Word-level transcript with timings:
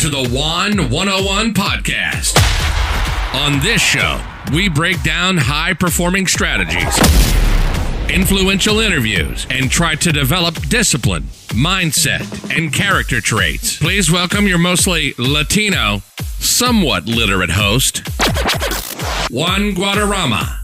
to 0.00 0.08
the 0.08 0.30
Juan 0.30 0.88
101 0.90 1.52
podcast. 1.52 2.34
On 3.34 3.60
this 3.60 3.82
show, 3.82 4.18
we 4.50 4.66
break 4.66 5.02
down 5.02 5.36
high 5.36 5.74
performing 5.74 6.26
strategies, 6.26 6.98
influential 8.08 8.80
interviews, 8.80 9.46
and 9.50 9.70
try 9.70 9.94
to 9.96 10.10
develop 10.10 10.54
discipline, 10.68 11.24
mindset, 11.48 12.56
and 12.56 12.72
character 12.72 13.20
traits. 13.20 13.76
Please 13.76 14.10
welcome 14.10 14.46
your 14.46 14.56
mostly 14.56 15.12
Latino, 15.18 16.00
somewhat 16.38 17.04
literate 17.04 17.50
host, 17.50 17.98
Juan 19.30 19.72
Guadarrama. 19.74 20.59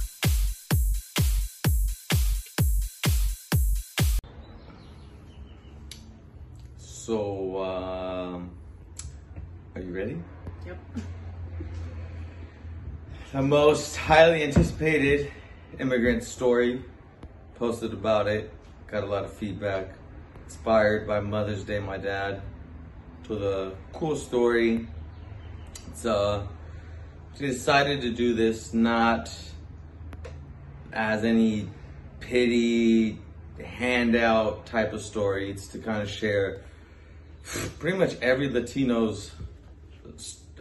The 13.36 13.42
most 13.42 13.96
highly 13.96 14.44
anticipated 14.44 15.30
immigrant 15.78 16.24
story. 16.24 16.82
Posted 17.56 17.92
about 17.92 18.28
it. 18.28 18.50
Got 18.86 19.04
a 19.04 19.06
lot 19.06 19.26
of 19.26 19.32
feedback. 19.34 19.90
Inspired 20.46 21.06
by 21.06 21.20
Mother's 21.20 21.62
Day, 21.62 21.78
my 21.78 21.98
dad. 21.98 22.40
Told 23.24 23.42
a 23.42 23.72
cool 23.92 24.16
story. 24.16 24.88
It's 25.88 26.06
uh, 26.06 26.46
decided 27.36 28.00
to 28.00 28.10
do 28.10 28.32
this 28.32 28.72
not 28.72 29.30
as 30.94 31.22
any 31.22 31.68
pity 32.20 33.18
handout 33.62 34.64
type 34.64 34.94
of 34.94 35.02
story. 35.02 35.50
It's 35.50 35.68
to 35.68 35.78
kind 35.78 36.00
of 36.00 36.08
share 36.08 36.62
pretty 37.78 37.98
much 37.98 38.16
every 38.22 38.48
Latino's 38.48 39.30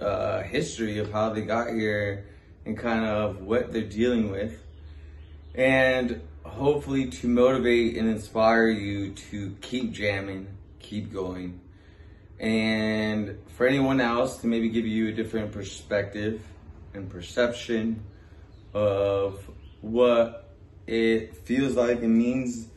uh, 0.01 0.41
history 0.41 0.97
of 0.97 1.09
how 1.13 1.29
they 1.29 1.43
got 1.43 1.69
here 1.69 2.25
and 2.65 2.77
kind 2.77 3.05
of 3.05 3.41
what 3.41 3.71
they're 3.71 3.83
dealing 3.83 4.31
with. 4.31 4.61
And 5.53 6.21
hopefully 6.43 7.07
to 7.07 7.27
motivate 7.27 7.97
and 7.97 8.09
inspire 8.09 8.69
you 8.69 9.11
to 9.11 9.55
keep 9.61 9.91
jamming, 9.91 10.47
keep 10.79 11.13
going. 11.13 11.61
And 12.39 13.39
for 13.55 13.65
anyone 13.65 14.01
else 14.01 14.37
to 14.37 14.47
maybe 14.47 14.69
give 14.69 14.85
you 14.85 15.09
a 15.09 15.11
different 15.11 15.51
perspective 15.51 16.41
and 16.93 17.09
perception 17.09 18.03
of 18.73 19.49
what 19.81 20.53
it 20.87 21.35
feels 21.37 21.75
like 21.75 22.01
and 22.01 22.17
means 22.17 22.67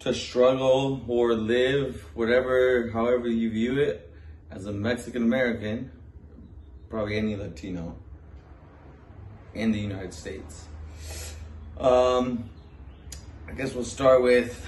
to 0.00 0.14
struggle 0.14 1.04
or 1.06 1.34
live, 1.34 2.04
whatever, 2.14 2.90
however 2.90 3.28
you 3.28 3.50
view 3.50 3.78
it, 3.78 4.10
as 4.50 4.66
a 4.66 4.72
Mexican 4.72 5.22
American, 5.22 5.90
probably 6.88 7.16
any 7.16 7.36
Latino 7.36 7.96
in 9.54 9.72
the 9.72 9.78
United 9.78 10.12
States. 10.12 10.66
Um, 11.78 12.48
I 13.48 13.52
guess 13.52 13.74
we'll 13.74 13.84
start 13.84 14.22
with 14.22 14.64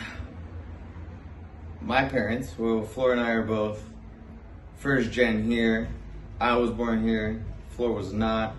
my 1.80 2.04
parents. 2.04 2.54
Well, 2.58 2.82
Flor 2.82 3.12
and 3.12 3.20
I 3.20 3.30
are 3.30 3.42
both 3.42 3.82
first 4.76 5.10
gen 5.10 5.44
here. 5.44 5.88
I 6.40 6.56
was 6.56 6.70
born 6.70 7.02
here. 7.02 7.44
Flor 7.70 7.92
was 7.92 8.12
not. 8.12 8.54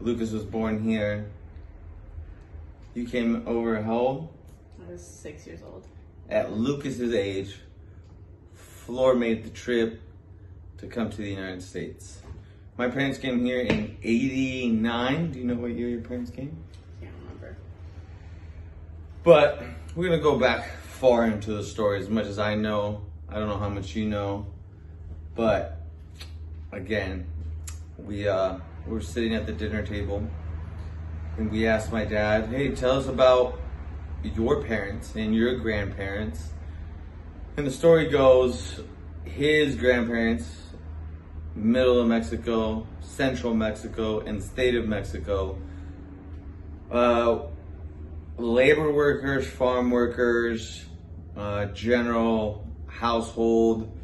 Lucas 0.00 0.30
was 0.30 0.44
born 0.44 0.82
here. 0.82 1.26
You 2.94 3.06
came 3.06 3.46
over 3.46 3.82
how 3.82 3.98
old? 3.98 4.28
I 4.86 4.92
was 4.92 5.04
six 5.06 5.46
years 5.46 5.60
old. 5.62 5.86
At 6.28 6.52
Lucas's 6.52 7.14
age, 7.14 7.56
Flor 8.54 9.14
made 9.14 9.44
the 9.44 9.50
trip 9.50 10.00
to 10.78 10.86
come 10.86 11.10
to 11.10 11.16
the 11.16 11.30
United 11.30 11.62
States. 11.62 12.17
My 12.78 12.88
parents 12.88 13.18
came 13.18 13.44
here 13.44 13.58
in 13.58 13.96
89. 14.04 15.32
Do 15.32 15.38
you 15.40 15.44
know 15.46 15.56
what 15.56 15.72
year 15.72 15.88
your 15.88 16.00
parents 16.00 16.30
came? 16.30 16.56
Can't 17.00 17.12
remember. 17.24 17.56
But 19.24 19.64
we're 19.96 20.08
gonna 20.08 20.22
go 20.22 20.38
back 20.38 20.76
far 20.82 21.26
into 21.26 21.54
the 21.54 21.64
story 21.64 21.98
as 21.98 22.08
much 22.08 22.26
as 22.26 22.38
I 22.38 22.54
know. 22.54 23.02
I 23.28 23.34
don't 23.34 23.48
know 23.48 23.58
how 23.58 23.68
much 23.68 23.96
you 23.96 24.08
know, 24.08 24.46
but 25.34 25.80
again, 26.70 27.26
we 27.98 28.28
uh, 28.28 28.58
were 28.86 29.00
sitting 29.00 29.34
at 29.34 29.44
the 29.44 29.52
dinner 29.52 29.84
table 29.84 30.22
and 31.36 31.50
we 31.50 31.66
asked 31.66 31.90
my 31.90 32.04
dad, 32.04 32.46
"Hey, 32.46 32.76
tell 32.76 32.92
us 32.92 33.08
about 33.08 33.58
your 34.22 34.62
parents 34.62 35.16
and 35.16 35.34
your 35.34 35.56
grandparents." 35.56 36.50
And 37.56 37.66
the 37.66 37.72
story 37.72 38.08
goes, 38.08 38.80
his 39.24 39.74
grandparents, 39.74 40.67
middle 41.58 42.00
of 42.00 42.06
Mexico, 42.06 42.86
central 43.00 43.54
Mexico, 43.54 44.20
and 44.20 44.42
state 44.42 44.74
of 44.74 44.86
Mexico. 44.86 45.58
Uh, 46.90 47.40
labor 48.36 48.92
workers, 48.92 49.46
farm 49.46 49.90
workers, 49.90 50.84
uh, 51.36 51.66
general 51.66 52.66
household 52.86 53.96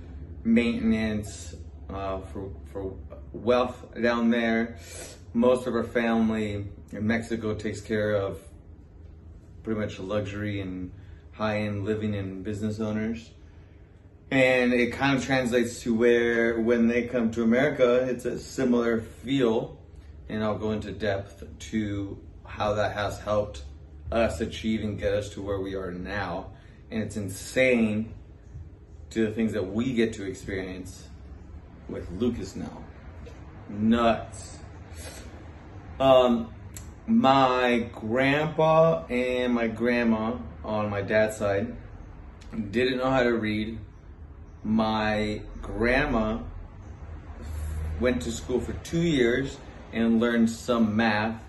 maintenance 0.45 1.55
uh, 1.91 2.21
for, 2.21 2.51
for 2.73 2.95
wealth 3.33 3.85
down 4.01 4.31
there. 4.31 4.79
Most 5.33 5.67
of 5.67 5.75
our 5.75 5.85
family 5.85 6.67
in 6.93 7.07
Mexico 7.07 7.55
takes 7.55 7.81
care 7.81 8.15
of 8.15 8.39
pretty 9.63 9.81
much 9.81 9.99
luxury 9.99 10.61
and 10.61 10.93
high 11.33 11.61
end 11.61 11.85
living 11.85 12.15
and 12.15 12.45
business 12.45 12.79
owners. 12.81 13.31
And 14.31 14.73
it 14.73 14.93
kind 14.93 15.17
of 15.17 15.25
translates 15.25 15.83
to 15.83 15.95
where 15.95 16.59
when 16.61 16.89
they 16.89 17.07
come 17.07 17.31
to 17.33 17.43
America, 17.43 18.07
it's 18.09 18.25
a 18.25 18.39
similar 18.39 19.01
feel. 19.01 19.79
And 20.29 20.43
I'll 20.43 20.59
go 20.59 20.73
into 20.73 20.91
depth 20.93 21.45
to 21.71 22.19
how 22.45 22.75
that 22.75 22.93
has 22.93 23.19
helped 23.21 23.63
us 24.11 24.41
achieve 24.41 24.83
and 24.83 24.99
get 24.99 25.13
us 25.13 25.31
to 25.31 25.43
where 25.43 25.61
we 25.61 25.75
are 25.75 25.93
now. 25.93 26.51
And 26.91 27.03
it's 27.03 27.17
insane 27.17 28.15
to 29.11 29.27
the 29.27 29.33
things 29.33 29.53
that 29.53 29.73
we 29.73 29.95
get 29.95 30.15
to 30.15 30.25
experience 30.25 31.09
with 31.89 32.11
Lucas 32.11 32.57
now. 32.57 32.83
Nuts. 33.69 34.59
Um, 36.01 36.53
my 37.07 37.91
grandpa 37.93 39.05
and 39.07 39.55
my 39.55 39.69
grandma 39.69 40.37
on 40.65 40.91
my 40.91 41.03
dad's 41.03 41.37
side 41.37 41.77
didn't 42.71 42.99
know 42.99 43.11
how 43.11 43.23
to 43.23 43.35
read. 43.35 43.79
My 44.65 45.43
grandma 45.61 46.39
went 48.01 48.23
to 48.23 48.33
school 48.33 48.61
for 48.61 48.73
two 48.73 49.03
years 49.03 49.59
and 49.93 50.21
learned 50.21 50.49
some 50.49 50.97
math. 50.97 51.41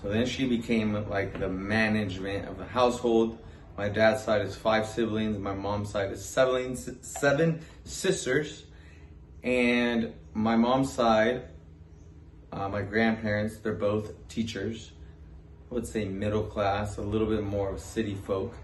So 0.00 0.08
then 0.08 0.26
she 0.26 0.46
became 0.46 0.92
like 1.08 1.38
the 1.38 1.48
management 1.48 2.48
of 2.48 2.56
the 2.56 2.64
household. 2.64 3.38
My 3.76 3.88
dad's 3.88 4.22
side 4.22 4.42
is 4.42 4.56
five 4.56 4.86
siblings. 4.86 5.38
My 5.38 5.52
mom's 5.52 5.90
side 5.90 6.10
is 6.10 6.24
seven, 6.24 6.76
seven 7.02 7.60
sisters. 7.84 8.64
And 9.42 10.14
my 10.32 10.56
mom's 10.56 10.92
side, 10.92 11.42
uh, 12.52 12.68
my 12.68 12.82
grandparents, 12.82 13.58
they're 13.58 13.74
both 13.74 14.26
teachers. 14.28 14.92
I 15.70 15.74
would 15.74 15.86
say 15.86 16.04
middle 16.06 16.44
class, 16.44 16.96
a 16.96 17.02
little 17.02 17.26
bit 17.26 17.42
more 17.42 17.70
of 17.70 17.80
city 17.80 18.14
folk. 18.14 18.54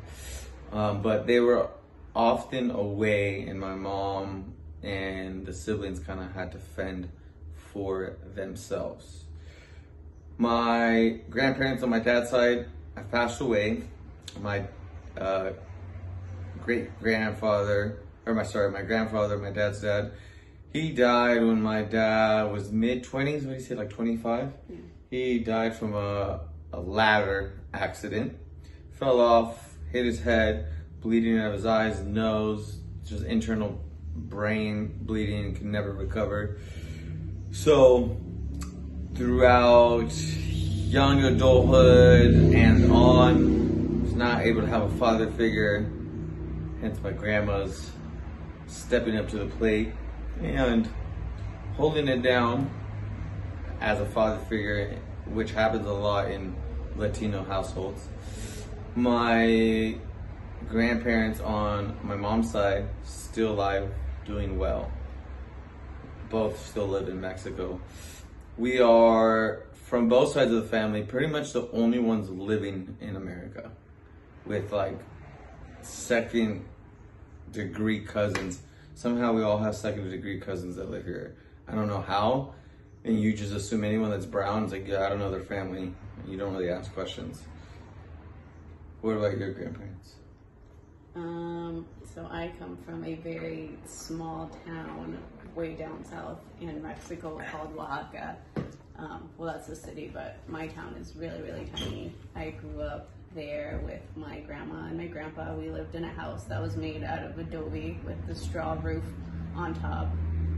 Um, 0.72 1.02
but 1.02 1.26
they 1.26 1.40
were 1.40 1.68
often 2.14 2.70
away, 2.70 3.42
and 3.42 3.58
my 3.58 3.74
mom 3.74 4.54
and 4.82 5.46
the 5.46 5.52
siblings 5.52 6.00
kind 6.00 6.20
of 6.20 6.32
had 6.32 6.52
to 6.52 6.58
fend 6.58 7.08
for 7.54 8.16
themselves. 8.34 9.24
My 10.38 11.20
grandparents 11.28 11.82
on 11.82 11.90
my 11.90 11.98
dad's 11.98 12.30
side 12.30 12.66
have 12.96 13.10
passed 13.10 13.40
away. 13.40 13.82
My 14.40 14.64
uh, 15.18 15.50
great 16.64 16.98
grandfather, 17.00 18.00
or 18.26 18.34
my 18.34 18.42
sorry, 18.42 18.70
my 18.70 18.82
grandfather, 18.82 19.38
my 19.38 19.50
dad's 19.50 19.82
dad, 19.82 20.12
he 20.72 20.92
died 20.92 21.42
when 21.42 21.60
my 21.60 21.82
dad 21.82 22.44
was 22.44 22.70
mid 22.70 23.04
20s. 23.04 23.34
What 23.34 23.42
do 23.42 23.50
you 23.54 23.60
say, 23.60 23.74
like 23.74 23.90
25? 23.90 24.52
Yeah. 24.68 24.76
He 25.10 25.38
died 25.40 25.74
from 25.76 25.94
a, 25.94 26.40
a 26.72 26.80
ladder 26.80 27.60
accident. 27.74 28.38
Fell 28.92 29.20
off, 29.20 29.74
hit 29.90 30.04
his 30.04 30.20
head, 30.20 30.68
bleeding 31.00 31.38
out 31.38 31.48
of 31.48 31.52
his 31.54 31.66
eyes, 31.66 32.00
nose, 32.00 32.78
just 33.04 33.24
internal 33.24 33.80
brain 34.14 34.98
bleeding, 35.02 35.54
can 35.54 35.70
never 35.70 35.92
recover. 35.92 36.58
So, 37.52 38.16
throughout 39.14 40.12
young 40.12 41.24
adulthood 41.24 42.54
and 42.54 42.92
on, 42.92 44.02
was 44.02 44.12
not 44.14 44.42
able 44.42 44.60
to 44.60 44.66
have 44.66 44.82
a 44.82 44.96
father 44.96 45.30
figure. 45.30 45.90
Hence, 46.80 46.98
my 47.02 47.12
grandma's 47.12 47.90
stepping 48.66 49.16
up 49.16 49.28
to 49.30 49.38
the 49.38 49.46
plate 49.46 49.92
and 50.42 50.88
holding 51.76 52.08
it 52.08 52.22
down 52.22 52.70
as 53.80 54.00
a 54.00 54.06
father 54.06 54.38
figure, 54.44 54.98
which 55.26 55.52
happens 55.52 55.86
a 55.86 55.92
lot 55.92 56.30
in 56.30 56.54
Latino 56.96 57.42
households. 57.44 58.06
My 58.94 59.96
grandparents 60.68 61.40
on 61.40 61.96
my 62.02 62.16
mom's 62.16 62.50
side 62.50 62.86
still 63.04 63.52
alive, 63.52 63.90
doing 64.24 64.58
well. 64.58 64.90
both 66.28 66.64
still 66.64 66.86
live 66.86 67.08
in 67.08 67.20
Mexico. 67.20 67.80
We 68.56 68.80
are 68.80 69.64
from 69.72 70.08
both 70.08 70.32
sides 70.32 70.52
of 70.52 70.62
the 70.62 70.68
family 70.68 71.02
pretty 71.02 71.26
much 71.26 71.52
the 71.52 71.68
only 71.72 71.98
ones 71.98 72.30
living 72.30 72.96
in 73.00 73.16
America 73.16 73.72
with 74.46 74.72
like 74.72 74.96
second 75.82 76.64
degree 77.50 78.00
cousins. 78.00 78.60
Somehow 78.94 79.32
we 79.32 79.42
all 79.42 79.58
have 79.58 79.74
second 79.74 80.08
degree 80.10 80.38
cousins 80.38 80.76
that 80.76 80.90
live 80.90 81.04
here. 81.04 81.36
I 81.66 81.74
don't 81.74 81.88
know 81.88 82.00
how. 82.00 82.54
And 83.02 83.18
you 83.20 83.32
just 83.32 83.52
assume 83.52 83.82
anyone 83.82 84.10
that's 84.10 84.26
brown 84.26 84.64
is 84.64 84.72
like, 84.72 84.86
yeah, 84.86 85.04
I 85.04 85.08
don't 85.08 85.18
know 85.18 85.30
their 85.30 85.40
family. 85.40 85.94
You 86.28 86.36
don't 86.38 86.52
really 86.52 86.70
ask 86.70 86.92
questions. 86.92 87.42
What 89.00 89.16
about 89.16 89.38
your 89.38 89.52
grandparents? 89.52 90.16
Um, 91.16 91.86
so 92.14 92.26
I 92.30 92.52
come 92.58 92.76
from 92.84 93.04
a 93.04 93.14
very 93.14 93.70
small 93.84 94.50
town 94.66 95.18
way 95.54 95.74
down 95.74 96.04
south 96.04 96.38
in 96.60 96.82
Mexico 96.82 97.40
called 97.50 97.76
Oaxaca. 97.76 98.36
Um, 98.96 99.28
well, 99.36 99.52
that's 99.52 99.68
a 99.68 99.76
city, 99.76 100.10
but 100.12 100.36
my 100.46 100.68
town 100.68 100.94
is 101.00 101.16
really, 101.16 101.40
really 101.40 101.68
tiny. 101.74 102.14
I 102.36 102.50
grew 102.50 102.82
up 102.82 103.08
there 103.34 103.80
with 103.84 104.02
my 104.14 104.40
grandma 104.40 104.86
and 104.86 104.98
my 104.98 105.06
grandpa. 105.06 105.54
We 105.54 105.70
lived 105.70 105.94
in 105.94 106.04
a 106.04 106.12
house 106.12 106.44
that 106.44 106.60
was 106.60 106.76
made 106.76 107.02
out 107.02 107.22
of 107.24 107.38
adobe 107.38 107.98
with 108.04 108.26
the 108.26 108.34
straw 108.34 108.76
roof 108.80 109.04
on 109.56 109.74
top. 109.74 110.08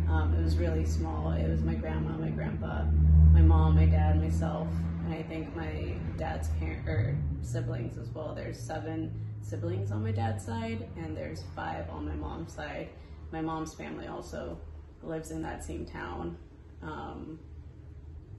Um, 0.09 0.35
it 0.39 0.43
was 0.43 0.57
really 0.57 0.85
small. 0.85 1.33
It 1.33 1.49
was 1.49 1.63
my 1.63 1.75
grandma, 1.75 2.11
my 2.19 2.31
grandpa, 2.31 2.85
my 3.33 3.41
mom, 3.41 3.77
my 3.77 3.87
dad, 3.87 4.21
myself, 4.21 4.69
and 5.05 5.15
I 5.15 5.23
think 5.23 5.55
my 5.57 5.95
dad's 6.19 6.49
parent 6.61 6.89
or 6.89 7.17
siblings 7.43 7.97
as 7.97 8.09
well. 8.11 8.35
There's 8.35 8.59
seven 8.59 9.15
siblings 9.43 9.91
on 9.91 10.03
my 10.03 10.13
dad's 10.13 10.45
side, 10.45 10.89
and 10.97 11.17
there's 11.17 11.45
five 11.55 11.89
on 11.91 12.07
my 12.07 12.15
mom's 12.15 12.53
side. 12.53 12.89
My 13.33 13.41
mom's 13.41 13.75
family 13.75 14.07
also 14.07 14.59
lives 15.03 15.31
in 15.31 15.43
that 15.43 15.65
same 15.65 15.85
town. 15.85 16.37
Um, 16.83 17.39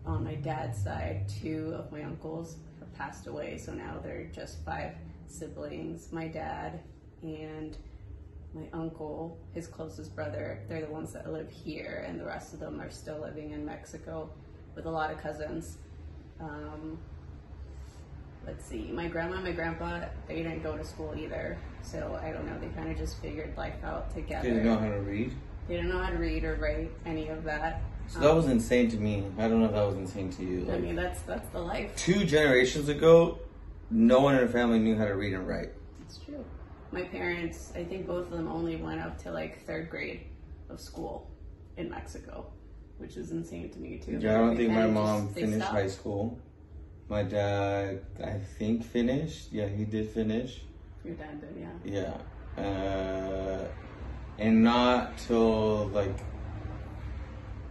on 0.06 0.24
my 0.24 0.36
dad's 0.36 0.82
side, 0.82 1.30
two 1.42 1.74
of 1.78 1.92
my 1.92 2.04
uncles 2.04 2.58
have 2.80 2.94
passed 2.94 3.28
away, 3.28 3.58
so 3.58 3.74
now 3.74 4.00
they're 4.04 4.30
just 4.34 4.64
five 4.66 4.94
siblings. 5.28 6.12
My 6.12 6.28
dad 6.28 6.82
and 7.22 7.78
my 8.54 8.68
uncle, 8.74 9.40
his 9.54 9.68
closest 9.68 10.16
brother, 10.16 10.62
they're 10.68 10.82
the 10.82 10.92
ones 10.92 11.14
that 11.14 11.32
live 11.32 11.50
here, 11.50 12.06
and 12.08 12.20
the 12.20 12.26
rest 12.26 12.54
of 12.54 12.60
them 12.60 12.80
are 12.80 12.90
still 12.90 13.20
living 13.20 13.52
in 13.52 13.66
Mexico 13.66 14.30
with 14.76 14.86
a 14.86 14.92
lot 14.92 15.12
of 15.12 15.18
cousins. 15.18 15.78
Um, 16.40 17.00
let's 18.46 18.66
see, 18.66 18.92
my 18.92 19.08
grandma 19.08 19.36
and 19.36 19.44
my 19.44 19.52
grandpa, 19.52 20.02
they 20.28 20.38
didn't 20.38 20.64
go 20.64 20.78
to 20.78 20.84
school 20.84 21.14
either, 21.18 21.58
so 21.82 22.20
I 22.22 22.32
don't 22.32 22.46
know, 22.46 22.58
they 22.60 22.68
kind 22.76 22.92
of 22.92 22.98
just 22.98 23.22
figured 23.22 23.56
life 23.58 23.84
out 23.84 24.14
together. 24.14 24.48
They 24.48 24.56
didn't 24.56 24.66
know 24.66 24.78
how 24.78 24.90
to 24.90 25.02
read. 25.02 25.34
They 25.68 25.76
didn't 25.76 25.92
know 25.92 26.00
how 26.00 26.10
to 26.10 26.18
read 26.18 26.44
or 26.44 26.56
write 26.56 26.92
any 27.06 27.30
of 27.30 27.44
that. 27.46 27.82
So 28.08 28.20
that 28.20 28.36
was 28.36 28.46
um, 28.46 28.52
insane 28.52 28.90
to 28.92 28.98
me. 28.98 29.26
I 29.38 29.48
don't 29.48 29.60
know 29.62 29.68
if 29.68 29.72
that 29.74 29.86
was 29.88 29.96
insane 29.96 30.30
to 30.34 30.44
you. 30.44 30.70
I 30.72 30.78
mean, 30.78 30.96
that's 30.96 31.22
that's 31.22 31.48
the 31.50 31.60
life. 31.60 31.96
two 31.96 32.26
generations 32.26 32.90
ago, 32.90 33.40
no 33.90 34.20
one 34.20 34.36
in 34.36 34.46
the 34.46 34.52
family 34.52 34.80
knew 34.80 34.98
how 34.98 35.06
to 35.06 35.16
read 35.16 35.34
and 35.34 35.48
write. 35.48 35.70
It's 36.02 36.18
true. 36.18 36.44
My 36.92 37.04
parents, 37.04 37.72
I 37.76 37.84
think 37.86 38.06
both 38.06 38.26
of 38.26 38.32
them 38.32 38.48
only 38.48 38.76
went 38.76 39.00
up 39.00 39.18
to 39.24 39.32
like 39.32 39.66
third 39.66 39.90
grade 39.90 40.26
of 40.70 40.80
school 40.82 41.32
in 41.78 41.90
Mexico, 41.90 42.52
which 42.98 43.16
is 43.16 43.32
insane 43.32 43.70
to 43.72 43.80
me 43.80 43.98
too. 43.98 44.20
Yeah, 44.20 44.36
I 44.36 44.38
don't 44.40 44.58
think 44.58 44.72
my 44.72 44.86
mom 44.88 45.28
just- 45.28 45.40
finished 45.40 45.58
stopped. 45.60 45.74
high 45.74 45.88
school. 45.88 46.38
My 47.14 47.22
dad, 47.22 48.02
I 48.24 48.40
think, 48.58 48.84
finished. 48.84 49.50
Yeah, 49.52 49.68
he 49.68 49.86
did 49.86 50.10
finish. 50.10 50.62
Your 51.06 51.14
dad 51.14 51.40
did, 51.40 51.70
yeah. 51.86 52.18
Yeah. 52.58 52.64
Uh, 52.64 53.68
and 54.40 54.64
not 54.64 55.16
till 55.20 55.90
like 55.90 56.16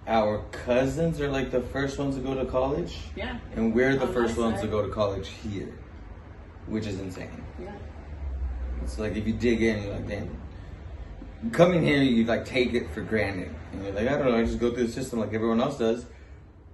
our 0.06 0.44
cousins 0.52 1.20
are 1.20 1.28
like 1.28 1.50
the 1.50 1.60
first 1.60 1.98
ones 1.98 2.14
to 2.14 2.22
go 2.22 2.34
to 2.34 2.44
college. 2.44 2.96
Yeah, 3.16 3.38
And 3.56 3.74
we're 3.74 3.96
the 3.96 4.06
On 4.06 4.12
first 4.14 4.36
ones 4.38 4.60
to 4.60 4.68
go 4.68 4.80
to 4.80 4.94
college 4.94 5.30
here, 5.42 5.76
which 6.66 6.86
is 6.86 7.00
insane. 7.00 7.42
yeah. 7.60 7.72
It's 8.84 9.00
like 9.00 9.16
if 9.16 9.26
you 9.26 9.32
dig 9.32 9.60
in, 9.60 9.82
you're 9.82 9.94
like, 9.94 10.06
damn. 10.06 10.40
Coming 11.50 11.82
here, 11.82 12.00
you 12.00 12.22
like 12.26 12.44
take 12.44 12.74
it 12.74 12.88
for 12.92 13.00
granted, 13.00 13.52
and 13.72 13.82
you're 13.82 13.92
like, 13.92 14.06
I 14.06 14.16
don't 14.18 14.26
know, 14.26 14.36
I 14.36 14.44
just 14.44 14.60
go 14.60 14.72
through 14.72 14.86
the 14.86 14.92
system 14.92 15.18
like 15.18 15.34
everyone 15.34 15.60
else 15.60 15.78
does. 15.78 16.06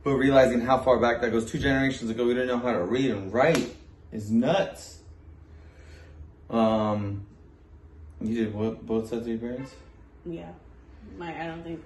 But 0.08 0.14
realizing 0.14 0.62
how 0.62 0.78
far 0.78 0.98
back 0.98 1.20
that 1.20 1.32
goes, 1.32 1.44
two 1.44 1.58
generations 1.58 2.08
ago, 2.08 2.24
we 2.26 2.32
didn't 2.32 2.48
know 2.48 2.58
how 2.58 2.72
to 2.72 2.82
read 2.82 3.10
and 3.10 3.30
write, 3.30 3.76
is 4.10 4.30
nuts. 4.30 5.00
Um, 6.48 7.26
you 8.18 8.34
did 8.34 8.54
what? 8.54 8.86
Both 8.86 9.10
sets 9.10 9.20
of 9.20 9.28
your 9.28 9.36
parents? 9.36 9.74
Yeah. 10.24 10.48
My 11.18 11.38
I 11.38 11.46
don't 11.46 11.62
think 11.62 11.84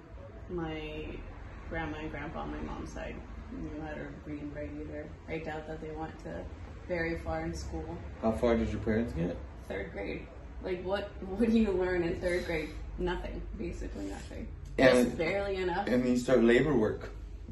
my 0.49 1.05
grandma 1.69 1.97
and 1.97 2.09
grandpa 2.11 2.43
on 2.43 2.51
my 2.51 2.61
mom's 2.61 2.93
side 2.93 3.15
knew 3.51 3.81
how 3.81 3.93
to 3.93 4.05
read 4.25 4.41
and 4.41 4.55
write 4.55 4.69
either. 4.79 5.05
I 5.27 5.39
doubt 5.39 5.67
that 5.67 5.81
they 5.81 5.91
went 5.91 6.17
to 6.23 6.45
very 6.87 7.19
far 7.19 7.41
in 7.43 7.53
school. 7.53 7.97
How 8.21 8.31
far 8.31 8.55
did 8.55 8.69
your 8.69 8.79
parents 8.79 9.11
get? 9.11 9.35
Third 9.67 9.91
grade. 9.91 10.27
Like 10.63 10.81
what 10.85 11.11
what 11.27 11.51
do 11.51 11.59
you 11.59 11.71
learn 11.71 12.03
in 12.03 12.21
third 12.21 12.45
grade? 12.45 12.69
Nothing. 12.97 13.41
Basically 13.57 14.05
nothing. 14.05 14.47
And- 14.77 15.07
Just 15.07 15.17
barely 15.17 15.57
enough. 15.57 15.87
And 15.87 16.07
you 16.07 16.15
start 16.15 16.41
labor 16.41 16.73
work. 16.73 17.09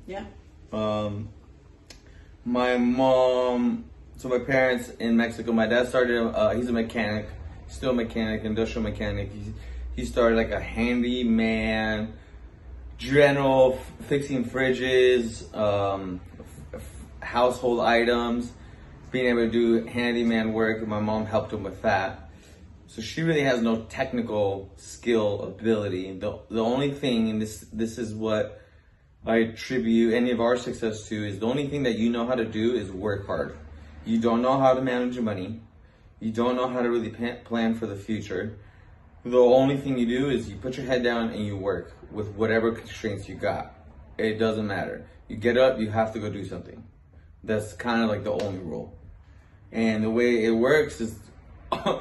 yeah. 0.08 0.24
Um, 0.72 1.30
my 2.46 2.78
mom, 2.78 3.86
so 4.18 4.30
my 4.30 4.40
parents 4.40 4.90
in 5.00 5.18
Mexico, 5.18 5.52
my 5.52 5.68
dad 5.68 5.88
started, 5.88 6.20
uh, 6.20 6.52
he's 6.52 6.70
a 6.70 6.74
mechanic, 6.74 7.28
still 7.68 7.92
a 7.92 7.94
mechanic, 7.94 8.44
industrial 8.44 8.84
mechanic. 8.84 9.32
He, 9.32 9.54
he 9.96 10.06
started 10.06 10.36
like 10.36 10.52
a 10.52 10.60
handyman, 10.60 12.14
general 12.98 13.80
f- 13.80 14.06
fixing 14.08 14.46
fridges, 14.46 15.56
um, 15.56 16.22
f- 16.74 16.82
household 17.22 17.82
items, 17.82 18.52
being 19.12 19.26
able 19.26 19.46
to 19.46 19.52
do 19.52 19.86
handyman 19.86 20.54
work. 20.54 20.88
My 20.88 21.00
mom 21.00 21.26
helped 21.26 21.52
him 21.52 21.64
with 21.64 21.82
that. 21.82 22.30
So 22.88 23.02
she 23.02 23.22
really 23.22 23.44
has 23.44 23.62
no 23.62 23.84
technical 23.84 24.72
skill 24.78 25.44
ability. 25.44 26.18
The, 26.18 26.40
the 26.50 26.64
only 26.64 26.92
thing, 26.92 27.30
and 27.30 27.42
this, 27.42 27.66
this 27.72 27.98
is 27.98 28.14
what 28.14 28.61
I 29.24 29.36
attribute 29.38 30.16
any 30.16 30.32
of 30.32 30.42
our 30.42 30.58
success 30.58 31.08
to 31.10 31.28
is 31.28 31.38
the 31.38 31.46
only 31.46 31.68
thing 31.68 31.84
that 31.84 31.96
you 31.96 32.10
know 32.10 32.26
how 32.26 32.34
to 32.34 32.44
do 32.46 32.74
is 32.74 32.92
work 32.92 33.28
hard. 33.28 33.56
You 34.04 34.20
don't 34.20 34.42
know 34.42 34.60
how 34.60 34.74
to 34.74 34.82
manage 34.82 35.14
your 35.14 35.24
money. 35.24 35.62
You 36.20 36.32
don't 36.32 36.56
know 36.56 36.68
how 36.68 36.82
to 36.82 36.90
really 36.90 37.10
plan 37.10 37.76
for 37.76 37.86
the 37.86 37.96
future. 37.96 38.58
The 39.24 39.38
only 39.38 39.78
thing 39.78 40.00
you 40.00 40.08
do 40.08 40.30
is 40.30 40.50
you 40.50 40.56
put 40.56 40.76
your 40.76 40.88
head 40.88 41.04
down 41.04 41.30
and 41.30 41.46
you 41.46 41.56
work 41.56 41.96
with 42.12 42.30
whatever 42.30 42.72
constraints 42.72 43.30
you 43.30 43.36
got. 43.36 43.76
It 44.18 44.40
doesn't 44.40 44.66
matter. 44.66 45.06
You 45.28 45.38
get 45.38 45.56
up, 45.56 45.80
you 45.80 45.92
have 45.92 46.14
to 46.14 46.20
go 46.20 46.32
do 46.32 46.44
something. 46.44 46.84
That's 47.44 47.74
kind 47.74 48.02
of 48.02 48.10
like 48.10 48.24
the 48.24 48.32
only 48.32 48.60
rule. 48.60 48.98
And 49.72 50.04
the 50.04 50.10
way 50.10 50.46
it 50.46 50.52
works 50.52 51.00
is 51.00 51.16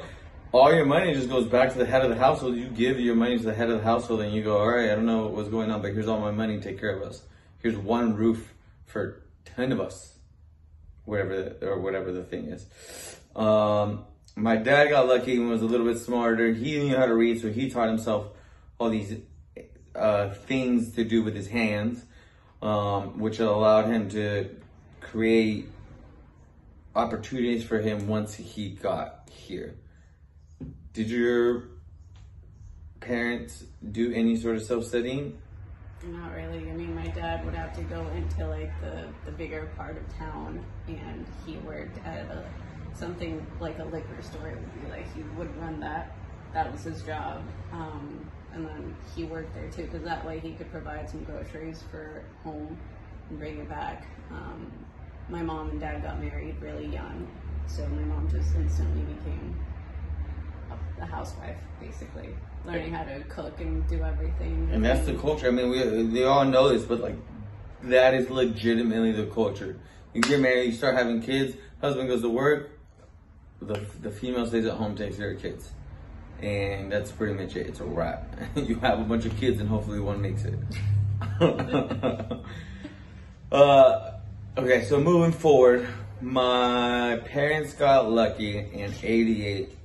all 0.51 0.73
your 0.73 0.85
money 0.85 1.13
just 1.13 1.29
goes 1.29 1.47
back 1.47 1.71
to 1.71 1.77
the 1.77 1.85
head 1.85 2.03
of 2.03 2.09
the 2.09 2.17
household. 2.17 2.55
You 2.55 2.67
give 2.67 2.99
your 2.99 3.15
money 3.15 3.37
to 3.37 3.43
the 3.43 3.53
head 3.53 3.69
of 3.69 3.77
the 3.77 3.83
household 3.83 4.21
and 4.21 4.33
you 4.33 4.43
go, 4.43 4.57
all 4.57 4.67
right, 4.67 4.89
I 4.89 4.95
don't 4.95 5.05
know 5.05 5.27
what's 5.27 5.49
going 5.49 5.71
on, 5.71 5.81
but 5.81 5.93
here's 5.93 6.07
all 6.07 6.19
my 6.19 6.31
money. 6.31 6.59
Take 6.59 6.79
care 6.79 6.95
of 6.95 7.03
us. 7.03 7.21
Here's 7.59 7.77
one 7.77 8.15
roof 8.15 8.53
for 8.85 9.23
10 9.45 9.71
of 9.71 9.79
us. 9.79 10.15
Whatever, 11.05 11.55
or 11.61 11.79
whatever 11.79 12.11
the 12.11 12.23
thing 12.23 12.47
is. 12.47 12.65
Um, 13.35 14.05
my 14.35 14.55
dad 14.55 14.89
got 14.89 15.07
lucky 15.07 15.35
and 15.35 15.49
was 15.49 15.61
a 15.61 15.65
little 15.65 15.85
bit 15.85 15.97
smarter. 15.97 16.51
He 16.51 16.79
knew 16.79 16.95
how 16.95 17.05
to 17.05 17.13
read, 17.13 17.41
so 17.41 17.49
he 17.49 17.69
taught 17.69 17.87
himself 17.87 18.27
all 18.77 18.89
these 18.89 19.15
uh, 19.95 20.29
things 20.29 20.93
to 20.95 21.03
do 21.03 21.23
with 21.23 21.35
his 21.35 21.47
hands, 21.47 22.03
um, 22.61 23.19
which 23.19 23.39
allowed 23.39 23.87
him 23.87 24.09
to 24.09 24.49
create 24.99 25.69
opportunities 26.95 27.63
for 27.63 27.79
him 27.79 28.07
once 28.07 28.33
he 28.33 28.69
got 28.69 29.29
here. 29.29 29.75
Did 30.93 31.09
your 31.09 31.69
parents 32.99 33.63
do 33.91 34.11
any 34.11 34.35
sort 34.35 34.57
of 34.57 34.63
self 34.63 34.85
studying? 34.85 35.37
Not 36.03 36.33
really. 36.33 36.69
I 36.69 36.73
mean, 36.73 36.93
my 36.93 37.07
dad 37.07 37.45
would 37.45 37.53
have 37.53 37.73
to 37.77 37.83
go 37.83 38.05
into 38.09 38.47
like 38.47 38.71
the, 38.81 39.07
the 39.25 39.31
bigger 39.31 39.69
part 39.77 39.97
of 39.97 40.17
town, 40.17 40.63
and 40.87 41.25
he 41.45 41.57
worked 41.57 41.97
at 42.05 42.25
a 42.25 42.43
something 42.93 43.45
like 43.59 43.79
a 43.79 43.85
liquor 43.85 44.21
store. 44.21 44.49
It 44.49 44.59
would 44.59 44.81
be 44.83 44.89
like 44.89 45.13
he 45.15 45.23
would 45.37 45.55
run 45.57 45.79
that. 45.79 46.15
That 46.53 46.69
was 46.69 46.83
his 46.83 47.01
job, 47.03 47.41
um, 47.71 48.29
and 48.53 48.67
then 48.67 48.95
he 49.15 49.23
worked 49.23 49.53
there 49.53 49.69
too, 49.69 49.83
because 49.83 50.03
that 50.03 50.25
way 50.25 50.39
he 50.39 50.51
could 50.51 50.69
provide 50.69 51.09
some 51.09 51.23
groceries 51.23 51.81
for 51.89 52.25
home 52.43 52.77
and 53.29 53.39
bring 53.39 53.59
it 53.59 53.69
back. 53.69 54.05
Um, 54.29 54.69
my 55.29 55.41
mom 55.41 55.69
and 55.69 55.79
dad 55.79 56.03
got 56.03 56.19
married 56.19 56.57
really 56.59 56.87
young, 56.87 57.25
so 57.67 57.87
my 57.87 58.01
mom 58.01 58.29
just 58.29 58.53
instantly 58.55 59.03
became 59.13 59.55
a 61.01 61.05
housewife, 61.05 61.57
basically, 61.79 62.29
learning 62.65 62.93
how 62.93 63.03
to 63.03 63.19
cook 63.25 63.59
and 63.59 63.87
do 63.87 64.03
everything. 64.03 64.69
And 64.71 64.85
that's 64.85 65.05
the 65.05 65.15
culture. 65.15 65.47
I 65.47 65.51
mean, 65.51 65.69
we 65.69 66.03
they 66.03 66.23
all 66.23 66.45
know 66.45 66.69
this, 66.69 66.83
but 66.83 67.01
like, 67.01 67.15
that 67.83 68.13
is 68.13 68.29
legitimately 68.29 69.11
the 69.11 69.25
culture. 69.25 69.77
You 70.13 70.21
get 70.21 70.39
married, 70.39 70.67
you 70.67 70.73
start 70.73 70.95
having 70.95 71.21
kids. 71.21 71.55
Husband 71.81 72.07
goes 72.07 72.21
to 72.21 72.29
work. 72.29 72.79
The 73.61 73.79
the 74.01 74.11
female 74.11 74.45
stays 74.45 74.65
at 74.65 74.73
home, 74.73 74.95
takes 74.95 75.17
care 75.17 75.31
of 75.31 75.41
kids, 75.41 75.71
and 76.41 76.91
that's 76.91 77.11
pretty 77.11 77.33
much 77.33 77.55
it. 77.55 77.67
It's 77.67 77.79
a 77.79 77.85
wrap. 77.85 78.35
you 78.55 78.75
have 78.75 78.99
a 78.99 79.03
bunch 79.03 79.25
of 79.25 79.35
kids, 79.37 79.59
and 79.59 79.69
hopefully 79.69 79.99
one 79.99 80.21
makes 80.21 80.45
it. 80.45 80.55
uh, 83.51 84.11
okay, 84.57 84.83
so 84.85 84.99
moving 84.99 85.31
forward, 85.31 85.87
my 86.21 87.19
parents 87.25 87.73
got 87.73 88.09
lucky 88.09 88.57
in 88.57 88.93
'88. 89.01 89.77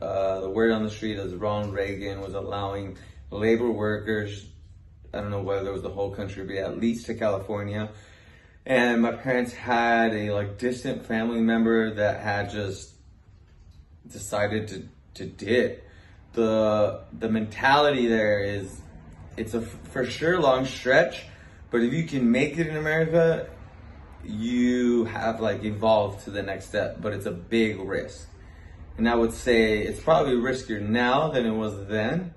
Uh, 0.00 0.40
the 0.40 0.50
word 0.50 0.72
on 0.72 0.82
the 0.82 0.90
street 0.90 1.18
is 1.18 1.34
Ronald 1.34 1.74
Reagan 1.74 2.20
was 2.20 2.34
allowing 2.34 2.96
labor 3.30 3.70
workers, 3.70 4.46
I 5.12 5.20
don't 5.20 5.30
know 5.30 5.42
whether 5.42 5.70
it 5.70 5.72
was 5.72 5.82
the 5.82 5.90
whole 5.90 6.10
country, 6.10 6.44
but 6.44 6.56
at 6.56 6.78
least 6.78 7.06
to 7.06 7.14
California. 7.14 7.90
And 8.64 9.00
my 9.00 9.12
parents 9.12 9.52
had 9.52 10.12
a 10.12 10.30
like 10.32 10.58
distant 10.58 11.06
family 11.06 11.40
member 11.40 11.94
that 11.94 12.20
had 12.20 12.50
just 12.50 12.92
decided 14.06 14.68
to, 14.68 14.88
to 15.14 15.26
dip. 15.26 15.88
The 16.32 17.04
the 17.18 17.28
mentality 17.28 18.08
there 18.08 18.40
is 18.40 18.80
it's 19.36 19.54
a 19.54 19.62
for 19.62 20.04
sure 20.04 20.38
long 20.40 20.66
stretch, 20.66 21.24
but 21.70 21.80
if 21.82 21.92
you 21.92 22.04
can 22.04 22.30
make 22.30 22.58
it 22.58 22.66
in 22.66 22.76
America, 22.76 23.48
you 24.24 25.04
have 25.04 25.40
like 25.40 25.64
evolved 25.64 26.24
to 26.24 26.30
the 26.30 26.42
next 26.42 26.66
step, 26.66 27.00
but 27.00 27.12
it's 27.12 27.26
a 27.26 27.30
big 27.30 27.78
risk. 27.78 28.28
And 28.98 29.08
I 29.08 29.14
would 29.14 29.32
say 29.32 29.82
it's 29.82 30.00
probably 30.00 30.34
riskier 30.34 30.80
now 30.80 31.28
than 31.28 31.46
it 31.46 31.50
was 31.50 31.86
then, 31.86 32.34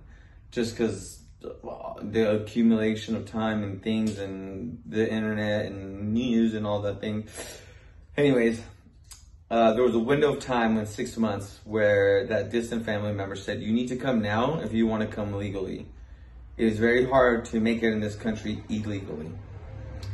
just 0.51 0.75
because 0.75 1.19
the 1.41 2.41
accumulation 2.41 3.15
of 3.15 3.25
time 3.25 3.63
and 3.63 3.81
things 3.81 4.19
and 4.19 4.81
the 4.85 5.09
internet 5.09 5.67
and 5.67 6.13
news 6.13 6.53
and 6.53 6.67
all 6.67 6.81
that 6.81 6.99
thing. 6.99 7.27
Anyways, 8.17 8.61
uh, 9.49 9.73
there 9.73 9.83
was 9.83 9.95
a 9.95 9.99
window 9.99 10.33
of 10.33 10.39
time 10.39 10.77
in 10.77 10.85
six 10.85 11.17
months 11.17 11.59
where 11.63 12.27
that 12.27 12.51
distant 12.51 12.85
family 12.85 13.13
member 13.13 13.35
said, 13.35 13.61
You 13.61 13.73
need 13.73 13.87
to 13.87 13.95
come 13.95 14.21
now 14.21 14.59
if 14.59 14.73
you 14.73 14.85
want 14.85 15.09
to 15.09 15.15
come 15.15 15.33
legally. 15.33 15.87
It 16.57 16.67
is 16.67 16.77
very 16.77 17.05
hard 17.05 17.45
to 17.45 17.59
make 17.59 17.81
it 17.83 17.93
in 17.93 18.01
this 18.01 18.15
country 18.15 18.63
illegally. 18.67 19.31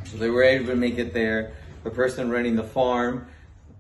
So 0.06 0.18
they 0.18 0.30
were 0.30 0.44
able 0.44 0.68
to 0.68 0.76
make 0.76 1.00
it 1.00 1.14
there. 1.14 1.54
The 1.84 1.90
person 1.90 2.30
running 2.30 2.56
the 2.56 2.64
farm, 2.64 3.28
uh, 3.28 3.35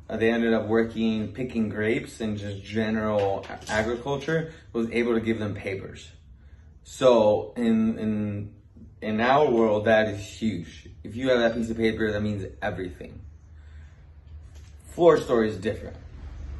they 0.07 0.29
ended 0.29 0.53
up 0.53 0.67
working 0.67 1.33
picking 1.33 1.69
grapes 1.69 2.21
and 2.21 2.37
just 2.37 2.63
general 2.63 3.45
agriculture, 3.69 4.53
was 4.71 4.89
able 4.91 5.13
to 5.15 5.21
give 5.21 5.39
them 5.39 5.55
papers. 5.55 6.07
So 6.83 7.53
in 7.57 7.97
in 7.97 8.53
in 9.01 9.19
our 9.19 9.49
world, 9.49 9.85
that 9.85 10.07
is 10.07 10.23
huge. 10.23 10.89
If 11.03 11.15
you 11.15 11.29
have 11.29 11.39
that 11.39 11.55
piece 11.55 11.69
of 11.69 11.77
paper, 11.77 12.11
that 12.11 12.21
means 12.21 12.45
everything. 12.61 13.21
Flor 14.87 15.17
story 15.19 15.49
is 15.49 15.57
different. 15.57 15.97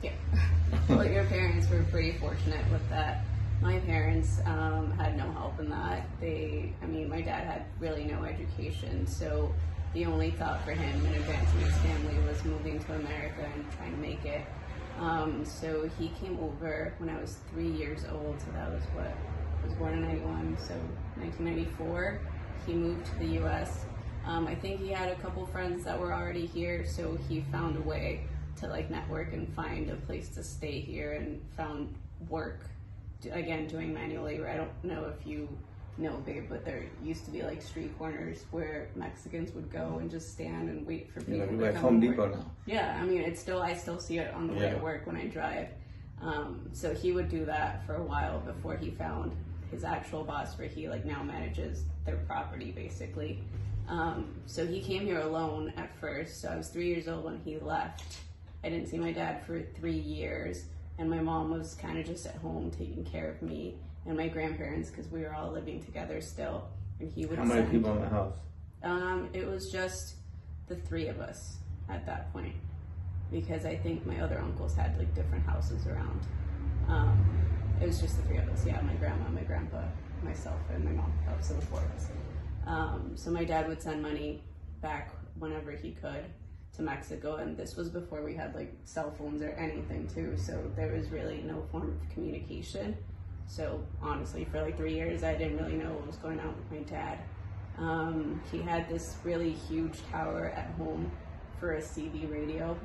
Yeah. 0.04 0.12
well, 0.90 1.06
your 1.06 1.26
parents 1.26 1.70
were 1.70 1.84
pretty 1.90 2.14
fortunate 2.18 2.70
with 2.72 2.88
that. 2.90 3.24
My 3.62 3.80
parents 3.80 4.42
um, 4.46 4.92
had 4.98 5.18
no 5.18 5.32
help 5.32 5.60
in 5.60 5.70
that. 5.70 6.08
They, 6.20 6.74
I 6.84 6.86
mean, 6.86 7.10
my 7.10 7.22
dad 7.22 7.48
had 7.48 7.66
really 7.80 8.04
no 8.04 8.24
education, 8.24 9.08
so 9.08 9.54
the 9.96 10.06
only 10.06 10.32
thought 10.32 10.64
for 10.66 10.72
him 10.72 11.06
and 11.06 11.16
advancing 11.16 11.62
his 11.62 11.78
family 11.78 12.20
was 12.28 12.44
moving 12.44 12.84
to 12.84 12.96
America 12.96 13.50
and 13.56 13.66
trying 13.78 13.92
to 13.92 13.98
make 13.98 14.26
it. 14.26 14.42
Um, 15.00 15.46
so 15.46 15.90
he 15.98 16.10
came 16.20 16.38
over 16.42 16.94
when 16.98 17.10
I 17.10 17.20
was 17.20 17.38
three 17.50 17.72
years 17.72 18.04
old, 18.12 18.36
so 18.42 18.52
that 18.52 18.70
was 18.72 18.84
what 18.94 19.08
I 19.08 19.66
was 19.66 19.74
born 19.76 19.94
in 19.94 20.02
91, 20.02 20.58
so 20.60 20.74
1994. 21.16 22.20
He 22.68 22.74
moved 22.74 23.06
to 23.06 23.20
the 23.20 23.40
US. 23.46 23.86
Um, 24.26 24.48
I 24.48 24.56
think 24.56 24.82
he 24.82 24.90
had 24.90 25.10
a 25.10 25.16
couple 25.16 25.46
friends 25.46 25.86
that 25.86 25.98
were 25.98 26.14
already 26.14 26.46
here, 26.46 26.86
so 26.86 27.18
he 27.30 27.46
found 27.50 27.78
a 27.78 27.82
way 27.82 28.26
to 28.58 28.68
like 28.68 28.92
network 28.92 29.32
and 29.32 29.48
find 29.54 29.90
a 29.90 29.96
place 29.96 30.28
to 30.30 30.44
stay 30.44 30.82
here 30.82 31.14
and 31.14 31.42
found 31.56 31.96
work. 32.28 32.70
Again, 33.32 33.68
doing 33.68 33.94
manual 33.94 34.26
labor. 34.26 34.50
I 34.50 34.58
don't 34.58 34.84
know 34.84 35.06
if 35.18 35.26
you 35.26 35.48
know, 35.98 36.18
babe, 36.26 36.46
but 36.50 36.66
there 36.66 36.86
used 37.04 37.26
to 37.26 37.32
be 37.32 37.42
like 37.42 37.62
street 37.62 37.98
corners 37.98 38.44
where 38.52 38.90
Mexicans 38.96 39.54
would 39.54 39.72
go 39.72 39.98
and 40.00 40.12
just 40.12 40.32
stand 40.32 40.70
and 40.70 40.86
wait 40.86 41.12
for 41.12 41.22
people 41.22 41.38
Yeah, 41.38 41.46
to 41.46 41.58
like 41.58 41.74
come 41.74 41.82
Home 41.84 42.00
Depot 42.00 42.28
now. 42.28 42.52
Yeah, 42.66 42.98
I 43.02 43.06
mean, 43.06 43.22
it's 43.22 43.40
still 43.40 43.62
I 43.62 43.74
still 43.74 44.00
see 44.00 44.18
it 44.18 44.34
on 44.34 44.48
the 44.48 44.54
way 44.54 44.70
to 44.72 44.78
work 44.78 45.08
when 45.08 45.16
I 45.16 45.28
drive. 45.28 45.70
Um, 46.22 46.70
so 46.74 46.94
he 46.94 47.12
would 47.12 47.30
do 47.30 47.46
that 47.46 47.86
for 47.86 47.96
a 47.96 48.04
while 48.04 48.40
before 48.40 48.76
he 48.78 48.92
found 48.92 49.36
his 49.72 49.84
actual 49.84 50.24
boss, 50.24 50.58
where 50.58 50.68
he 50.68 50.90
like 50.90 51.06
now 51.06 51.24
manages 51.24 51.84
their 52.06 52.18
property 52.18 52.72
basically. 52.72 53.42
Um, 53.88 54.34
so 54.48 54.66
he 54.66 54.82
came 54.82 55.06
here 55.06 55.20
alone 55.20 55.72
at 55.78 55.96
first. 56.00 56.42
So 56.42 56.50
I 56.50 56.56
was 56.56 56.70
three 56.70 56.88
years 56.88 57.08
old 57.08 57.24
when 57.24 57.40
he 57.46 57.58
left. 57.58 58.18
I 58.64 58.70
didn't 58.70 58.88
see 58.88 58.98
my 58.98 59.12
dad 59.12 59.46
for 59.46 59.62
three 59.80 59.98
years, 59.98 60.66
and 60.98 61.10
my 61.10 61.20
mom 61.20 61.52
was 61.52 61.76
kind 61.76 62.00
of 62.00 62.06
just 62.06 62.26
at 62.26 62.36
home 62.38 62.72
taking 62.72 63.06
care 63.06 63.30
of 63.30 63.42
me 63.42 63.76
and 64.06 64.18
my 64.18 64.28
grandparents 64.28 64.90
because 64.90 65.08
we 65.12 65.22
were 65.22 65.34
all 65.34 65.52
living 65.52 65.84
together 65.84 66.22
still. 66.22 66.68
And 67.00 67.12
he 67.12 67.26
would 67.26 67.38
How 67.38 67.46
many 67.46 67.62
send- 67.62 67.72
people 67.72 67.94
in 67.94 68.02
the 68.02 68.10
house? 68.10 68.38
um, 68.84 69.30
it 69.34 69.48
was 69.48 69.72
just 69.72 70.16
the 70.68 70.76
three 70.76 71.08
of 71.08 71.20
us 71.20 71.58
at 71.90 72.06
that 72.06 72.32
point 72.34 72.56
because 73.32 73.66
I 73.66 73.76
think 73.76 74.06
my 74.06 74.20
other 74.22 74.40
uncles 74.40 74.76
had 74.76 74.98
like 74.98 75.14
different 75.16 75.46
houses 75.46 75.88
around. 75.88 76.20
Um, 76.88 77.26
it 77.82 77.88
was 77.88 78.00
just 78.00 78.18
the 78.18 78.24
three 78.24 78.38
of 78.38 78.48
us. 78.50 78.66
Yeah, 78.66 78.80
my 78.82 78.94
grandma, 78.94 79.28
my 79.30 79.42
grandpa, 79.42 79.82
myself, 80.24 80.60
and 80.74 80.86
my 80.86 80.92
mom. 80.92 81.12
Oh, 81.28 81.34
so 81.42 81.56
the 81.56 81.66
four 81.66 81.80
of 81.80 81.92
us. 81.96 82.08
Um, 82.68 83.12
so 83.16 83.32
my 83.32 83.44
dad 83.44 83.68
would 83.68 83.82
send 83.82 84.02
money 84.02 84.44
back 84.82 85.12
whenever 85.40 85.72
he 85.72 85.92
could 85.92 86.26
to 86.76 86.82
Mexico, 86.82 87.36
and 87.38 87.58
this 87.58 87.76
was 87.76 87.90
before 87.90 88.22
we 88.24 88.36
had 88.36 88.54
like 88.56 88.74
cell 88.86 89.12
phones 89.12 89.42
or 89.42 89.50
anything 89.52 90.08
too. 90.08 90.36
So 90.38 90.62
there 90.76 90.92
was 90.94 91.10
really 91.10 91.42
no 91.42 91.64
form 91.72 92.00
of 92.02 92.10
communication. 92.14 92.96
So 93.48 93.82
honestly, 94.02 94.46
for 94.52 94.62
like 94.62 94.78
three 94.78 94.94
years, 94.96 95.24
I 95.24 95.36
didn't 95.36 95.58
really 95.58 95.76
know 95.78 95.92
what 95.92 96.08
was 96.08 96.18
going 96.18 96.40
on 96.40 96.56
with 96.56 96.72
my 96.72 96.80
dad. 96.90 97.20
Um, 97.78 98.42
he 98.52 98.60
had 98.60 98.90
this 98.90 99.18
really 99.24 99.52
huge 99.52 99.98
tower 100.12 100.50
at 100.56 100.72
home 100.72 101.12
for 101.60 101.74
a 101.74 101.82
CB 101.82 102.32
radio. 102.32 102.78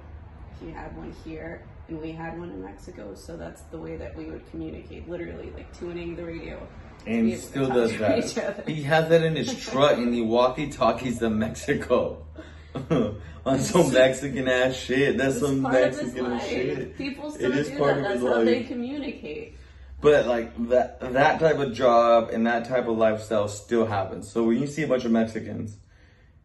He 0.60 0.70
had 0.70 0.96
one 0.96 1.14
here, 1.24 1.64
and 1.88 2.00
we 2.00 2.12
had 2.12 2.38
one 2.38 2.50
in 2.50 2.62
Mexico. 2.62 3.14
So 3.14 3.36
that's 3.36 3.62
the 3.70 3.78
way 3.78 3.96
that 3.96 4.14
we 4.16 4.26
would 4.26 4.48
communicate, 4.50 5.08
literally, 5.08 5.50
like 5.56 5.76
tuning 5.78 6.14
the 6.16 6.24
radio. 6.24 6.66
And 7.06 7.26
he 7.28 7.36
still 7.36 7.68
does 7.68 7.96
that. 7.98 8.68
He 8.68 8.82
has 8.82 9.08
that 9.08 9.22
in 9.22 9.34
his 9.34 9.58
truck 9.58 9.96
and 9.96 10.12
he 10.12 10.20
walkie 10.20 10.68
talkies 10.68 11.18
to 11.20 11.30
Mexico. 11.30 12.26
On 13.46 13.58
some 13.58 13.90
Mexican 13.92 14.46
ass 14.48 14.74
shit. 14.76 15.16
That's 15.16 15.36
It's 15.36 15.46
some 15.46 15.62
part 15.62 15.82
of 15.84 15.98
his 15.98 16.14
Mexican 16.14 16.40
shit. 16.40 16.96
People 16.98 17.30
still 17.30 17.52
is 17.52 17.68
do 17.70 17.78
part 17.78 17.96
that. 17.96 18.04
of 18.16 18.20
That's 18.20 18.34
how 18.34 18.44
they 18.44 18.58
life. 18.58 18.68
communicate. 18.68 19.56
But 20.00 20.26
like 20.26 20.68
that 20.68 21.00
that 21.00 21.40
type 21.40 21.58
of 21.58 21.74
job 21.74 22.30
and 22.32 22.46
that 22.46 22.66
type 22.66 22.88
of 22.88 22.96
lifestyle 22.96 23.48
still 23.48 23.86
happens. 23.86 24.30
So 24.30 24.44
when 24.44 24.58
you 24.58 24.66
see 24.66 24.82
a 24.82 24.88
bunch 24.88 25.04
of 25.04 25.12
Mexicans, 25.12 25.76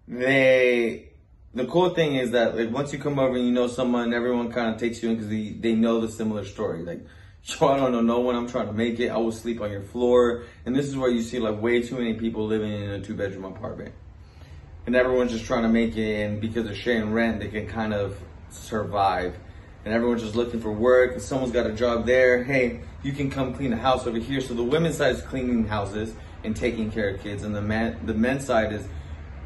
they 0.07 1.09
the 1.53 1.65
cool 1.65 1.91
thing 1.91 2.15
is 2.15 2.31
that 2.31 2.57
like 2.57 2.69
once 2.69 2.91
you 2.91 2.99
come 2.99 3.17
over 3.17 3.35
and 3.35 3.45
you 3.45 3.53
know 3.53 3.67
someone, 3.67 4.13
everyone 4.13 4.51
kind 4.51 4.73
of 4.73 4.79
takes 4.79 5.01
you 5.01 5.09
in 5.09 5.15
because 5.15 5.29
they, 5.29 5.51
they 5.51 5.73
know 5.73 6.01
the 6.01 6.09
similar 6.09 6.43
story. 6.43 6.83
Like, 6.83 7.05
yo, 7.43 7.69
I 7.69 7.77
don't 7.77 7.93
know 7.93 8.01
no 8.01 8.19
one. 8.19 8.35
I'm 8.35 8.47
trying 8.47 8.67
to 8.67 8.73
make 8.73 8.99
it. 8.99 9.07
I 9.07 9.17
will 9.17 9.31
sleep 9.31 9.61
on 9.61 9.71
your 9.71 9.81
floor. 9.81 10.43
And 10.65 10.75
this 10.75 10.87
is 10.87 10.97
where 10.97 11.09
you 11.09 11.21
see 11.21 11.39
like 11.39 11.61
way 11.61 11.81
too 11.81 11.95
many 11.95 12.15
people 12.15 12.45
living 12.45 12.73
in 12.73 12.89
a 12.89 12.99
two 12.99 13.15
bedroom 13.15 13.45
apartment, 13.45 13.93
and 14.85 14.95
everyone's 14.97 15.31
just 15.31 15.45
trying 15.45 15.63
to 15.63 15.69
make 15.69 15.95
it. 15.95 16.25
And 16.25 16.41
because 16.41 16.65
they're 16.65 16.75
sharing 16.75 17.13
rent, 17.13 17.39
they 17.39 17.47
can 17.47 17.67
kind 17.67 17.93
of 17.93 18.17
survive. 18.49 19.37
And 19.85 19.93
everyone's 19.93 20.23
just 20.23 20.35
looking 20.35 20.59
for 20.59 20.71
work. 20.71 21.13
And 21.13 21.21
someone's 21.21 21.53
got 21.53 21.67
a 21.67 21.71
job 21.71 22.05
there. 22.05 22.43
Hey, 22.43 22.81
you 23.05 23.13
can 23.13 23.29
come 23.29 23.53
clean 23.53 23.69
the 23.69 23.77
house 23.77 24.07
over 24.07 24.17
here. 24.17 24.41
So 24.41 24.55
the 24.55 24.63
women's 24.63 24.97
side 24.97 25.13
is 25.13 25.21
cleaning 25.21 25.67
houses 25.67 26.15
and 26.43 26.55
taking 26.55 26.91
care 26.91 27.09
of 27.09 27.21
kids, 27.21 27.43
and 27.43 27.55
the 27.55 27.61
man 27.61 27.99
the 28.03 28.15
men's 28.15 28.45
side 28.45 28.73
is 28.73 28.87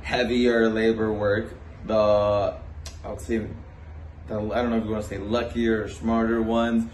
heavier 0.02 0.70
labor 0.70 1.12
work. 1.12 1.54
The 1.86 2.56
I 3.04 3.10
would 3.10 3.20
say 3.20 3.46
the 4.28 4.36
I 4.36 4.62
don't 4.62 4.70
know 4.70 4.78
if 4.78 4.86
you 4.86 4.92
want 4.92 5.04
to 5.04 5.10
say 5.10 5.18
luckier 5.18 5.84
or 5.84 5.90
smarter 5.90 6.42
ones. 6.42 6.90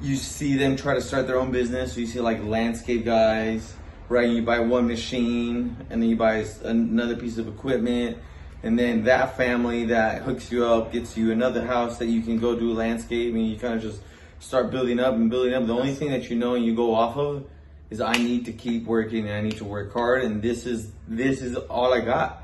You 0.00 0.16
see 0.16 0.56
them 0.56 0.76
try 0.76 0.94
to 0.94 1.02
start 1.02 1.26
their 1.26 1.38
own 1.38 1.52
business. 1.52 1.92
So 1.92 2.00
you 2.00 2.06
see 2.06 2.20
like 2.20 2.42
landscape 2.42 3.04
guys, 3.04 3.74
right? 4.08 4.26
You 4.26 4.40
buy 4.40 4.60
one 4.60 4.86
machine 4.86 5.76
and 5.90 6.00
then 6.00 6.08
you 6.08 6.16
buy 6.16 6.46
another 6.62 7.14
piece 7.14 7.36
of 7.36 7.46
equipment. 7.46 8.16
And 8.62 8.78
then 8.78 9.04
that 9.04 9.36
family 9.36 9.84
that 9.86 10.22
hooks 10.22 10.50
you 10.50 10.64
up 10.64 10.92
gets 10.92 11.18
you 11.18 11.30
another 11.30 11.66
house 11.66 11.98
that 11.98 12.06
you 12.06 12.22
can 12.22 12.38
go 12.38 12.58
do 12.58 12.72
landscape 12.72 13.34
and 13.34 13.46
you 13.46 13.58
kind 13.58 13.74
of 13.74 13.82
just 13.82 14.00
start 14.44 14.70
building 14.70 15.00
up 15.00 15.14
and 15.14 15.30
building 15.30 15.54
up. 15.54 15.66
The 15.66 15.74
only 15.74 15.94
thing 15.94 16.10
that 16.10 16.28
you 16.28 16.36
know 16.36 16.54
and 16.54 16.64
you 16.64 16.74
go 16.74 16.94
off 16.94 17.16
of 17.16 17.46
is 17.90 18.00
I 18.00 18.12
need 18.12 18.44
to 18.46 18.52
keep 18.52 18.84
working 18.84 19.26
and 19.26 19.34
I 19.34 19.40
need 19.40 19.56
to 19.56 19.64
work 19.64 19.92
hard 19.92 20.24
and 20.24 20.42
this 20.42 20.66
is 20.66 20.90
this 21.08 21.42
is 21.42 21.56
all 21.56 21.92
I 21.92 22.00
got. 22.00 22.42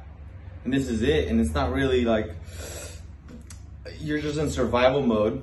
And 0.65 0.73
this 0.73 0.89
is 0.89 1.03
it. 1.03 1.29
And 1.29 1.41
it's 1.41 1.55
not 1.55 1.73
really 1.73 2.05
like 2.05 2.35
you're 4.01 4.21
just 4.21 4.39
in 4.39 4.51
survival 4.51 5.03
mode. 5.03 5.43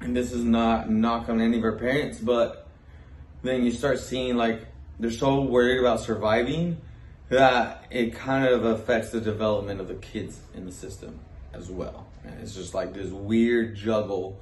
And 0.00 0.16
this 0.16 0.32
is 0.32 0.44
not 0.44 0.90
knock 0.90 1.28
on 1.28 1.40
any 1.40 1.58
of 1.58 1.64
our 1.64 1.72
parents, 1.72 2.18
but 2.18 2.68
then 3.42 3.64
you 3.64 3.72
start 3.72 3.98
seeing 3.98 4.36
like 4.36 4.66
they're 5.00 5.10
so 5.10 5.42
worried 5.42 5.80
about 5.80 6.00
surviving 6.00 6.80
that 7.30 7.84
it 7.90 8.14
kind 8.14 8.46
of 8.46 8.64
affects 8.64 9.10
the 9.10 9.20
development 9.20 9.80
of 9.80 9.88
the 9.88 9.94
kids 9.94 10.38
in 10.54 10.66
the 10.66 10.72
system 10.72 11.18
as 11.52 11.68
well. 11.68 12.06
And 12.24 12.40
it's 12.40 12.54
just 12.54 12.74
like 12.74 12.94
this 12.94 13.10
weird 13.10 13.74
juggle 13.74 14.40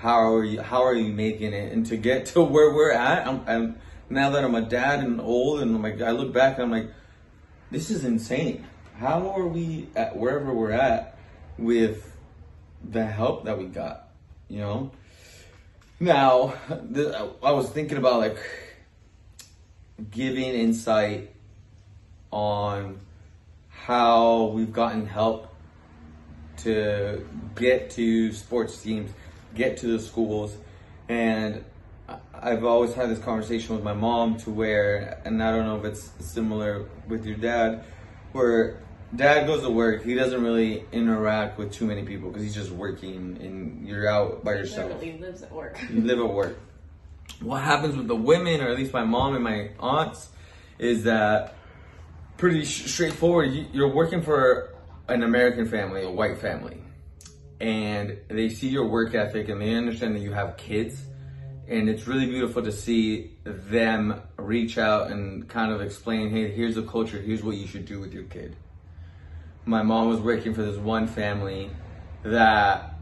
how 0.00 0.34
are 0.34 0.44
you 0.44 0.60
how 0.60 0.82
are 0.84 0.94
you 0.94 1.12
making 1.12 1.52
it 1.52 1.72
and 1.72 1.86
to 1.86 1.96
get 1.96 2.26
to 2.26 2.42
where 2.42 2.72
we're 2.72 2.92
at. 2.92 3.26
I'm, 3.26 3.42
I'm 3.46 3.78
now 4.10 4.30
that 4.30 4.44
I'm 4.44 4.54
a 4.54 4.62
dad 4.62 5.00
and 5.00 5.20
old 5.20 5.60
and 5.60 5.74
I'm 5.74 5.82
like 5.82 6.00
I 6.00 6.10
look 6.10 6.32
back 6.32 6.54
and 6.54 6.64
I'm 6.64 6.70
like 6.70 6.90
this 7.70 7.90
is 7.90 8.04
insane. 8.04 8.64
How 8.98 9.30
are 9.30 9.46
we 9.46 9.88
at 9.94 10.16
wherever 10.16 10.52
we're 10.52 10.72
at 10.72 11.18
with 11.56 12.16
the 12.82 13.06
help 13.06 13.44
that 13.44 13.58
we 13.58 13.66
got? 13.66 14.08
You 14.48 14.60
know. 14.60 14.90
Now, 16.00 16.54
I 17.42 17.50
was 17.50 17.68
thinking 17.70 17.98
about 17.98 18.20
like 18.20 18.38
giving 20.10 20.54
insight 20.54 21.32
on 22.30 23.00
how 23.68 24.46
we've 24.46 24.72
gotten 24.72 25.06
help 25.06 25.54
to 26.58 27.26
get 27.56 27.90
to 27.90 28.32
sports 28.32 28.80
teams, 28.80 29.10
get 29.54 29.78
to 29.78 29.86
the 29.86 29.98
schools, 29.98 30.56
and 31.08 31.64
I've 32.34 32.64
always 32.64 32.94
had 32.94 33.10
this 33.10 33.18
conversation 33.18 33.74
with 33.74 33.84
my 33.84 33.92
mom 33.92 34.36
to 34.38 34.50
where, 34.50 35.20
and 35.24 35.42
I 35.42 35.50
don't 35.50 35.66
know 35.66 35.76
if 35.76 35.84
it's 35.84 36.10
similar 36.20 36.86
with 37.08 37.26
your 37.26 37.36
dad, 37.36 37.84
where 38.32 38.78
dad 39.14 39.46
goes 39.46 39.62
to 39.62 39.70
work, 39.70 40.04
he 40.04 40.14
doesn't 40.14 40.42
really 40.42 40.84
interact 40.92 41.58
with 41.58 41.72
too 41.72 41.86
many 41.86 42.04
people 42.04 42.28
because 42.28 42.42
he's 42.42 42.54
just 42.54 42.70
working 42.70 43.38
and 43.40 43.86
you're 43.86 44.06
out 44.08 44.44
by 44.44 44.52
yourself 44.54 44.90
Literally 44.92 45.18
lives 45.18 45.42
at 45.42 45.52
work. 45.52 45.78
you 45.90 46.00
live 46.02 46.18
at 46.18 46.28
work. 46.28 46.58
What 47.40 47.62
happens 47.62 47.96
with 47.96 48.08
the 48.08 48.16
women, 48.16 48.60
or 48.60 48.68
at 48.68 48.76
least 48.76 48.92
my 48.92 49.04
mom 49.04 49.34
and 49.34 49.44
my 49.44 49.70
aunts, 49.78 50.28
is 50.78 51.04
that 51.04 51.54
pretty 52.36 52.64
sh- 52.64 52.90
straightforward. 52.90 53.52
You're 53.72 53.92
working 53.94 54.22
for 54.22 54.74
an 55.08 55.22
American 55.22 55.66
family, 55.66 56.04
a 56.04 56.10
white 56.10 56.38
family, 56.38 56.78
and 57.60 58.16
they 58.28 58.48
see 58.48 58.68
your 58.68 58.86
work 58.86 59.14
ethic 59.14 59.48
and 59.48 59.60
they 59.60 59.74
understand 59.74 60.14
that 60.14 60.20
you 60.20 60.32
have 60.32 60.56
kids. 60.56 61.02
And 61.66 61.88
it's 61.88 62.06
really 62.06 62.26
beautiful 62.26 62.62
to 62.62 62.72
see 62.72 63.32
them 63.44 64.22
reach 64.36 64.78
out 64.78 65.10
and 65.10 65.46
kind 65.48 65.72
of 65.72 65.82
explain, 65.82 66.30
hey, 66.30 66.50
here's 66.50 66.76
the 66.76 66.82
culture, 66.82 67.20
here's 67.20 67.42
what 67.42 67.56
you 67.56 67.66
should 67.66 67.84
do 67.84 68.00
with 68.00 68.14
your 68.14 68.24
kid. 68.24 68.56
My 69.66 69.82
mom 69.82 70.08
was 70.08 70.20
working 70.20 70.54
for 70.54 70.62
this 70.62 70.78
one 70.78 71.06
family 71.06 71.70
that 72.22 72.94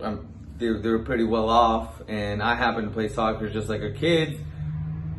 um, 0.00 0.26
they, 0.58 0.72
they 0.72 0.88
were 0.88 1.00
pretty 1.00 1.24
well 1.24 1.48
off, 1.48 2.02
and 2.08 2.42
I 2.42 2.56
happened 2.56 2.88
to 2.88 2.94
play 2.94 3.08
soccer 3.08 3.48
just 3.48 3.68
like 3.68 3.80
her 3.80 3.92
kids. 3.92 4.36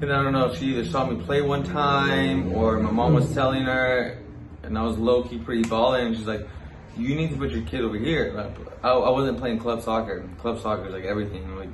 And 0.01 0.11
I 0.11 0.21
don't 0.21 0.33
know 0.33 0.53
she 0.53 0.77
either 0.77 0.85
saw 0.89 1.05
me 1.05 1.23
play 1.23 1.41
one 1.41 1.63
time 1.63 2.53
or 2.53 2.79
my 2.79 2.91
mom 2.91 3.13
was 3.13 3.33
telling 3.33 3.63
her, 3.63 4.21
and 4.63 4.77
I 4.77 4.83
was 4.83 4.97
low 4.97 5.23
key 5.23 5.37
pretty 5.37 5.63
balling, 5.63 6.07
and 6.07 6.17
she's 6.17 6.27
like, 6.27 6.45
"You 6.97 7.15
need 7.15 7.31
to 7.31 7.37
put 7.37 7.51
your 7.51 7.63
kid 7.63 7.81
over 7.81 7.97
here." 7.97 8.51
I, 8.83 8.89
I 8.89 9.09
wasn't 9.09 9.37
playing 9.37 9.59
club 9.59 9.81
soccer. 9.81 10.27
Club 10.39 10.59
soccer 10.61 10.87
is 10.87 10.93
like 10.93 11.05
everything. 11.05 11.55
Like, 11.57 11.69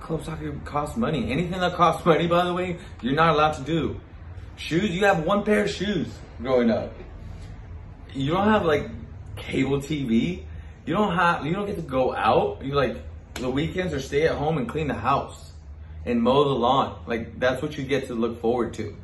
club 0.00 0.24
soccer 0.24 0.52
costs 0.64 0.96
money. 0.96 1.30
Anything 1.30 1.60
that 1.60 1.74
costs 1.74 2.04
money, 2.04 2.26
by 2.26 2.44
the 2.44 2.54
way, 2.54 2.78
you're 3.02 3.14
not 3.14 3.34
allowed 3.34 3.52
to 3.52 3.62
do. 3.62 4.00
Shoes, 4.56 4.90
you 4.90 5.04
have 5.04 5.24
one 5.24 5.44
pair 5.44 5.64
of 5.64 5.70
shoes 5.70 6.08
growing 6.40 6.70
up. 6.70 6.92
You 8.14 8.32
don't 8.32 8.48
have 8.48 8.64
like 8.64 8.88
cable 9.36 9.78
TV. 9.78 10.44
You 10.86 10.94
don't 10.94 11.14
have. 11.14 11.44
You 11.44 11.52
don't 11.52 11.66
get 11.66 11.76
to 11.76 11.82
go 11.82 12.14
out. 12.14 12.64
You 12.64 12.74
like 12.74 12.96
the 13.34 13.50
weekends 13.50 13.92
or 13.92 14.00
stay 14.00 14.26
at 14.26 14.34
home 14.34 14.58
and 14.58 14.68
clean 14.68 14.88
the 14.88 14.94
house 14.94 15.52
and 16.06 16.22
mow 16.22 16.44
the 16.44 16.50
lawn. 16.50 16.98
Like 17.06 17.38
that's 17.38 17.60
what 17.60 17.76
you 17.76 17.84
get 17.84 18.06
to 18.06 18.14
look 18.14 18.40
forward 18.40 18.74
to. 18.74 18.96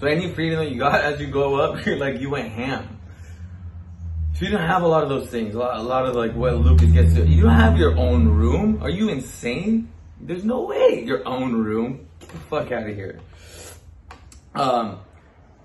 So 0.00 0.06
any 0.06 0.32
freedom 0.32 0.58
that 0.58 0.70
you 0.70 0.78
got 0.78 1.00
as 1.04 1.20
you 1.20 1.28
go 1.28 1.56
up, 1.56 1.86
like 1.86 2.20
you 2.20 2.30
went 2.30 2.50
ham. 2.50 2.97
So 4.38 4.44
you 4.44 4.52
don't 4.52 4.68
have 4.68 4.84
a 4.84 4.86
lot 4.86 5.02
of 5.02 5.08
those 5.08 5.28
things. 5.28 5.56
A 5.56 5.58
lot, 5.58 5.78
a 5.78 5.82
lot 5.82 6.06
of 6.06 6.14
like 6.14 6.32
what 6.32 6.54
Lucas 6.58 6.92
gets 6.92 7.12
to. 7.14 7.26
You 7.26 7.42
don't 7.42 7.56
have 7.56 7.76
your 7.76 7.96
own 7.96 8.28
room. 8.28 8.80
Are 8.80 8.88
you 8.88 9.08
insane? 9.08 9.90
There's 10.20 10.44
no 10.44 10.60
way 10.60 11.02
your 11.04 11.26
own 11.26 11.54
room. 11.54 12.06
Get 12.20 12.28
the 12.28 12.38
fuck 12.38 12.70
out 12.70 12.88
of 12.88 12.94
here. 12.94 13.18
Um, 14.54 15.00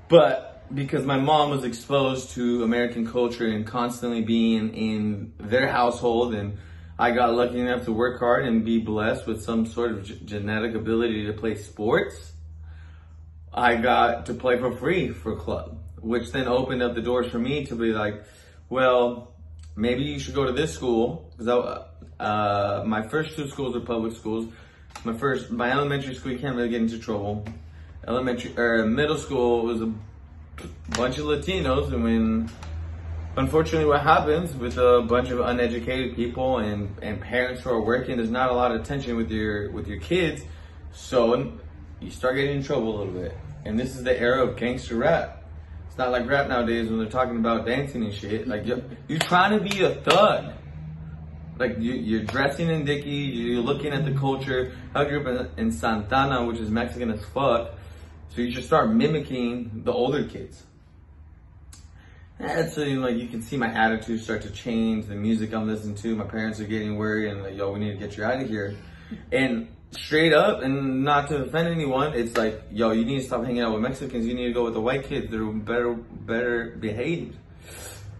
but 0.09 0.65
because 0.73 1.05
my 1.05 1.19
mom 1.19 1.51
was 1.51 1.63
exposed 1.63 2.31
to 2.31 2.63
American 2.63 3.05
culture 3.05 3.45
and 3.45 3.63
constantly 3.63 4.23
being 4.23 4.73
in 4.73 5.33
their 5.37 5.67
household, 5.67 6.33
and 6.33 6.57
I 6.97 7.11
got 7.11 7.31
lucky 7.35 7.59
enough 7.59 7.85
to 7.85 7.91
work 7.91 8.19
hard 8.19 8.47
and 8.47 8.65
be 8.65 8.79
blessed 8.79 9.27
with 9.27 9.43
some 9.43 9.67
sort 9.67 9.91
of 9.91 10.03
g- 10.03 10.19
genetic 10.25 10.73
ability 10.73 11.27
to 11.27 11.33
play 11.33 11.53
sports, 11.53 12.31
I 13.53 13.75
got 13.75 14.25
to 14.25 14.33
play 14.33 14.57
for 14.57 14.71
free 14.71 15.09
for 15.09 15.35
club, 15.35 15.77
which 16.01 16.31
then 16.31 16.47
opened 16.47 16.81
up 16.81 16.95
the 16.95 17.03
doors 17.03 17.29
for 17.31 17.37
me 17.37 17.67
to 17.67 17.75
be 17.75 17.91
like, 17.91 18.23
well, 18.73 19.31
maybe 19.75 20.01
you 20.01 20.17
should 20.17 20.33
go 20.33 20.45
to 20.45 20.51
this 20.51 20.73
school 20.73 21.31
because 21.37 21.47
uh, 22.19 22.83
my 22.87 23.07
first 23.07 23.35
two 23.35 23.47
schools 23.47 23.75
are 23.75 23.81
public 23.81 24.15
schools. 24.15 24.51
My 25.03 25.13
first, 25.13 25.51
my 25.51 25.71
elementary 25.71 26.15
school, 26.15 26.31
you 26.31 26.39
can't 26.39 26.55
really 26.55 26.69
get 26.69 26.81
into 26.81 26.97
trouble. 26.97 27.45
Elementary 28.07 28.57
or 28.57 28.83
middle 28.85 29.17
school 29.17 29.63
was 29.63 29.81
a 29.81 29.93
bunch 30.97 31.19
of 31.19 31.25
Latinos, 31.25 31.93
and 31.93 32.03
when 32.03 32.49
unfortunately 33.37 33.85
what 33.87 34.01
happens 34.01 34.55
with 34.55 34.77
a 34.79 35.01
bunch 35.07 35.29
of 35.29 35.39
uneducated 35.39 36.15
people 36.15 36.57
and, 36.57 36.97
and 37.03 37.21
parents 37.21 37.61
who 37.61 37.69
are 37.69 37.81
working, 37.81 38.17
there's 38.17 38.31
not 38.31 38.49
a 38.49 38.53
lot 38.53 38.71
of 38.71 38.81
attention 38.81 39.15
with 39.15 39.29
your 39.29 39.69
with 39.71 39.87
your 39.87 39.99
kids, 39.99 40.41
so 40.93 41.53
you 42.01 42.09
start 42.09 42.35
getting 42.37 42.57
in 42.57 42.63
trouble 42.63 42.95
a 42.95 42.97
little 42.97 43.13
bit. 43.13 43.37
And 43.65 43.79
this 43.79 43.95
is 43.95 44.03
the 44.03 44.19
era 44.19 44.43
of 44.43 44.57
gangster 44.57 44.95
rap. 44.95 45.42
It's 45.93 45.99
not 45.99 46.09
like 46.09 46.27
rap 46.27 46.47
nowadays 46.47 46.89
when 46.89 46.97
they're 46.97 47.07
talking 47.07 47.37
about 47.37 47.67
dancing 47.67 48.03
and 48.03 48.11
shit. 48.11 48.47
Like 48.47 48.65
you're, 48.65 48.81
you're 49.07 49.19
trying 49.19 49.55
to 49.55 49.63
be 49.63 49.83
a 49.83 49.93
thug. 49.93 50.55
Like 51.59 51.77
you, 51.77 51.93
you're 51.93 52.23
dressing 52.23 52.67
in 52.67 52.83
Dickies, 52.83 53.35
you're 53.35 53.61
looking 53.61 53.93
at 53.93 54.03
the 54.03 54.13
culture. 54.13 54.75
I 54.95 55.05
grew 55.05 55.21
up 55.21 55.51
in, 55.55 55.65
in 55.65 55.71
Santa 55.71 56.15
Ana, 56.15 56.45
which 56.45 56.57
is 56.57 56.71
Mexican 56.71 57.11
as 57.11 57.23
fuck. 57.25 57.75
So 58.29 58.41
you 58.41 58.51
should 58.51 58.63
start 58.63 58.89
mimicking 58.89 59.83
the 59.83 59.93
older 59.93 60.27
kids. 60.27 60.63
And 62.39 62.71
so 62.71 62.81
you 62.81 62.99
know, 62.99 63.09
like 63.09 63.17
you 63.17 63.27
can 63.27 63.43
see 63.43 63.57
my 63.57 63.67
attitude 63.67 64.19
start 64.19 64.41
to 64.41 64.49
change. 64.49 65.05
The 65.05 65.13
music 65.13 65.53
I'm 65.53 65.67
listening 65.67 65.93
to, 65.97 66.15
my 66.15 66.25
parents 66.25 66.59
are 66.59 66.65
getting 66.65 66.95
worried 66.95 67.29
and 67.29 67.43
like, 67.43 67.55
yo, 67.55 67.71
we 67.71 67.79
need 67.79 67.91
to 67.91 67.97
get 67.99 68.17
you 68.17 68.23
out 68.23 68.41
of 68.41 68.49
here. 68.49 68.75
And 69.31 69.67
straight 69.93 70.33
up, 70.33 70.61
and 70.61 71.03
not 71.03 71.29
to 71.29 71.43
offend 71.43 71.67
anyone, 71.67 72.13
it's 72.13 72.37
like, 72.37 72.61
yo, 72.71 72.91
you 72.91 73.05
need 73.05 73.19
to 73.19 73.25
stop 73.25 73.43
hanging 73.43 73.61
out 73.61 73.73
with 73.73 73.81
Mexicans. 73.81 74.25
You 74.25 74.33
need 74.33 74.47
to 74.47 74.53
go 74.53 74.65
with 74.65 74.73
the 74.73 74.81
white 74.81 75.05
kids 75.05 75.31
They're 75.31 75.45
better, 75.45 75.93
better 75.93 76.75
behaved. 76.79 77.37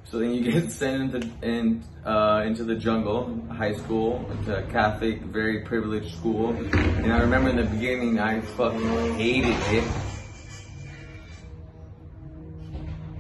So 0.06 0.20
then 0.20 0.34
you 0.34 0.52
get 0.52 0.72
sent 0.72 1.16
into 1.16 1.30
in, 1.42 1.84
uh, 2.06 2.44
into 2.46 2.64
the 2.64 2.76
jungle, 2.76 3.42
high 3.50 3.74
school, 3.74 4.26
into 4.32 4.58
a 4.58 4.64
Catholic, 4.72 5.22
very 5.22 5.62
privileged 5.62 6.16
school. 6.16 6.50
And 6.50 7.12
I 7.12 7.20
remember 7.20 7.50
in 7.50 7.58
the 7.58 7.64
beginning, 7.64 8.20
I 8.20 8.42
fucking 8.42 9.16
hated 9.16 9.56
it. 9.72 9.92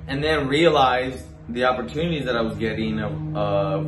And 0.07 0.23
then 0.23 0.47
realized 0.47 1.25
the 1.49 1.65
opportunities 1.65 2.25
that 2.25 2.35
I 2.35 2.41
was 2.41 2.55
getting 2.57 2.99
of, 2.99 3.35
of 3.35 3.85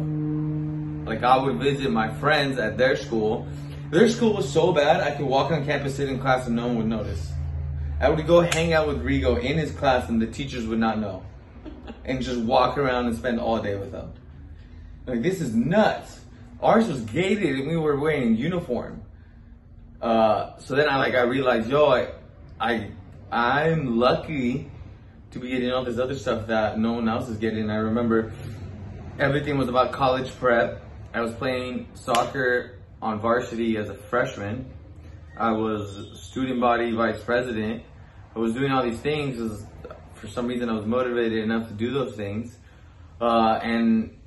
like 1.05 1.23
I 1.23 1.37
would 1.37 1.59
visit 1.59 1.91
my 1.91 2.11
friends 2.15 2.57
at 2.57 2.77
their 2.77 2.95
school. 2.95 3.47
Their 3.91 4.09
school 4.09 4.33
was 4.33 4.51
so 4.51 4.71
bad, 4.71 5.01
I 5.01 5.15
could 5.15 5.25
walk 5.25 5.51
on 5.51 5.65
campus, 5.65 5.95
sit 5.95 6.09
in 6.09 6.19
class, 6.19 6.47
and 6.47 6.55
no 6.55 6.67
one 6.67 6.77
would 6.77 6.87
notice. 6.87 7.31
I 7.99 8.09
would 8.09 8.25
go 8.27 8.41
hang 8.41 8.73
out 8.73 8.87
with 8.87 9.03
Rigo 9.03 9.41
in 9.41 9.57
his 9.57 9.71
class, 9.71 10.09
and 10.09 10.21
the 10.21 10.27
teachers 10.27 10.65
would 10.67 10.79
not 10.79 10.99
know 10.99 11.23
and 12.03 12.21
just 12.21 12.39
walk 12.41 12.77
around 12.77 13.07
and 13.07 13.15
spend 13.15 13.39
all 13.39 13.59
day 13.59 13.75
with 13.75 13.91
them. 13.91 14.13
Like 15.05 15.21
this 15.21 15.41
is 15.41 15.53
nuts. 15.53 16.21
Ours 16.61 16.87
was 16.87 17.01
gated 17.01 17.59
and 17.59 17.67
we 17.67 17.77
were 17.77 17.99
wearing 17.99 18.35
uniform. 18.35 19.01
Uh, 20.01 20.57
so 20.59 20.75
then 20.75 20.89
I 20.89 20.97
like 20.97 21.15
I 21.15 21.21
realized, 21.21 21.69
yo, 21.69 21.87
I, 21.89 22.09
I 22.59 22.89
I'm 23.31 23.99
lucky 23.99 24.69
to 25.31 25.39
be 25.39 25.49
getting 25.49 25.71
all 25.71 25.83
this 25.83 25.99
other 25.99 26.15
stuff 26.15 26.47
that 26.47 26.79
no 26.79 26.93
one 26.93 27.09
else 27.09 27.27
is 27.29 27.37
getting. 27.37 27.69
I 27.69 27.77
remember 27.77 28.33
everything 29.19 29.57
was 29.57 29.67
about 29.67 29.91
college 29.91 30.29
prep. 30.37 30.81
I 31.13 31.21
was 31.21 31.33
playing 31.33 31.87
soccer 31.93 32.74
on 33.05 33.19
varsity 33.19 33.77
as 33.77 33.87
a 33.87 33.93
freshman. 33.93 34.65
I 35.37 35.51
was 35.51 36.19
student 36.19 36.59
body 36.59 36.91
vice 36.91 37.21
president. 37.21 37.83
I 38.35 38.39
was 38.39 38.53
doing 38.53 38.71
all 38.71 38.83
these 38.83 38.99
things. 38.99 39.63
For 40.15 40.27
some 40.27 40.47
reason, 40.47 40.69
I 40.69 40.73
was 40.73 40.87
motivated 40.87 41.43
enough 41.43 41.67
to 41.67 41.73
do 41.75 41.93
those 41.93 42.15
things. 42.15 42.57
Uh, 43.21 43.59
and 43.61 44.17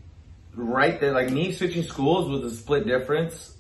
right 0.55 1.01
there, 1.01 1.12
like 1.12 1.31
me 1.31 1.51
switching 1.51 1.83
schools 1.83 2.29
was 2.29 2.53
a 2.53 2.57
split 2.57 2.87
difference 2.87 3.57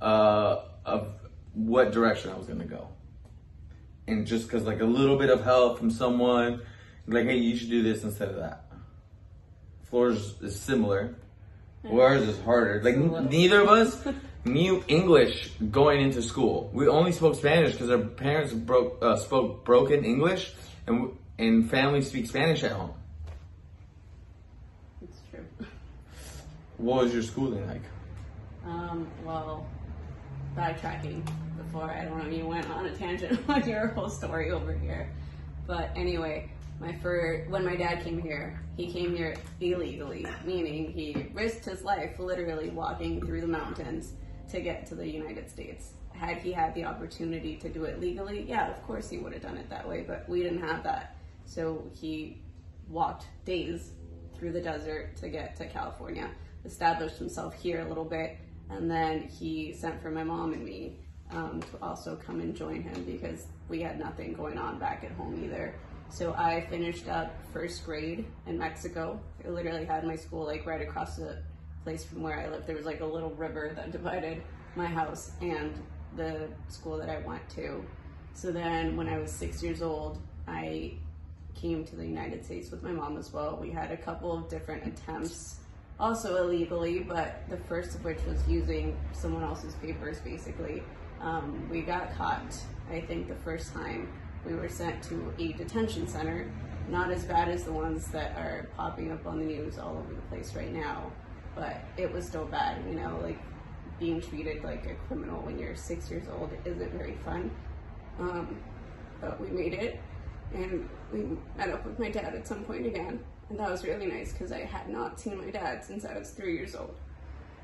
uh, 0.00 0.58
of 0.84 1.08
what 1.52 1.90
direction 1.90 2.30
I 2.30 2.36
was 2.36 2.46
gonna 2.46 2.66
go. 2.66 2.86
And 4.06 4.28
just 4.28 4.48
cause 4.48 4.62
like 4.62 4.80
a 4.80 4.84
little 4.84 5.18
bit 5.18 5.28
of 5.28 5.42
help 5.42 5.76
from 5.76 5.90
someone, 5.90 6.62
like, 7.08 7.24
hey, 7.24 7.36
you 7.36 7.56
should 7.56 7.70
do 7.70 7.82
this 7.82 8.04
instead 8.04 8.28
of 8.28 8.36
that. 8.36 8.66
Flor's 9.90 10.40
is 10.40 10.56
similar. 10.56 11.16
Ours 11.90 12.22
is 12.22 12.40
harder. 12.42 12.80
Like 12.82 12.96
neither 13.30 13.62
of 13.62 13.68
us 13.68 14.06
knew 14.46 14.82
English 14.88 15.50
going 15.70 16.00
into 16.00 16.22
school. 16.22 16.70
We 16.72 16.88
only 16.88 17.12
spoke 17.12 17.34
Spanish 17.34 17.72
because 17.72 17.90
our 17.90 17.98
parents 17.98 18.52
broke 18.52 19.02
uh, 19.02 19.16
spoke 19.16 19.64
broken 19.64 20.04
English, 20.04 20.52
and 20.86 21.16
and 21.38 21.70
families 21.70 22.08
speak 22.08 22.26
Spanish 22.26 22.62
at 22.64 22.72
home. 22.72 22.94
It's 25.02 25.18
true. 25.30 25.44
What 26.78 27.04
was 27.04 27.12
your 27.14 27.22
schooling 27.22 27.66
like? 27.66 27.82
Um, 28.64 29.08
well, 29.24 29.66
backtracking 30.56 31.26
before 31.56 31.90
I 31.90 32.04
don't 32.04 32.22
know 32.22 32.28
you 32.28 32.46
went 32.46 32.68
on 32.70 32.86
a 32.86 32.94
tangent 32.94 33.38
on 33.48 33.68
your 33.68 33.88
whole 33.88 34.08
story 34.08 34.50
over 34.50 34.72
here, 34.72 35.10
but 35.66 35.90
anyway, 35.96 36.50
my 36.80 36.96
fir- 36.98 37.46
when 37.48 37.64
my 37.64 37.76
dad 37.76 38.02
came 38.02 38.20
here, 38.20 38.60
he 38.76 38.90
came 38.90 39.16
here 39.16 39.36
illegally, 39.60 40.26
meaning 40.44 40.92
he 40.92 41.26
risked 41.32 41.64
his 41.64 41.82
life 41.82 42.18
literally 42.18 42.70
walking 42.70 43.24
through 43.24 43.40
the 43.40 43.46
mountains 43.46 44.12
to 44.50 44.60
get 44.60 44.86
to 44.86 44.94
the 44.94 45.08
United 45.08 45.50
States. 45.50 45.92
Had 46.12 46.38
he 46.38 46.52
had 46.52 46.74
the 46.74 46.84
opportunity 46.84 47.56
to 47.56 47.68
do 47.68 47.84
it 47.84 48.00
legally, 48.00 48.44
yeah, 48.48 48.70
of 48.70 48.82
course 48.84 49.10
he 49.10 49.18
would 49.18 49.32
have 49.32 49.42
done 49.42 49.56
it 49.56 49.68
that 49.68 49.86
way, 49.86 50.04
but 50.06 50.28
we 50.28 50.42
didn't 50.42 50.62
have 50.62 50.82
that. 50.84 51.16
So 51.44 51.90
he 51.92 52.42
walked 52.88 53.26
days 53.44 53.92
through 54.38 54.52
the 54.52 54.60
desert 54.60 55.16
to 55.16 55.28
get 55.28 55.56
to 55.56 55.66
California, 55.66 56.30
established 56.64 57.18
himself 57.18 57.54
here 57.54 57.80
a 57.80 57.88
little 57.88 58.04
bit, 58.04 58.38
and 58.70 58.90
then 58.90 59.22
he 59.22 59.72
sent 59.72 60.00
for 60.02 60.10
my 60.10 60.24
mom 60.24 60.52
and 60.52 60.64
me 60.64 60.98
um, 61.30 61.60
to 61.60 61.82
also 61.82 62.16
come 62.16 62.40
and 62.40 62.54
join 62.54 62.82
him 62.82 63.04
because 63.04 63.46
we 63.68 63.80
had 63.80 63.98
nothing 63.98 64.32
going 64.32 64.58
on 64.58 64.78
back 64.78 65.04
at 65.04 65.12
home 65.12 65.42
either. 65.44 65.74
So 66.08 66.34
I 66.34 66.66
finished 66.70 67.08
up 67.08 67.34
first 67.52 67.84
grade 67.84 68.26
in 68.46 68.58
Mexico. 68.58 69.20
I 69.44 69.48
literally 69.48 69.84
had 69.84 70.04
my 70.04 70.16
school 70.16 70.44
like 70.44 70.64
right 70.66 70.80
across 70.80 71.16
the 71.16 71.42
place 71.86 72.02
from 72.02 72.20
where 72.20 72.36
I 72.40 72.48
lived. 72.48 72.66
There 72.66 72.74
was 72.74 72.84
like 72.84 73.00
a 73.00 73.06
little 73.06 73.30
river 73.30 73.70
that 73.76 73.92
divided 73.92 74.42
my 74.74 74.86
house 74.86 75.30
and 75.40 75.72
the 76.16 76.48
school 76.66 76.98
that 76.98 77.08
I 77.08 77.18
went 77.18 77.48
to. 77.50 77.84
So 78.34 78.50
then 78.50 78.96
when 78.96 79.08
I 79.08 79.18
was 79.18 79.30
six 79.30 79.62
years 79.62 79.82
old, 79.82 80.18
I 80.48 80.94
came 81.54 81.84
to 81.84 81.94
the 81.94 82.04
United 82.04 82.44
States 82.44 82.72
with 82.72 82.82
my 82.82 82.90
mom 82.90 83.16
as 83.16 83.32
well. 83.32 83.56
We 83.62 83.70
had 83.70 83.92
a 83.92 83.96
couple 83.96 84.36
of 84.36 84.48
different 84.48 84.84
attempts, 84.84 85.60
also 86.00 86.42
illegally, 86.42 86.98
but 86.98 87.48
the 87.48 87.56
first 87.56 87.94
of 87.94 88.04
which 88.04 88.18
was 88.26 88.40
using 88.48 88.98
someone 89.12 89.44
else's 89.44 89.74
papers 89.76 90.18
basically. 90.18 90.82
Um, 91.20 91.68
we 91.70 91.82
got 91.82 92.12
caught, 92.16 92.52
I 92.90 93.00
think, 93.00 93.28
the 93.28 93.36
first 93.36 93.72
time 93.72 94.12
we 94.44 94.54
were 94.54 94.68
sent 94.68 95.04
to 95.04 95.32
a 95.38 95.52
detention 95.52 96.08
center, 96.08 96.50
not 96.88 97.12
as 97.12 97.22
bad 97.22 97.48
as 97.48 97.62
the 97.62 97.72
ones 97.72 98.08
that 98.08 98.36
are 98.36 98.68
popping 98.76 99.12
up 99.12 99.24
on 99.24 99.38
the 99.38 99.44
news 99.44 99.78
all 99.78 99.96
over 99.96 100.12
the 100.12 100.22
place 100.22 100.52
right 100.56 100.72
now, 100.72 101.12
but 101.56 101.80
it 101.96 102.12
was 102.12 102.24
still 102.24 102.44
bad, 102.44 102.84
you 102.86 102.94
know, 102.94 103.18
like 103.22 103.38
being 103.98 104.20
treated 104.20 104.62
like 104.62 104.86
a 104.86 104.94
criminal 105.08 105.40
when 105.40 105.58
you're 105.58 105.74
six 105.74 106.10
years 106.10 106.28
old 106.28 106.50
isn't 106.64 106.92
very 106.92 107.16
fun. 107.24 107.50
Um, 108.20 108.60
but 109.20 109.40
we 109.40 109.48
made 109.48 109.74
it, 109.74 109.98
and 110.54 110.88
we 111.12 111.24
met 111.56 111.70
up 111.70 111.84
with 111.84 111.98
my 111.98 112.10
dad 112.10 112.34
at 112.34 112.46
some 112.46 112.62
point 112.64 112.86
again, 112.86 113.18
and 113.48 113.58
that 113.58 113.70
was 113.70 113.84
really 113.84 114.06
nice 114.06 114.32
because 114.32 114.52
I 114.52 114.60
had 114.60 114.88
not 114.88 115.18
seen 115.18 115.38
my 115.38 115.50
dad 115.50 115.82
since 115.82 116.04
I 116.04 116.16
was 116.16 116.30
three 116.30 116.54
years 116.54 116.76
old. 116.76 116.94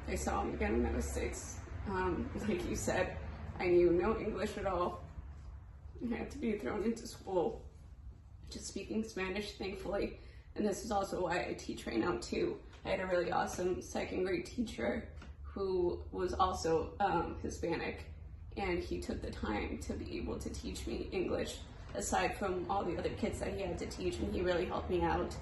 I 0.08 0.14
saw 0.14 0.40
him 0.40 0.54
again 0.54 0.82
when 0.82 0.92
I 0.92 0.96
was 0.96 1.04
six. 1.04 1.58
Um, 1.88 2.28
like 2.48 2.68
you 2.68 2.76
said, 2.76 3.16
I 3.60 3.66
knew 3.66 3.92
no 3.92 4.18
English 4.18 4.56
at 4.56 4.66
all. 4.66 5.04
I 6.10 6.16
had 6.16 6.30
to 6.32 6.38
be 6.38 6.52
thrown 6.52 6.82
into 6.82 7.06
school 7.06 7.62
just 8.50 8.66
speaking 8.66 9.02
Spanish, 9.02 9.52
thankfully. 9.52 10.18
And 10.56 10.66
this 10.66 10.84
is 10.84 10.90
also 10.90 11.22
why 11.22 11.46
I 11.48 11.54
teach 11.54 11.86
right 11.86 11.98
now, 11.98 12.18
too. 12.20 12.56
I 12.84 12.90
had 12.90 13.00
a 13.00 13.06
really 13.06 13.30
awesome 13.30 13.80
second 13.80 14.24
grade 14.24 14.46
teacher 14.46 15.08
who 15.42 16.00
was 16.10 16.34
also 16.34 16.90
um, 17.00 17.36
Hispanic, 17.42 18.04
and 18.56 18.82
he 18.82 19.00
took 19.00 19.22
the 19.22 19.30
time 19.30 19.78
to 19.82 19.92
be 19.92 20.16
able 20.18 20.38
to 20.38 20.50
teach 20.50 20.86
me 20.86 21.08
English 21.12 21.58
aside 21.94 22.36
from 22.38 22.64
all 22.70 22.84
the 22.84 22.96
other 22.96 23.10
kids 23.10 23.38
that 23.40 23.54
he 23.54 23.62
had 23.62 23.78
to 23.78 23.86
teach, 23.86 24.18
and 24.18 24.34
he 24.34 24.40
really 24.40 24.64
helped 24.64 24.90
me 24.90 25.02
out. 25.02 25.34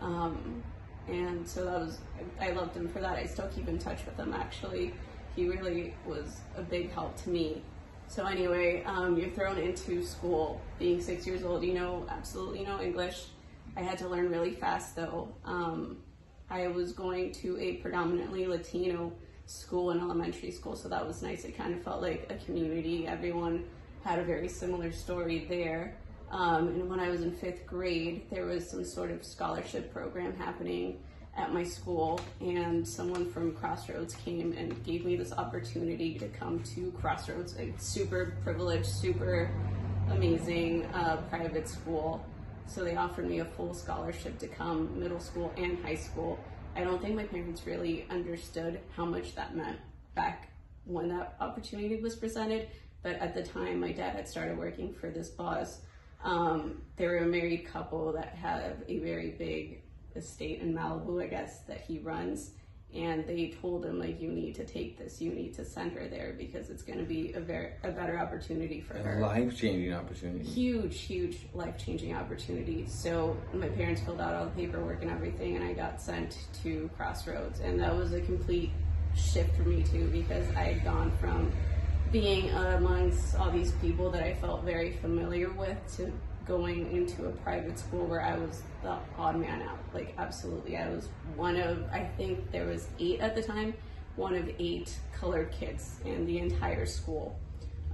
Um, 0.00 0.62
and 1.06 1.46
so 1.46 1.64
that 1.64 1.80
was, 1.80 1.98
I 2.40 2.50
loved 2.50 2.76
him 2.76 2.88
for 2.88 3.00
that. 3.00 3.16
I 3.16 3.26
still 3.26 3.48
keep 3.48 3.68
in 3.68 3.78
touch 3.78 4.04
with 4.04 4.16
him 4.16 4.32
actually. 4.32 4.94
He 5.36 5.48
really 5.48 5.94
was 6.06 6.40
a 6.56 6.62
big 6.62 6.92
help 6.92 7.16
to 7.24 7.30
me 7.30 7.62
so 8.08 8.24
anyway, 8.24 8.82
um, 8.84 9.18
you're 9.18 9.30
thrown 9.30 9.58
into 9.58 10.02
school. 10.02 10.60
Being 10.78 11.00
six 11.00 11.26
years 11.26 11.44
old, 11.44 11.62
you 11.62 11.74
know 11.74 12.06
absolutely 12.08 12.64
no 12.64 12.80
English. 12.80 13.26
I 13.76 13.82
had 13.82 13.98
to 13.98 14.08
learn 14.08 14.30
really 14.30 14.52
fast 14.52 14.96
though. 14.96 15.28
Um, 15.44 15.98
I 16.50 16.68
was 16.68 16.92
going 16.92 17.32
to 17.32 17.58
a 17.58 17.74
predominantly 17.74 18.46
Latino 18.46 19.12
school 19.46 19.90
in 19.90 20.00
elementary 20.00 20.50
school, 20.50 20.76
so 20.76 20.88
that 20.88 21.06
was 21.06 21.22
nice. 21.22 21.44
It 21.44 21.56
kind 21.56 21.74
of 21.74 21.82
felt 21.82 22.02
like 22.02 22.26
a 22.30 22.36
community. 22.44 23.06
Everyone 23.06 23.64
had 24.02 24.18
a 24.18 24.24
very 24.24 24.48
similar 24.48 24.92
story 24.92 25.46
there. 25.48 25.96
Um, 26.30 26.68
and 26.68 26.88
when 26.88 27.00
I 27.00 27.08
was 27.08 27.22
in 27.22 27.32
fifth 27.32 27.66
grade, 27.66 28.26
there 28.30 28.46
was 28.46 28.68
some 28.68 28.84
sort 28.84 29.10
of 29.10 29.24
scholarship 29.24 29.92
program 29.92 30.36
happening 30.36 30.98
at 31.36 31.52
my 31.52 31.62
school, 31.62 32.20
and 32.40 32.86
someone 32.86 33.30
from 33.30 33.54
Crossroads 33.54 34.14
came 34.14 34.52
and 34.52 34.82
gave 34.84 35.04
me 35.04 35.16
this 35.16 35.32
opportunity 35.32 36.18
to 36.18 36.28
come 36.28 36.62
to 36.74 36.90
Crossroads, 37.00 37.56
a 37.58 37.72
super 37.78 38.36
privileged, 38.42 38.86
super 38.86 39.50
amazing 40.10 40.86
uh, 40.86 41.18
private 41.28 41.68
school. 41.68 42.24
So 42.68 42.84
they 42.84 42.96
offered 42.96 43.26
me 43.26 43.40
a 43.40 43.46
full 43.46 43.72
scholarship 43.72 44.38
to 44.40 44.46
come 44.46 45.00
middle 45.00 45.20
school 45.20 45.50
and 45.56 45.82
high 45.82 45.94
school. 45.94 46.38
I 46.76 46.84
don't 46.84 47.00
think 47.00 47.16
my 47.16 47.24
parents 47.24 47.66
really 47.66 48.06
understood 48.10 48.80
how 48.94 49.06
much 49.06 49.34
that 49.34 49.56
meant 49.56 49.78
back 50.14 50.50
when 50.84 51.08
that 51.08 51.34
opportunity 51.40 51.96
was 51.96 52.14
presented. 52.14 52.68
But 53.02 53.16
at 53.16 53.34
the 53.34 53.42
time, 53.42 53.80
my 53.80 53.92
dad 53.92 54.14
had 54.14 54.28
started 54.28 54.58
working 54.58 54.92
for 54.92 55.08
this 55.08 55.30
boss. 55.30 55.80
Um, 56.22 56.82
they 56.96 57.06
were 57.06 57.18
a 57.18 57.26
married 57.26 57.66
couple 57.66 58.12
that 58.12 58.34
have 58.34 58.76
a 58.86 58.98
very 58.98 59.30
big 59.30 59.82
estate 60.14 60.60
in 60.60 60.74
Malibu, 60.74 61.22
I 61.22 61.26
guess, 61.26 61.60
that 61.60 61.80
he 61.80 62.00
runs. 62.00 62.50
And 62.94 63.26
they 63.26 63.54
told 63.60 63.84
him 63.84 64.00
like, 64.00 64.20
you 64.20 64.30
need 64.30 64.54
to 64.54 64.64
take 64.64 64.96
this. 64.96 65.20
You 65.20 65.30
need 65.30 65.52
to 65.54 65.64
send 65.64 65.92
her 65.92 66.08
there 66.08 66.34
because 66.38 66.70
it's 66.70 66.82
going 66.82 66.98
to 66.98 67.04
be 67.04 67.32
a 67.34 67.40
very 67.40 67.72
a 67.84 67.90
better 67.90 68.18
opportunity 68.18 68.80
for 68.80 68.94
her. 68.94 69.20
Life 69.20 69.58
changing 69.58 69.92
opportunity. 69.92 70.44
Huge, 70.44 70.98
huge 70.98 71.38
life 71.52 71.76
changing 71.76 72.14
opportunity. 72.16 72.86
So 72.88 73.36
my 73.52 73.68
parents 73.68 74.00
filled 74.00 74.20
out 74.20 74.34
all 74.34 74.46
the 74.46 74.50
paperwork 74.52 75.02
and 75.02 75.10
everything, 75.10 75.56
and 75.56 75.64
I 75.64 75.74
got 75.74 76.00
sent 76.00 76.38
to 76.62 76.88
Crossroads, 76.96 77.60
and 77.60 77.78
that 77.80 77.94
was 77.94 78.14
a 78.14 78.22
complete 78.22 78.70
shift 79.14 79.54
for 79.56 79.62
me 79.62 79.82
too 79.82 80.08
because 80.08 80.48
I 80.50 80.72
had 80.72 80.84
gone 80.84 81.12
from 81.20 81.52
being 82.10 82.50
amongst 82.50 83.34
all 83.34 83.50
these 83.50 83.72
people 83.72 84.10
that 84.10 84.22
I 84.22 84.34
felt 84.34 84.64
very 84.64 84.92
familiar 84.92 85.50
with 85.50 85.76
to 85.96 86.12
going 86.48 86.90
into 86.90 87.26
a 87.26 87.30
private 87.30 87.78
school 87.78 88.06
where 88.06 88.22
I 88.22 88.36
was 88.38 88.62
the 88.82 88.96
odd 89.18 89.36
man 89.36 89.62
out. 89.62 89.78
Like 89.92 90.14
absolutely, 90.18 90.76
I 90.76 90.88
was 90.88 91.08
one 91.36 91.56
of 91.56 91.84
I 91.92 92.10
think 92.16 92.50
there 92.50 92.66
was 92.66 92.88
eight 92.98 93.20
at 93.20 93.36
the 93.36 93.42
time, 93.42 93.74
one 94.16 94.34
of 94.34 94.48
eight 94.58 94.98
colored 95.12 95.52
kids 95.52 96.00
in 96.04 96.26
the 96.26 96.38
entire 96.38 96.86
school. 96.86 97.38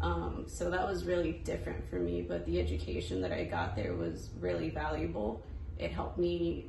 Um, 0.01 0.45
so 0.47 0.71
that 0.71 0.87
was 0.87 1.05
really 1.05 1.33
different 1.45 1.88
for 1.90 1.97
me. 1.97 2.23
But 2.23 2.47
the 2.47 2.61
education 2.61 3.21
that 3.23 3.33
I 3.33 3.45
got 3.45 3.75
there 3.75 3.95
was 3.95 4.31
really 4.40 4.71
valuable. 4.71 5.43
It 5.79 5.90
helped 5.90 6.19
me 6.19 6.67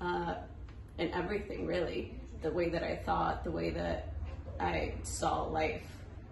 uh, 0.00 0.34
in 0.98 1.12
everything 1.12 1.66
really. 1.66 2.14
The 2.40 2.50
way 2.50 2.68
that 2.68 2.84
I 2.84 2.96
thought, 3.04 3.42
the 3.42 3.50
way 3.50 3.70
that 3.70 4.12
I 4.60 4.94
saw 5.02 5.42
life 5.42 5.82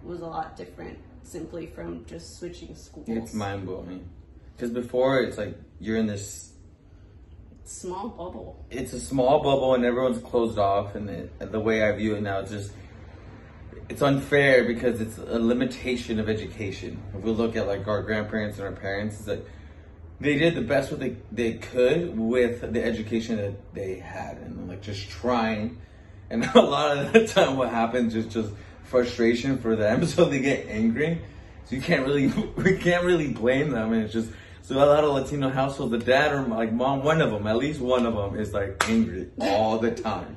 was 0.04 0.20
a 0.20 0.26
lot 0.26 0.56
different 0.56 0.98
simply 1.24 1.66
from 1.66 2.04
just 2.06 2.38
switching 2.38 2.76
schools. 2.76 3.06
It's 3.08 3.34
mind 3.34 3.66
blowing. 3.66 4.08
Because 4.56 4.70
before, 4.70 5.20
it's 5.20 5.36
like 5.36 5.56
you're 5.78 5.98
in 5.98 6.06
this 6.06 6.52
small 7.64 8.08
bubble. 8.08 8.64
It's 8.70 8.92
a 8.92 9.00
small 9.00 9.42
bubble, 9.42 9.74
and 9.74 9.84
everyone's 9.84 10.22
closed 10.22 10.58
off. 10.58 10.94
And 10.94 11.30
the, 11.38 11.46
the 11.46 11.60
way 11.60 11.82
I 11.82 11.92
view 11.92 12.14
it 12.14 12.22
now, 12.22 12.40
it's 12.40 12.50
just 12.50 12.72
it's 13.88 14.02
unfair 14.02 14.64
because 14.64 15.00
it's 15.00 15.18
a 15.18 15.38
limitation 15.38 16.18
of 16.18 16.28
education. 16.28 17.00
If 17.14 17.22
we 17.22 17.30
look 17.30 17.56
at 17.56 17.66
like 17.66 17.86
our 17.86 18.02
grandparents 18.02 18.58
and 18.58 18.66
our 18.66 18.72
parents, 18.72 19.18
it's 19.18 19.28
like 19.28 19.46
they 20.20 20.38
did 20.38 20.54
the 20.54 20.62
best 20.62 20.90
what 20.90 21.00
they, 21.00 21.16
they 21.30 21.54
could 21.54 22.18
with 22.18 22.72
the 22.72 22.82
education 22.82 23.36
that 23.36 23.74
they 23.74 23.98
had 23.98 24.38
and 24.38 24.68
like 24.68 24.82
just 24.82 25.08
trying. 25.08 25.78
And 26.30 26.44
a 26.54 26.60
lot 26.60 26.96
of 26.96 27.12
the 27.12 27.26
time 27.26 27.56
what 27.56 27.70
happens 27.70 28.14
is 28.14 28.26
just 28.26 28.52
frustration 28.84 29.58
for 29.58 29.76
them. 29.76 30.06
So 30.06 30.24
they 30.24 30.40
get 30.40 30.66
angry. 30.68 31.22
So 31.66 31.76
you 31.76 31.82
can't 31.82 32.06
really, 32.06 32.26
we 32.56 32.76
can't 32.78 33.04
really 33.04 33.28
blame 33.28 33.70
them. 33.70 33.92
And 33.92 34.02
it's 34.02 34.12
just, 34.12 34.30
so 34.66 34.74
a 34.74 34.84
lot 34.84 35.04
of 35.04 35.14
Latino 35.14 35.48
households, 35.48 35.92
the 35.92 35.98
dad 35.98 36.32
or 36.32 36.42
like 36.42 36.72
mom, 36.72 37.04
one 37.04 37.22
of 37.22 37.30
them, 37.30 37.46
at 37.46 37.56
least 37.56 37.78
one 37.78 38.04
of 38.04 38.16
them 38.16 38.36
is 38.36 38.52
like 38.52 38.84
angry 38.88 39.30
all 39.40 39.78
the 39.78 39.92
time. 39.92 40.36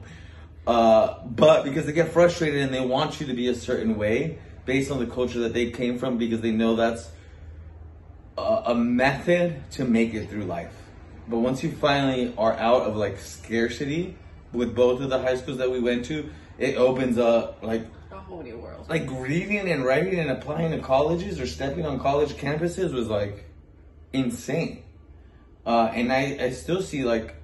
Uh, 0.68 1.16
but 1.26 1.64
because 1.64 1.88
they 1.88 1.94
get 1.94 2.12
frustrated 2.12 2.62
and 2.62 2.72
they 2.72 2.80
want 2.80 3.20
you 3.20 3.26
to 3.26 3.34
be 3.34 3.48
a 3.48 3.56
certain 3.56 3.98
way 3.98 4.38
based 4.66 4.92
on 4.92 5.00
the 5.00 5.08
culture 5.08 5.40
that 5.40 5.56
they 5.56 5.72
came 5.72 5.98
from 5.98 6.20
because 6.20 6.42
they 6.42 6.52
know 6.52 6.76
that's 6.76 7.10
a, 8.38 8.62
a 8.68 8.76
method 8.76 9.64
to 9.72 9.84
make 9.84 10.14
it 10.14 10.30
through 10.30 10.44
life. 10.44 10.76
But 11.28 11.40
once 11.40 11.64
you 11.64 11.72
finally 11.72 12.32
are 12.38 12.54
out 12.54 12.84
of 12.84 12.96
like 12.96 13.18
scarcity 13.18 14.16
with 14.54 14.76
both 14.76 15.02
of 15.02 15.10
the 15.10 15.18
high 15.18 15.38
schools 15.38 15.58
that 15.58 15.72
we 15.72 15.80
went 15.80 16.06
to, 16.06 16.30
it 16.60 16.76
opens 16.76 17.18
up 17.18 17.64
like 17.64 17.88
a 18.12 18.20
whole 18.20 18.44
new 18.44 18.60
world. 18.60 18.88
Like 18.88 19.10
reading 19.10 19.72
and 19.72 19.84
writing 19.84 20.20
and 20.20 20.30
applying 20.30 20.70
to 20.70 20.78
colleges 20.78 21.40
or 21.40 21.48
stepping 21.48 21.88
on 21.88 22.00
college 22.00 22.34
campuses 22.34 22.94
was 22.94 23.08
like 23.08 23.49
insane. 24.14 24.84
Uh, 25.66 25.92
and 25.94 26.12
I, 26.12 26.38
I 26.40 26.50
still 26.52 26.82
see 26.82 27.04
like, 27.04 27.36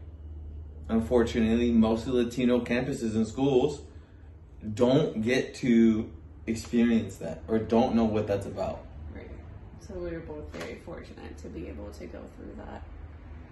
unfortunately, 0.90 1.72
most 1.72 2.08
of 2.08 2.14
Latino 2.14 2.60
campuses 2.60 3.16
and 3.16 3.28
schools 3.28 3.82
don't 4.74 5.22
get 5.22 5.54
to 5.56 6.12
experience 6.48 7.18
that 7.18 7.44
or 7.48 7.60
don't 7.60 7.96
know 7.96 8.06
what 8.06 8.28
that's 8.28 8.46
about. 8.46 8.86
Right. 9.14 9.30
So 9.80 9.94
we 9.96 10.12
were 10.12 10.20
both 10.20 10.52
very 10.54 10.80
fortunate 10.86 11.38
to 11.40 11.48
be 11.48 11.68
able 11.68 11.92
to 11.92 12.06
go 12.06 12.22
through 12.36 12.56
that. 12.58 12.84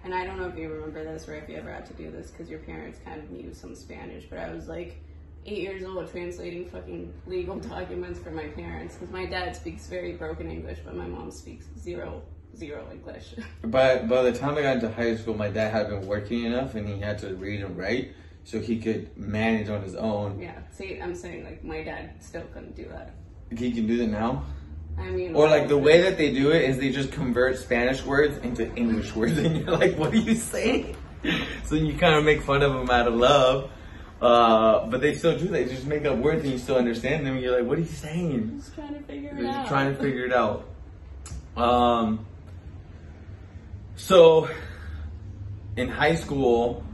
and 0.04 0.14
I 0.14 0.26
don't 0.26 0.38
know 0.38 0.48
if 0.48 0.56
you 0.56 0.68
remember 0.68 1.04
this 1.04 1.28
or 1.28 1.34
if 1.34 1.48
you 1.48 1.56
ever 1.56 1.72
had 1.72 1.86
to 1.86 1.94
do 1.94 2.10
this 2.10 2.30
because 2.30 2.48
your 2.50 2.58
parents 2.60 2.98
kind 3.04 3.22
of 3.22 3.30
knew 3.30 3.54
some 3.54 3.74
Spanish, 3.74 4.24
but 4.24 4.38
I 4.38 4.52
was 4.52 4.68
like 4.68 5.00
eight 5.46 5.58
years 5.58 5.84
old 5.84 6.10
translating 6.10 6.66
fucking 6.66 7.12
legal 7.26 7.56
documents 7.70 8.18
for 8.18 8.30
my 8.30 8.48
parents 8.48 8.96
because 8.96 9.12
my 9.12 9.26
dad 9.26 9.54
speaks 9.56 9.86
very 9.86 10.12
broken 10.12 10.50
English, 10.50 10.78
but 10.84 10.94
my 10.94 11.06
mom 11.06 11.30
speaks 11.30 11.66
zero 11.78 12.22
zero 12.56 12.86
English. 12.92 13.34
But 13.62 14.08
by 14.08 14.22
the 14.22 14.32
time 14.32 14.56
I 14.56 14.62
got 14.62 14.76
into 14.76 14.90
high 14.90 15.16
school, 15.16 15.34
my 15.34 15.48
dad 15.48 15.72
had 15.72 15.88
been 15.88 16.06
working 16.06 16.44
enough, 16.44 16.74
and 16.74 16.88
he 16.88 17.00
had 17.00 17.18
to 17.20 17.34
read 17.34 17.60
and 17.62 17.76
write, 17.76 18.12
so 18.44 18.60
he 18.60 18.78
could 18.78 19.16
manage 19.16 19.68
on 19.68 19.82
his 19.82 19.94
own. 19.94 20.38
yeah, 20.40 20.58
see, 20.70 21.00
I'm 21.00 21.14
saying 21.14 21.44
like 21.44 21.64
my 21.64 21.82
dad 21.82 22.10
still 22.20 22.42
couldn't 22.52 22.76
do 22.76 22.86
that. 22.88 23.14
He 23.56 23.72
can 23.72 23.86
do 23.86 23.96
that 23.98 24.08
now. 24.08 24.44
I 24.96 25.10
mean, 25.10 25.34
Or 25.34 25.48
like 25.48 25.66
the 25.68 25.78
way 25.78 26.02
that 26.02 26.16
they 26.16 26.32
do 26.32 26.50
it 26.52 26.62
is 26.68 26.78
they 26.78 26.90
just 26.90 27.10
convert 27.10 27.58
Spanish 27.58 28.04
words 28.04 28.38
into 28.38 28.72
English 28.76 29.14
words, 29.16 29.38
and 29.38 29.56
you're 29.56 29.76
like, 29.76 29.96
"What 29.98 30.12
are 30.12 30.16
you 30.16 30.34
saying?" 30.34 30.96
So 31.64 31.74
you 31.74 31.94
kind 31.94 32.14
of 32.14 32.22
make 32.24 32.42
fun 32.42 32.60
of 32.62 32.74
them 32.74 32.90
out 32.90 33.08
of 33.08 33.14
love, 33.14 33.70
uh, 34.20 34.86
but 34.86 35.00
they 35.00 35.14
still 35.14 35.38
do. 35.38 35.48
They 35.48 35.64
just 35.64 35.86
make 35.86 36.04
up 36.04 36.18
words, 36.18 36.42
and 36.44 36.52
you 36.52 36.58
still 36.58 36.76
understand 36.76 37.24
them. 37.26 37.34
And 37.34 37.42
you're 37.42 37.56
like, 37.58 37.66
"What 37.66 37.78
are 37.78 37.80
you 37.80 37.86
saying?" 38.06 38.58
just 38.58 38.74
trying 38.74 38.92
to 38.94 39.00
figure 39.00 39.30
it 39.30 39.44
out. 39.46 39.52
just 39.54 39.68
trying 39.68 39.94
to 39.96 40.00
figure 40.02 40.26
it 40.26 40.32
out. 40.34 40.68
Um. 41.56 42.26
So, 43.96 44.48
in 45.76 45.88
high 45.88 46.16
school, 46.16 46.84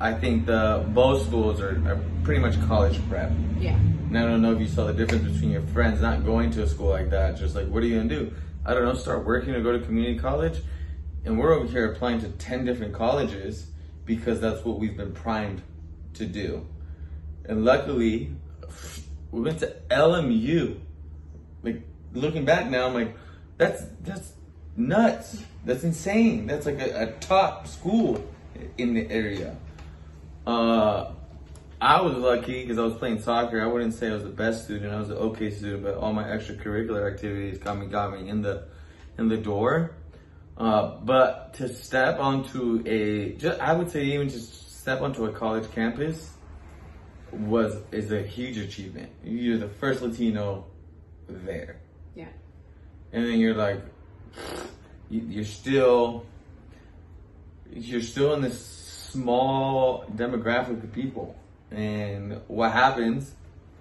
I 0.00 0.12
think 0.14 0.46
the 0.46 0.84
both 0.88 1.26
schools 1.26 1.60
are, 1.60 1.80
are 1.88 2.00
pretty 2.24 2.40
much 2.40 2.60
college 2.66 2.98
prep. 3.08 3.30
Yeah, 3.60 3.76
And 3.76 4.18
I 4.18 4.22
don't 4.22 4.42
know 4.42 4.52
if 4.52 4.60
you 4.60 4.66
saw 4.66 4.86
the 4.86 4.92
difference 4.92 5.30
between 5.32 5.52
your 5.52 5.62
friends 5.68 6.00
not 6.00 6.24
going 6.24 6.50
to 6.52 6.64
a 6.64 6.66
school 6.66 6.88
like 6.88 7.10
that. 7.10 7.36
Just 7.36 7.54
like, 7.54 7.68
what 7.68 7.84
are 7.84 7.86
you 7.86 7.96
gonna 7.98 8.08
do? 8.08 8.34
I 8.66 8.74
don't 8.74 8.84
know. 8.84 8.94
Start 8.94 9.24
working 9.24 9.54
or 9.54 9.62
go 9.62 9.72
to 9.72 9.78
community 9.78 10.18
college. 10.18 10.60
And 11.24 11.38
we're 11.38 11.52
over 11.54 11.68
here 11.68 11.92
applying 11.92 12.20
to 12.22 12.28
ten 12.30 12.64
different 12.64 12.94
colleges 12.94 13.68
because 14.04 14.40
that's 14.40 14.64
what 14.64 14.80
we've 14.80 14.96
been 14.96 15.12
primed 15.12 15.62
to 16.14 16.26
do. 16.26 16.66
And 17.44 17.64
luckily, 17.64 18.34
we 19.30 19.40
went 19.40 19.60
to 19.60 19.76
LMU. 19.88 20.80
Like 21.62 21.82
looking 22.12 22.44
back 22.44 22.68
now, 22.68 22.88
I'm 22.88 22.94
like, 22.94 23.16
that's 23.56 23.84
that's 24.00 24.31
nuts. 24.76 25.42
That's 25.64 25.84
insane. 25.84 26.46
That's 26.46 26.66
like 26.66 26.80
a, 26.80 27.02
a 27.02 27.12
top 27.12 27.66
school 27.66 28.24
in 28.78 28.94
the 28.94 29.10
area. 29.10 29.56
Uh, 30.46 31.12
I 31.80 32.00
was 32.00 32.14
lucky 32.14 32.62
because 32.62 32.78
I 32.78 32.82
was 32.82 32.94
playing 32.94 33.20
soccer. 33.20 33.60
I 33.60 33.66
wouldn't 33.66 33.94
say 33.94 34.08
I 34.08 34.14
was 34.14 34.22
the 34.22 34.28
best 34.28 34.64
student. 34.64 34.92
I 34.92 35.00
was 35.00 35.10
an 35.10 35.16
okay 35.16 35.50
student, 35.50 35.82
but 35.82 35.96
all 35.96 36.12
my 36.12 36.24
extracurricular 36.24 37.10
activities 37.12 37.58
got 37.58 37.78
me 37.78 37.86
got 37.86 38.12
me 38.12 38.28
in 38.28 38.42
the 38.42 38.64
in 39.18 39.28
the 39.28 39.36
door. 39.36 39.92
Uh, 40.56 40.96
but 41.02 41.54
to 41.54 41.68
step 41.68 42.20
onto 42.20 42.82
a, 42.86 43.32
just, 43.32 43.58
I 43.58 43.72
would 43.72 43.90
say 43.90 44.04
even 44.04 44.28
just 44.28 44.80
step 44.80 45.00
onto 45.00 45.24
a 45.24 45.32
college 45.32 45.70
campus 45.72 46.34
was 47.32 47.76
is 47.90 48.12
a 48.12 48.22
huge 48.22 48.58
achievement. 48.58 49.10
You're 49.24 49.58
the 49.58 49.68
first 49.68 50.02
Latino 50.02 50.66
there, 51.28 51.80
yeah, 52.14 52.28
and 53.12 53.24
then 53.24 53.40
you're 53.40 53.54
like, 53.54 53.80
you're 55.10 55.44
still, 55.44 56.24
you're 57.72 58.00
still 58.02 58.34
in 58.34 58.42
this 58.42 58.58
small 59.12 60.04
demographic 60.14 60.82
of 60.82 60.92
people, 60.92 61.34
and 61.70 62.40
what 62.48 62.72
happens 62.72 63.32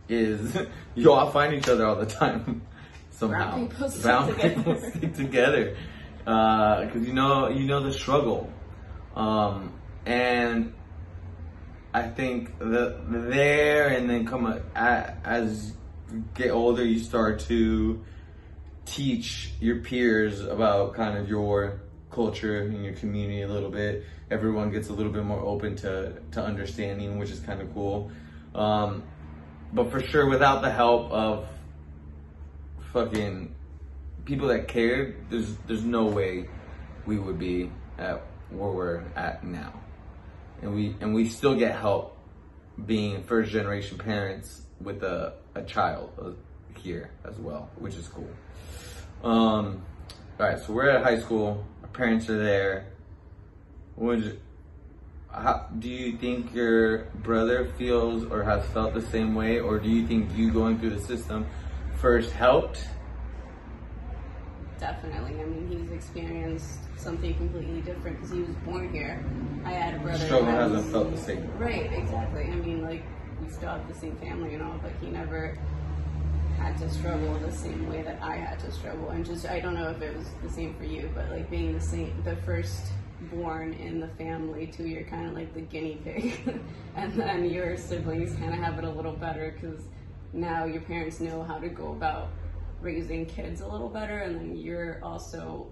is 0.09 0.57
you 0.95 1.11
all 1.11 1.29
find 1.31 1.53
each 1.53 1.67
other 1.69 1.85
all 1.85 1.95
the 1.95 2.05
time 2.05 2.61
somehow. 3.11 3.51
Brown 3.55 3.67
people 3.69 3.89
stick 3.89 4.01
Brown 4.03 4.27
together. 4.27 4.55
people 4.55 4.75
stick 4.89 5.13
together 5.15 5.77
because 6.25 7.07
you 7.07 7.13
know 7.13 7.49
you 7.49 7.65
know 7.65 7.81
the 7.81 7.93
struggle, 7.93 8.51
um, 9.15 9.73
and 10.05 10.73
I 11.93 12.03
think 12.03 12.57
that 12.59 13.01
there 13.09 13.87
and 13.89 14.09
then 14.09 14.25
come 14.25 14.45
a, 14.45 14.61
a- 14.75 15.15
as 15.25 15.73
you 16.11 16.23
get 16.35 16.51
older, 16.51 16.83
you 16.85 16.99
start 16.99 17.39
to 17.41 18.01
teach 18.85 19.51
your 19.59 19.77
peers 19.77 20.41
about 20.41 20.93
kind 20.95 21.17
of 21.17 21.29
your 21.29 21.81
culture 22.09 22.61
and 22.61 22.83
your 22.83 22.93
community 22.93 23.41
a 23.41 23.47
little 23.47 23.69
bit. 23.69 24.03
Everyone 24.29 24.71
gets 24.71 24.89
a 24.89 24.93
little 24.93 25.11
bit 25.11 25.23
more 25.23 25.39
open 25.39 25.75
to, 25.77 26.13
to 26.31 26.41
understanding, 26.41 27.17
which 27.17 27.29
is 27.29 27.39
kind 27.39 27.61
of 27.61 27.73
cool. 27.73 28.11
Um, 28.53 29.03
but 29.73 29.91
for 29.91 30.01
sure, 30.01 30.29
without 30.29 30.61
the 30.61 30.71
help 30.71 31.11
of 31.11 31.47
fucking 32.91 33.55
people 34.25 34.49
that 34.49 34.67
cared, 34.67 35.15
there's 35.29 35.55
there's 35.67 35.83
no 35.83 36.05
way 36.05 36.47
we 37.05 37.17
would 37.17 37.39
be 37.39 37.71
at 37.97 38.21
where 38.49 38.69
we're 38.69 39.03
at 39.15 39.43
now. 39.45 39.73
And 40.61 40.75
we 40.75 40.95
and 40.99 41.13
we 41.13 41.29
still 41.29 41.55
get 41.55 41.75
help 41.75 42.17
being 42.85 43.23
first 43.23 43.51
generation 43.51 43.97
parents 43.97 44.61
with 44.81 45.03
a, 45.03 45.33
a 45.55 45.61
child 45.61 46.11
uh, 46.21 46.31
here 46.77 47.11
as 47.23 47.37
well, 47.37 47.69
which 47.77 47.95
is 47.95 48.07
cool. 48.07 48.29
Um, 49.23 49.83
all 50.39 50.47
right, 50.47 50.59
so 50.59 50.73
we're 50.73 50.89
at 50.89 51.03
high 51.03 51.19
school. 51.19 51.65
Our 51.83 51.89
parents 51.89 52.29
are 52.29 52.37
there. 52.37 52.87
Would 53.97 54.23
you, 54.23 54.39
how, 55.31 55.67
do 55.79 55.89
you 55.89 56.17
think 56.17 56.53
your 56.53 57.05
brother 57.23 57.71
feels 57.77 58.25
or 58.25 58.43
has 58.43 58.65
felt 58.67 58.93
the 58.93 59.01
same 59.01 59.35
way, 59.35 59.59
or 59.59 59.79
do 59.79 59.89
you 59.89 60.07
think 60.07 60.35
you 60.35 60.51
going 60.51 60.79
through 60.79 60.91
the 60.91 61.01
system 61.01 61.45
first 61.97 62.31
helped? 62.31 62.87
definitely. 64.81 65.39
I 65.39 65.45
mean, 65.45 65.67
he's 65.69 65.91
experienced 65.91 66.79
something 66.97 67.33
completely 67.35 67.81
different 67.81 68.17
because 68.17 68.31
he 68.31 68.41
was 68.41 68.55
born 68.65 68.91
here. 68.91 69.23
I 69.63 69.71
had 69.71 69.93
a 69.93 69.99
brother. 69.99 70.25
Struggle 70.25 70.51
hasn't 70.51 70.91
felt 70.91 71.11
the 71.11 71.17
same. 71.17 71.49
Right, 71.57 71.93
exactly. 71.93 72.43
I 72.43 72.55
mean, 72.55 72.81
like 72.81 73.03
we 73.41 73.49
still 73.49 73.69
have 73.69 73.87
the 73.87 73.93
same 73.93 74.17
family 74.17 74.55
and 74.55 74.63
all, 74.63 74.77
but 74.81 74.91
he 74.99 75.07
never 75.07 75.57
had 76.61 76.77
to 76.77 76.89
struggle 76.89 77.33
the 77.39 77.51
same 77.51 77.89
way 77.89 78.03
that 78.03 78.21
I 78.21 78.35
had 78.35 78.59
to 78.59 78.71
struggle. 78.71 79.09
And 79.09 79.25
just, 79.25 79.49
I 79.49 79.59
don't 79.59 79.73
know 79.73 79.89
if 79.89 80.01
it 80.01 80.15
was 80.15 80.27
the 80.43 80.49
same 80.49 80.75
for 80.75 80.83
you, 80.83 81.09
but 81.15 81.29
like 81.31 81.49
being 81.49 81.73
the 81.73 81.81
same, 81.81 82.21
the 82.23 82.35
first 82.37 82.85
born 83.31 83.73
in 83.73 83.99
the 83.99 84.07
family 84.09 84.67
too, 84.67 84.87
you're 84.87 85.03
kind 85.03 85.27
of 85.27 85.33
like 85.33 85.53
the 85.53 85.61
guinea 85.61 85.99
pig, 86.03 86.61
and 86.95 87.13
then 87.13 87.45
your 87.45 87.77
siblings 87.77 88.35
kind 88.35 88.53
of 88.53 88.59
have 88.59 88.77
it 88.77 88.83
a 88.83 88.89
little 88.89 89.13
better 89.13 89.55
because 89.59 89.81
now 90.33 90.65
your 90.65 90.81
parents 90.81 91.19
know 91.19 91.43
how 91.43 91.57
to 91.57 91.69
go 91.69 91.91
about 91.91 92.29
raising 92.79 93.25
kids 93.25 93.61
a 93.61 93.67
little 93.67 93.89
better, 93.89 94.19
and 94.19 94.35
then 94.35 94.55
you're 94.55 94.99
also 95.03 95.67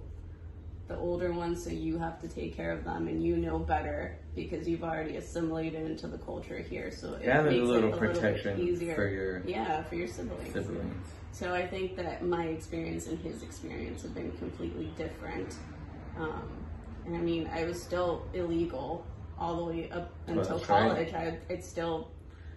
the 0.90 0.98
older 0.98 1.32
ones, 1.32 1.64
so 1.64 1.70
you 1.70 1.98
have 2.00 2.20
to 2.20 2.28
take 2.28 2.56
care 2.58 2.72
of 2.72 2.84
them, 2.84 3.08
and 3.08 3.24
you 3.24 3.38
know 3.38 3.60
better 3.60 4.18
because 4.36 4.68
you've 4.68 4.84
already 4.84 5.18
assimilated 5.18 5.86
into 5.86 6.08
the 6.08 6.18
culture 6.18 6.58
here. 6.58 6.92
So 6.92 7.14
it 7.14 7.26
Yeah, 7.26 7.44
there's 7.44 7.60
a 7.60 7.64
little 7.64 7.94
it 7.94 7.98
a 7.98 8.00
little 8.00 8.14
protection 8.14 8.58
bit 8.58 8.68
easier 8.68 8.96
for 8.96 9.08
your 9.08 9.42
yeah 9.46 9.84
for 9.84 9.96
your 9.96 10.08
siblings. 10.08 10.52
siblings. 10.52 11.08
So 11.32 11.54
I 11.54 11.66
think 11.68 11.96
that 11.98 12.26
my 12.26 12.46
experience 12.46 13.08
and 13.08 13.20
his 13.20 13.44
experience 13.44 14.02
have 14.02 14.16
been 14.16 14.32
completely 14.34 14.92
different. 14.98 15.56
Um, 16.18 16.50
and 17.06 17.16
I 17.16 17.20
mean, 17.20 17.48
I 17.54 17.66
was 17.66 17.82
still 17.82 18.26
illegal 18.34 19.06
all 19.38 19.58
the 19.58 19.64
way 19.64 19.92
up 19.92 20.12
Well, 20.28 20.40
until 20.40 20.58
right. 20.58 20.66
college. 20.68 21.14
I 21.14 21.38
it's 21.50 21.70
still 21.70 22.10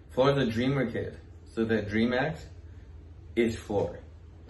Florida's 0.09 0.47
a 0.47 0.51
dreamer 0.51 0.89
kid, 0.89 1.17
so 1.45 1.65
that 1.65 1.87
Dream 1.87 2.13
Act 2.13 2.47
is 3.35 3.55
Florida. 3.55 3.99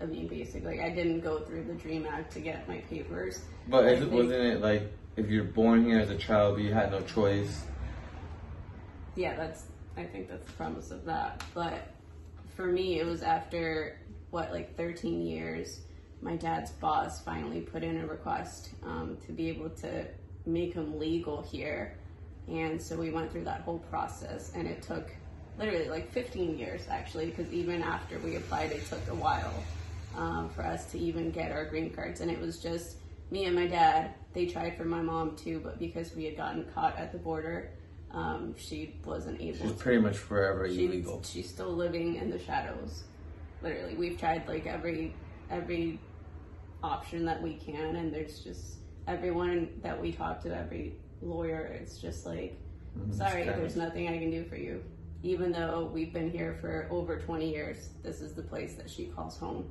I 0.02 0.06
mean, 0.06 0.28
basically, 0.28 0.82
I 0.82 0.90
didn't 0.90 1.20
go 1.20 1.40
through 1.40 1.66
the 1.66 1.76
Dream 1.76 2.06
Act 2.10 2.32
to 2.34 2.40
get 2.40 2.68
my 2.68 2.78
papers. 2.90 3.42
But 3.68 3.86
wasn't 4.10 4.32
it 4.32 4.62
like 4.62 4.92
if 5.16 5.30
you're 5.30 5.44
born 5.44 5.86
here 5.86 6.00
as 6.00 6.10
a 6.10 6.18
child, 6.18 6.56
but 6.56 6.64
you 6.64 6.74
had 6.74 6.92
no 6.92 7.02
choice? 7.02 7.64
yeah, 9.16 9.36
that's 9.36 9.66
I 9.96 10.04
think 10.04 10.30
that's 10.30 10.46
the 10.46 10.54
premise 10.54 10.92
of 10.92 11.06
that. 11.06 11.44
But 11.54 11.88
for 12.56 12.66
me, 12.66 13.00
it 13.00 13.06
was 13.06 13.22
after 13.22 14.00
what 14.32 14.52
like 14.52 14.76
13 14.76 15.26
years, 15.26 15.82
my 16.22 16.36
dad's 16.36 16.72
boss 16.72 17.22
finally 17.22 17.62
put 17.62 17.84
in 17.84 18.02
a 18.02 18.08
request 18.08 18.70
um, 18.84 19.18
to 19.26 19.32
be 19.32 19.50
able 19.50 19.70
to 19.70 20.08
make 20.46 20.74
him 20.74 20.98
legal 21.00 21.42
here, 21.42 21.98
and 22.48 22.82
so 22.82 22.96
we 22.96 23.12
went 23.12 23.32
through 23.32 23.44
that 23.44 23.62
whole 23.62 23.80
process, 23.80 24.52
and 24.56 24.68
it 24.68 24.82
took 24.82 25.12
literally 25.60 25.88
like 25.88 26.12
15 26.12 26.58
years 26.58 26.88
actually, 26.90 27.28
because 27.28 27.52
even 27.54 27.84
after 27.84 28.18
we 28.20 28.36
applied, 28.36 28.72
it 28.72 28.86
took 28.88 29.08
a 29.10 29.16
while 29.16 29.54
um, 30.18 30.50
for 30.50 30.66
us 30.66 30.92
to 30.92 30.98
even 30.98 31.30
get 31.30 31.52
our 31.52 31.66
green 31.66 31.92
cards, 31.92 32.22
and 32.22 32.32
it 32.32 32.40
was 32.40 32.60
just 32.60 32.98
me 33.34 33.46
and 33.46 33.56
my 33.56 33.66
dad. 33.66 34.14
They 34.34 34.46
tried 34.46 34.78
for 34.78 34.86
my 34.86 35.02
mom 35.02 35.36
too, 35.36 35.60
but 35.64 35.80
because 35.80 36.16
we 36.16 36.24
had 36.26 36.38
gotten 36.38 36.66
caught 36.74 36.96
at 36.98 37.12
the 37.12 37.18
border, 37.18 37.72
um, 38.12 38.54
she 38.58 38.96
wasn't 39.04 39.42
able 39.42 39.58
It's 39.64 39.72
to. 39.72 39.78
pretty 39.78 40.00
much 40.02 40.18
forever 40.18 40.70
She's, 40.70 40.78
illegal. 40.78 41.22
she's 41.24 41.50
still 41.50 41.72
living 41.74 42.16
in 42.16 42.30
the 42.30 42.38
shadows. 42.40 43.04
Literally, 43.64 43.96
we've 43.96 44.20
tried 44.20 44.48
like 44.48 44.68
every 44.68 45.16
every 45.50 46.00
option 46.84 47.26
that 47.26 47.42
we 47.42 47.56
can, 47.56 47.96
and 47.96 48.14
there's 48.14 48.40
just 48.40 48.76
everyone 49.08 49.70
that 49.82 50.00
we 50.00 50.12
talk 50.12 50.42
to, 50.44 50.56
every 50.56 50.96
lawyer, 51.22 51.62
it's 51.82 51.98
just 51.98 52.26
like, 52.28 52.56
sorry, 53.12 53.46
kind 53.46 53.60
there's 53.62 53.76
nothing 53.76 54.08
I 54.10 54.18
can 54.20 54.30
do 54.30 54.44
for 54.46 54.58
you. 54.58 54.84
Even 55.24 55.52
though 55.52 55.90
we've 55.92 56.14
been 56.14 56.30
here 56.30 56.58
for 56.62 56.88
over 56.92 57.18
20 57.18 57.50
years, 57.50 57.90
this 58.04 58.20
is 58.22 58.34
the 58.34 58.42
place 58.44 58.74
that 58.76 58.90
she 58.90 59.06
calls 59.06 59.38
home. 59.38 59.66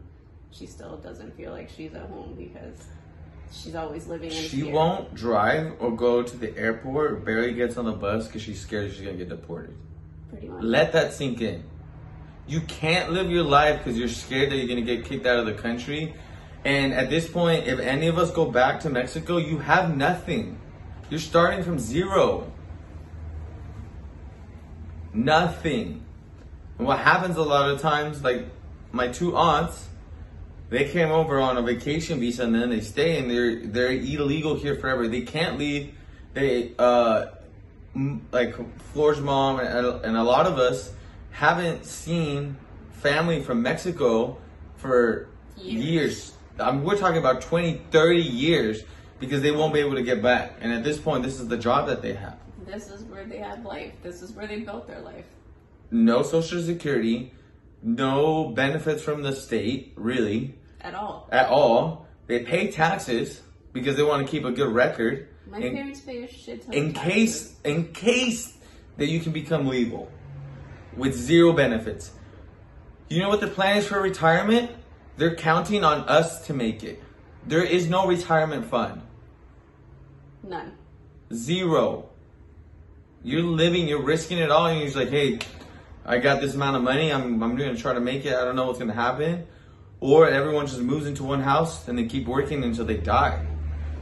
She 0.50 0.66
still 0.66 0.96
doesn't 0.96 1.36
feel 1.36 1.52
like 1.52 1.68
she's 1.68 1.94
at 1.94 2.08
home 2.08 2.34
because 2.36 2.86
she's 3.52 3.74
always 3.74 4.06
living 4.06 4.30
in 4.30 4.36
She 4.36 4.62
fear. 4.62 4.72
won't 4.72 5.14
drive 5.14 5.74
or 5.78 5.94
go 5.94 6.22
to 6.22 6.36
the 6.36 6.56
airport 6.56 7.12
or 7.12 7.16
barely 7.16 7.52
gets 7.52 7.76
on 7.76 7.84
the 7.84 7.92
bus 7.92 8.26
because 8.26 8.42
she's 8.42 8.60
scared 8.60 8.90
she's 8.92 9.00
gonna 9.00 9.16
get 9.16 9.28
deported. 9.28 9.74
Pretty 10.30 10.48
much. 10.48 10.62
Let 10.62 10.92
that 10.92 11.12
sink 11.12 11.40
in. 11.40 11.64
You 12.46 12.60
can't 12.62 13.12
live 13.12 13.30
your 13.30 13.44
life 13.44 13.78
because 13.78 13.98
you're 13.98 14.08
scared 14.08 14.50
that 14.50 14.56
you're 14.56 14.68
gonna 14.68 14.80
get 14.82 15.04
kicked 15.04 15.26
out 15.26 15.38
of 15.38 15.46
the 15.46 15.54
country. 15.54 16.14
And 16.64 16.92
at 16.92 17.10
this 17.10 17.28
point, 17.28 17.66
if 17.66 17.78
any 17.80 18.06
of 18.08 18.18
us 18.18 18.30
go 18.30 18.46
back 18.50 18.80
to 18.80 18.90
Mexico, 18.90 19.36
you 19.36 19.58
have 19.58 19.96
nothing. 19.96 20.58
You're 21.10 21.20
starting 21.20 21.62
from 21.64 21.78
zero. 21.78 22.50
Nothing. 25.12 26.04
And 26.78 26.86
what 26.86 26.98
happens 26.98 27.36
a 27.36 27.42
lot 27.42 27.70
of 27.70 27.80
times, 27.80 28.22
like 28.22 28.46
my 28.92 29.08
two 29.08 29.36
aunts, 29.36 29.88
they 30.72 30.88
came 30.88 31.10
over 31.10 31.38
on 31.38 31.58
a 31.58 31.62
vacation 31.62 32.18
visa 32.18 32.44
and 32.44 32.54
then 32.54 32.70
they 32.70 32.80
stay 32.80 33.18
and 33.18 33.30
they're 33.30 33.60
they're 33.66 33.92
illegal 33.92 34.54
here 34.56 34.74
forever. 34.74 35.06
They 35.06 35.20
can't 35.20 35.58
leave. 35.58 35.94
They 36.32 36.72
uh 36.78 37.26
m- 37.94 38.26
like 38.32 38.54
Flor's 38.94 39.20
mom 39.20 39.60
and, 39.60 39.86
and 40.02 40.16
a 40.16 40.22
lot 40.22 40.46
of 40.46 40.58
us 40.58 40.90
haven't 41.30 41.84
seen 41.84 42.56
family 42.92 43.42
from 43.42 43.60
Mexico 43.60 44.38
for 44.76 45.28
Years. 45.58 45.84
years. 45.84 46.32
I 46.58 46.72
mean, 46.72 46.84
we're 46.84 46.96
talking 46.96 47.18
about 47.18 47.42
20, 47.42 47.82
30 47.90 48.22
years 48.22 48.82
because 49.20 49.42
they 49.42 49.50
won't 49.50 49.74
be 49.74 49.80
able 49.80 49.96
to 49.96 50.02
get 50.02 50.22
back. 50.22 50.56
And 50.62 50.72
at 50.72 50.82
this 50.82 50.98
point, 50.98 51.22
this 51.22 51.38
is 51.38 51.48
the 51.48 51.58
job 51.58 51.86
that 51.88 52.00
they 52.00 52.14
have. 52.14 52.38
This 52.64 52.88
is 52.88 53.02
where 53.04 53.24
they 53.26 53.38
had 53.38 53.62
life. 53.62 53.92
This 54.02 54.22
is 54.22 54.32
where 54.32 54.46
they 54.46 54.60
built 54.60 54.86
their 54.86 55.00
life. 55.00 55.26
No 55.90 56.22
social 56.22 56.62
security, 56.62 57.32
no 57.82 58.48
benefits 58.48 59.02
from 59.02 59.22
the 59.22 59.34
state, 59.36 59.92
really. 59.96 60.54
At 60.82 60.94
all. 60.94 61.28
at 61.30 61.48
all. 61.48 62.06
They 62.26 62.40
pay 62.40 62.70
taxes 62.70 63.40
because 63.72 63.96
they 63.96 64.02
want 64.02 64.26
to 64.26 64.30
keep 64.30 64.44
a 64.44 64.52
good 64.52 64.72
record. 64.72 65.28
My 65.48 65.58
in, 65.58 65.74
parents 65.74 66.00
pay 66.00 66.24
a 66.24 66.28
shit 66.28 66.62
ton 66.62 66.74
in 66.74 66.92
case, 66.92 67.56
in 67.64 67.92
case 67.92 68.56
that 68.96 69.06
you 69.06 69.20
can 69.20 69.32
become 69.32 69.66
legal 69.66 70.10
with 70.96 71.14
zero 71.14 71.52
benefits. 71.52 72.12
You 73.08 73.20
know 73.20 73.28
what 73.28 73.40
the 73.40 73.48
plan 73.48 73.78
is 73.78 73.86
for 73.86 74.00
retirement? 74.00 74.70
They're 75.16 75.34
counting 75.34 75.84
on 75.84 76.00
us 76.08 76.46
to 76.46 76.54
make 76.54 76.82
it. 76.82 77.02
There 77.46 77.62
is 77.62 77.88
no 77.88 78.06
retirement 78.06 78.66
fund. 78.66 79.02
None. 80.42 80.72
Zero. 81.32 82.08
You're 83.22 83.42
living, 83.42 83.86
you're 83.86 84.02
risking 84.02 84.38
it 84.38 84.50
all, 84.50 84.66
and 84.66 84.78
you're 84.78 84.86
just 84.86 84.96
like, 84.96 85.10
hey, 85.10 85.38
I 86.04 86.18
got 86.18 86.40
this 86.40 86.54
amount 86.54 86.76
of 86.76 86.82
money, 86.82 87.12
I'm, 87.12 87.42
I'm 87.42 87.56
gonna 87.56 87.76
try 87.76 87.92
to 87.92 88.00
make 88.00 88.24
it, 88.24 88.34
I 88.34 88.44
don't 88.44 88.56
know 88.56 88.66
what's 88.66 88.78
gonna 88.78 88.92
happen. 88.92 89.46
Or 90.02 90.28
everyone 90.28 90.66
just 90.66 90.80
moves 90.80 91.06
into 91.06 91.22
one 91.22 91.42
house 91.42 91.86
and 91.86 91.96
they 91.96 92.06
keep 92.06 92.26
working 92.26 92.64
until 92.64 92.84
they 92.84 92.96
die. 92.96 93.46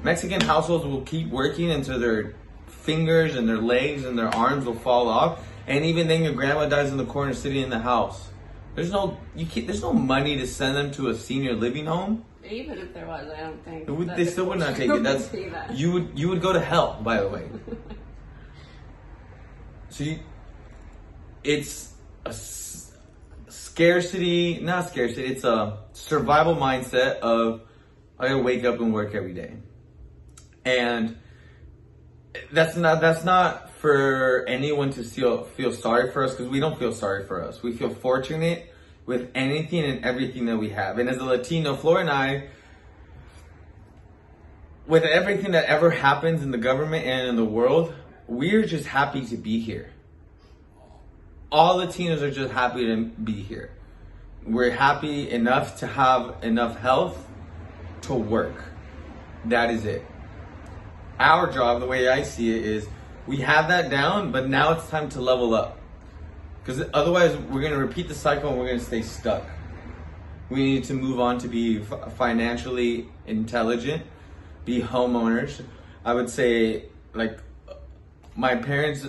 Mexican 0.03 0.41
households 0.41 0.87
will 0.87 1.03
keep 1.03 1.29
working 1.29 1.71
until 1.71 2.01
their 2.01 2.37
fingers 2.67 3.37
and 3.37 3.47
their 3.47 3.59
legs 3.59 4.07
and 4.07 4.19
their 4.19 4.35
arms 4.35 4.65
will 4.65 4.79
fall 4.79 5.11
off. 5.11 5.47
And 5.67 5.85
even 5.85 6.09
then, 6.09 6.23
your 6.23 6.33
grandma 6.33 6.67
dies 6.71 6.91
in 6.91 6.97
the 6.97 7.05
corner 7.05 7.35
sitting 7.35 7.63
in 7.63 7.69
the 7.69 7.81
house. 7.81 8.31
There's 8.75 8.91
no, 8.91 9.19
you 9.37 9.45
can't, 9.45 9.67
there's 9.67 9.83
no 9.83 9.93
money 9.93 10.39
to 10.39 10.47
send 10.47 10.75
them 10.75 10.91
to 10.93 11.11
a 11.11 11.15
senior 11.15 11.53
living 11.53 11.85
home. 11.85 12.25
Even 12.49 12.79
if 12.79 12.95
there 12.95 13.07
was, 13.07 13.31
I 13.31 13.41
don't 13.43 13.63
think. 13.63 13.87
Would- 13.91 14.17
they 14.17 14.25
still 14.25 14.47
would 14.47 14.59
not 14.59 14.77
take 14.77 14.91
it. 14.91 15.03
That's 15.03 15.29
that. 15.29 15.77
you 15.77 15.93
would 15.93 16.19
you 16.19 16.31
would 16.31 16.41
go 16.41 16.55
to 16.55 16.61
hell. 16.61 16.99
By 17.03 17.21
the 17.21 17.29
way, 17.29 17.47
so 19.91 20.05
you, 20.05 20.21
it's 21.45 21.93
a 22.25 22.31
s- 22.31 22.97
scarcity, 23.49 24.61
not 24.61 24.89
scarcity. 24.89 25.27
It's 25.27 25.45
a 25.45 25.77
survival 26.01 26.57
mindset 26.57 27.19
of 27.19 27.63
I 28.19 28.29
gotta 28.29 28.43
wake 28.43 28.65
up 28.65 28.81
and 28.81 28.93
work 28.93 29.15
every 29.15 29.33
day, 29.33 29.57
and 30.65 31.17
that's 32.53 32.77
not 32.77 33.01
that's 33.01 33.25
not 33.25 33.71
for 33.75 34.45
anyone 34.47 34.91
to 34.93 35.03
feel 35.03 35.45
feel 35.45 35.73
sorry 35.73 36.11
for 36.11 36.25
us 36.25 36.33
because 36.33 36.49
we 36.49 36.61
don't 36.61 36.79
feel 36.79 36.93
sorry 36.93 37.27
for 37.27 37.43
us. 37.43 37.63
We 37.63 37.73
feel 37.73 37.91
fortunate 37.91 38.73
with 39.07 39.31
anything 39.35 39.85
and 39.85 40.05
everything 40.05 40.47
that 40.47 40.59
we 40.59 40.71
have, 40.71 40.99
and 40.99 41.09
as 41.09 41.19
a 41.19 41.25
Latino, 41.25 41.77
Flora 41.77 42.01
and 42.01 42.11
I 42.11 42.49
with 44.87 45.05
everything 45.05 45.53
that 45.53 45.67
ever 45.67 45.91
happens 45.91 46.43
in 46.43 46.51
the 46.51 46.59
government 46.59 47.07
and 47.07 47.29
in 47.29 47.37
the 47.37 47.45
world, 47.45 47.95
we're 48.27 48.67
just 48.67 48.87
happy 48.87 49.25
to 49.27 49.37
be 49.37 49.61
here. 49.61 49.93
All 51.53 51.79
Latinos 51.79 52.23
are 52.23 52.31
just 52.31 52.53
happy 52.53 52.87
to 52.87 53.05
be 53.05 53.41
here. 53.41 53.71
We're 54.47 54.71
happy 54.71 55.31
enough 55.31 55.79
to 55.81 55.87
have 55.87 56.37
enough 56.43 56.79
health 56.79 57.27
to 58.03 58.15
work. 58.15 58.65
That 59.45 59.71
is 59.71 59.85
it. 59.85 60.05
Our 61.19 61.53
job, 61.53 61.81
the 61.81 61.87
way 61.87 62.09
I 62.09 62.23
see 62.23 62.57
it, 62.57 62.65
is 62.65 62.89
we 63.27 63.39
have 63.39 63.69
that 63.69 63.91
down, 63.91 64.33
but 64.33 64.49
now 64.49 64.73
it's 64.73 64.89
time 64.89 65.11
to 65.11 65.21
level 65.21 65.55
up. 65.55 65.79
Because 66.65 66.83
otherwise, 66.95 67.37
we're 67.37 67.61
going 67.61 67.73
to 67.73 67.79
repeat 67.79 68.09
the 68.09 68.15
cycle 68.15 68.49
and 68.51 68.59
we're 68.59 68.67
going 68.67 68.79
to 68.79 68.85
stay 68.85 69.03
stuck. 69.03 69.45
We 70.49 70.65
need 70.65 70.85
to 70.85 70.95
move 70.95 71.21
on 71.21 71.39
to 71.41 71.49
be 71.49 71.81
financially 72.17 73.09
intelligent, 73.27 74.03
be 74.65 74.81
homeowners. 74.81 75.63
I 76.05 76.15
would 76.15 76.31
say, 76.31 76.87
like, 77.13 77.39
my 78.35 78.57
parents, 78.57 79.07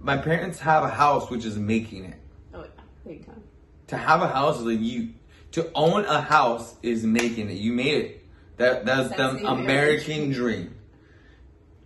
my 0.00 0.16
parents 0.16 0.58
have 0.58 0.82
a 0.82 0.90
house 0.90 1.30
which 1.30 1.44
is 1.44 1.56
making 1.56 2.06
it. 2.06 2.18
Oh, 2.52 2.62
yeah. 2.62 2.82
Big 3.06 3.24
time. 3.24 3.43
To 3.88 3.96
have 3.96 4.22
a 4.22 4.28
house, 4.28 4.58
is 4.58 4.64
like 4.64 4.80
you, 4.80 5.10
to 5.52 5.70
own 5.74 6.04
a 6.04 6.20
house 6.20 6.74
is 6.82 7.04
making 7.04 7.50
it. 7.50 7.58
You 7.58 7.72
made 7.72 8.04
it. 8.04 8.24
That 8.56 8.84
that's, 8.84 9.10
That's 9.10 9.40
the 9.40 9.48
American 9.48 10.30
dream. 10.30 10.74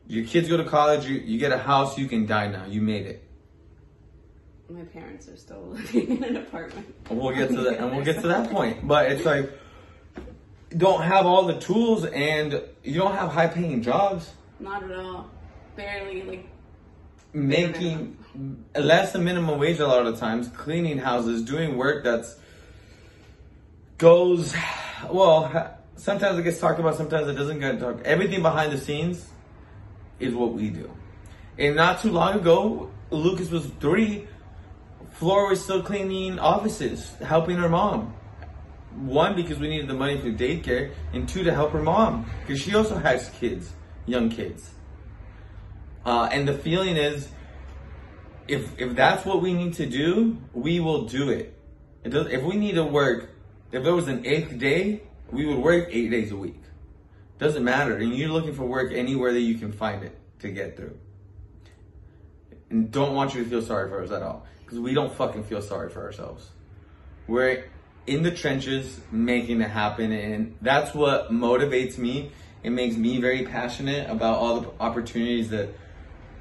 Your 0.07 0.25
kids 0.25 0.49
go 0.49 0.57
to 0.57 0.65
college, 0.65 1.07
you, 1.07 1.17
you 1.17 1.39
get 1.39 1.53
a 1.53 1.59
house, 1.59 1.99
you 1.99 2.09
can 2.09 2.27
die 2.27 2.49
now. 2.49 2.65
You 2.67 2.81
made 2.81 3.07
it. 3.07 3.25
My 4.71 4.83
parents 4.83 5.29
are 5.29 5.37
still 5.37 5.63
living 5.69 6.17
in 6.19 6.25
an 6.25 6.37
apartment. 6.37 6.95
And 7.09 7.19
we'll 7.19 7.35
get 7.35 7.49
to 7.49 7.57
that, 7.63 7.79
and 7.79 7.95
we'll 7.95 8.05
get 8.05 8.21
to 8.21 8.29
that 8.29 8.51
point. 8.51 8.87
But 8.87 9.13
it's 9.13 9.25
like, 9.25 9.51
don't 10.77 11.03
have 11.03 11.27
all 11.27 11.47
the 11.47 11.59
tools, 11.59 12.05
and 12.05 12.63
you 12.83 12.95
don't 13.01 13.15
have 13.15 13.31
high 13.31 13.47
paying 13.49 13.83
jobs. 13.83 14.33
Not 14.61 14.83
at 14.83 14.93
all. 14.93 15.31
Barely, 15.77 16.23
like, 16.23 16.47
making 17.33 18.17
less 18.75 19.13
than 19.13 19.25
minimum 19.25 19.59
wage 19.59 19.81
a 19.81 19.87
lot 19.87 20.07
of 20.07 20.19
times, 20.19 20.49
cleaning 20.49 20.99
houses, 20.99 21.43
doing 21.43 21.77
work 21.77 22.05
that's 22.05 22.37
goes 23.99 24.55
well. 25.11 25.75
Sometimes 25.97 26.39
it 26.39 26.43
gets 26.45 26.61
talked 26.61 26.79
about, 26.79 26.97
sometimes 26.97 27.27
it 27.29 27.35
doesn't 27.35 27.59
get 27.59 27.81
talked. 27.81 28.07
Everything 28.07 28.43
behind 28.43 28.73
the 28.73 28.79
scenes 28.79 29.27
is 30.21 30.33
what 30.33 30.53
we 30.53 30.71
do. 30.71 30.91
And 31.59 31.75
not 31.75 32.01
too 32.01 32.13
long 32.13 32.35
ago, 32.39 32.91
Lucas 33.11 33.51
was 33.51 33.67
three. 33.81 34.29
Flora 35.15 35.49
was 35.49 35.63
still 35.63 35.83
cleaning 35.83 36.39
offices, 36.39 37.13
helping 37.17 37.57
her 37.57 37.69
mom. 37.69 38.15
One 38.95 39.35
because 39.35 39.59
we 39.59 39.69
needed 39.69 39.89
the 39.89 39.95
money 39.95 40.21
for 40.21 40.29
daycare, 40.31 40.93
and 41.13 41.29
two 41.29 41.43
to 41.43 41.53
help 41.53 41.73
her 41.73 41.83
mom 41.83 42.31
because 42.41 42.63
she 42.63 42.75
also 42.75 42.97
has 42.97 43.29
kids, 43.31 43.73
young 44.07 44.31
kids. 44.31 44.71
Uh, 46.05 46.29
and 46.33 46.47
the 46.47 46.55
feeling 46.55 46.97
is, 46.97 47.29
if 48.47 48.79
if 48.81 48.95
that's 48.97 49.27
what 49.27 49.43
we 49.43 49.53
need 49.53 49.75
to 49.75 49.87
do, 49.87 50.39
we 50.53 50.81
will 50.81 51.03
do 51.07 51.31
it. 51.31 51.55
It 52.05 52.11
does. 52.11 52.29
If 52.29 52.43
we 52.43 52.57
need 52.57 52.77
to 52.77 52.85
work, 52.85 53.31
if 53.73 53.85
it 53.85 53.91
was 53.91 54.09
an 54.09 54.25
eighth 54.25 54.59
day, 54.59 55.03
we 55.31 55.45
would 55.45 55.59
work 55.59 55.89
eight 55.91 56.11
days 56.11 56.33
a 56.33 56.37
week. 56.37 56.63
Doesn't 57.39 57.63
matter. 57.63 57.97
And 57.97 58.17
you're 58.17 58.31
looking 58.31 58.55
for 58.55 58.65
work 58.65 58.93
anywhere 58.93 59.33
that 59.33 59.41
you 59.41 59.57
can 59.57 59.73
find 59.73 60.03
it 60.03 60.17
to 60.41 60.49
get 60.51 60.77
through. 60.77 60.99
And 62.71 62.91
don't 62.91 63.15
want 63.15 63.35
you 63.35 63.45
to 63.45 63.51
feel 63.51 63.63
sorry 63.63 63.89
for 63.89 64.03
us 64.03 64.11
at 64.11 64.23
all, 64.23 64.47
because 64.65 64.79
we 64.79 64.95
don't 64.95 65.13
fucking 65.13 65.45
feel 65.45 65.63
sorry 65.63 65.91
for 65.91 66.03
ourselves. 66.03 66.51
We're 67.27 67.65
in 68.07 68.23
the 68.23 68.31
trenches 68.31 69.01
making 69.13 69.61
it 69.61 69.71
happen, 69.71 70.13
and 70.13 70.57
that's 70.63 70.95
what 70.95 71.31
motivates 71.31 71.99
me. 71.99 72.33
It 72.63 72.71
makes 72.71 72.97
me 72.97 73.21
very 73.21 73.45
passionate 73.45 74.09
about 74.11 74.39
all 74.39 74.61
the 74.61 74.71
opportunities 74.81 75.51
that 75.51 75.69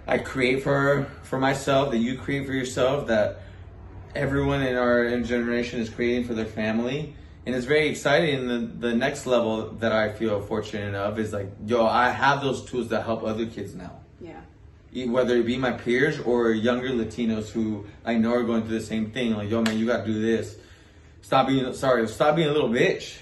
I 0.07 0.17
create 0.19 0.63
for 0.63 1.07
for 1.23 1.39
myself, 1.39 1.91
that 1.91 1.97
you 1.97 2.17
create 2.17 2.45
for 2.47 2.53
yourself, 2.53 3.07
that 3.07 3.41
everyone 4.15 4.61
in 4.61 4.75
our 4.75 5.19
generation 5.21 5.79
is 5.79 5.89
creating 5.89 6.25
for 6.25 6.33
their 6.33 6.45
family. 6.45 7.13
And 7.45 7.55
it's 7.55 7.65
very 7.65 7.87
exciting. 7.87 8.39
And 8.39 8.49
The 8.81 8.89
the 8.89 8.95
next 8.95 9.25
level 9.25 9.71
that 9.79 9.91
I 9.91 10.09
feel 10.11 10.41
fortunate 10.41 10.95
of 10.95 11.19
is 11.19 11.33
like, 11.33 11.49
yo, 11.65 11.85
I 11.85 12.09
have 12.09 12.41
those 12.41 12.63
tools 12.65 12.89
that 12.89 13.03
help 13.03 13.23
other 13.23 13.45
kids 13.45 13.73
now. 13.75 13.99
yeah. 14.21 14.41
Whether 15.05 15.35
it 15.37 15.45
be 15.45 15.57
my 15.57 15.73
peers 15.73 16.19
or 16.19 16.51
younger 16.51 16.89
Latinos 16.89 17.49
who 17.49 17.85
I 18.05 18.15
know 18.15 18.33
are 18.33 18.43
going 18.43 18.63
through 18.63 18.79
the 18.79 18.85
same 18.85 19.11
thing. 19.11 19.35
Like, 19.35 19.49
yo, 19.49 19.61
man, 19.61 19.77
you 19.77 19.85
gotta 19.85 20.05
do 20.05 20.19
this. 20.21 20.57
Stop 21.21 21.47
being 21.47 21.71
sorry. 21.73 22.07
Stop 22.07 22.35
being 22.37 22.47
a 22.47 22.51
little 22.53 22.69
bitch. 22.69 23.17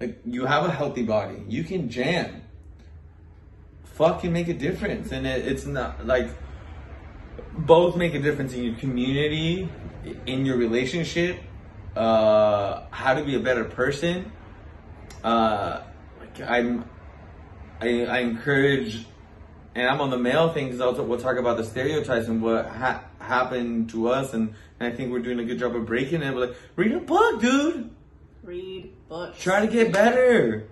Like, 0.00 0.18
you 0.24 0.44
have 0.46 0.64
a 0.64 0.70
healthy 0.70 1.02
body. 1.04 1.42
You 1.46 1.62
can 1.62 1.88
jam. 1.88 2.42
Fucking 3.96 4.30
make 4.30 4.48
a 4.48 4.54
difference, 4.54 5.10
and 5.10 5.26
it, 5.26 5.46
it's 5.46 5.64
not 5.64 6.06
like 6.06 6.28
both 7.56 7.96
make 7.96 8.14
a 8.14 8.20
difference 8.20 8.52
in 8.52 8.62
your 8.62 8.74
community, 8.74 9.70
in 10.26 10.44
your 10.44 10.58
relationship, 10.58 11.38
uh, 11.96 12.82
how 12.90 13.14
to 13.14 13.24
be 13.24 13.36
a 13.36 13.40
better 13.40 13.64
person. 13.64 14.30
Uh, 15.24 15.80
like 16.20 16.40
I'm, 16.42 16.84
I, 17.80 18.04
I 18.04 18.18
encourage, 18.18 19.06
and 19.74 19.88
I'm 19.88 20.02
on 20.02 20.10
the 20.10 20.18
male 20.18 20.52
thing 20.52 20.70
because 20.70 20.98
we'll 20.98 21.18
talk 21.18 21.38
about 21.38 21.56
the 21.56 21.64
stereotypes 21.64 22.28
and 22.28 22.42
what 22.42 22.66
ha- 22.66 23.02
happened 23.18 23.88
to 23.90 24.08
us, 24.10 24.34
and, 24.34 24.54
and 24.78 24.92
I 24.92 24.94
think 24.94 25.10
we're 25.10 25.20
doing 25.20 25.40
a 25.40 25.44
good 25.44 25.58
job 25.58 25.74
of 25.74 25.86
breaking 25.86 26.22
it. 26.22 26.34
But 26.34 26.50
like, 26.50 26.56
read 26.76 26.92
a 26.92 27.00
book, 27.00 27.40
dude. 27.40 27.90
Read 28.42 28.92
books. 29.08 29.40
Try 29.40 29.64
to 29.64 29.72
get 29.72 29.90
better. 29.90 30.68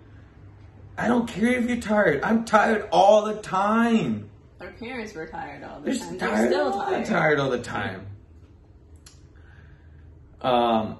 I 0.97 1.09
don't 1.09 1.26
care 1.28 1.59
if 1.59 1.66
you're 1.68 1.78
tired. 1.80 2.22
I'm 2.22 2.45
tired 2.45 2.88
all 2.92 3.24
the 3.24 3.34
time. 3.42 4.30
Our 4.61 4.70
parents 4.72 5.12
were 5.14 5.26
tired 5.26 5.62
all 5.64 5.80
the 5.80 5.90
They're 5.90 5.99
time. 5.99 6.18
tired, 6.18 6.38
They're 6.38 6.47
still 6.47 6.72
all 6.72 6.84
tired. 6.84 7.07
tired 7.07 7.40
all 7.40 7.51
the 7.51 7.62
time. 7.62 8.07
Um. 10.40 10.99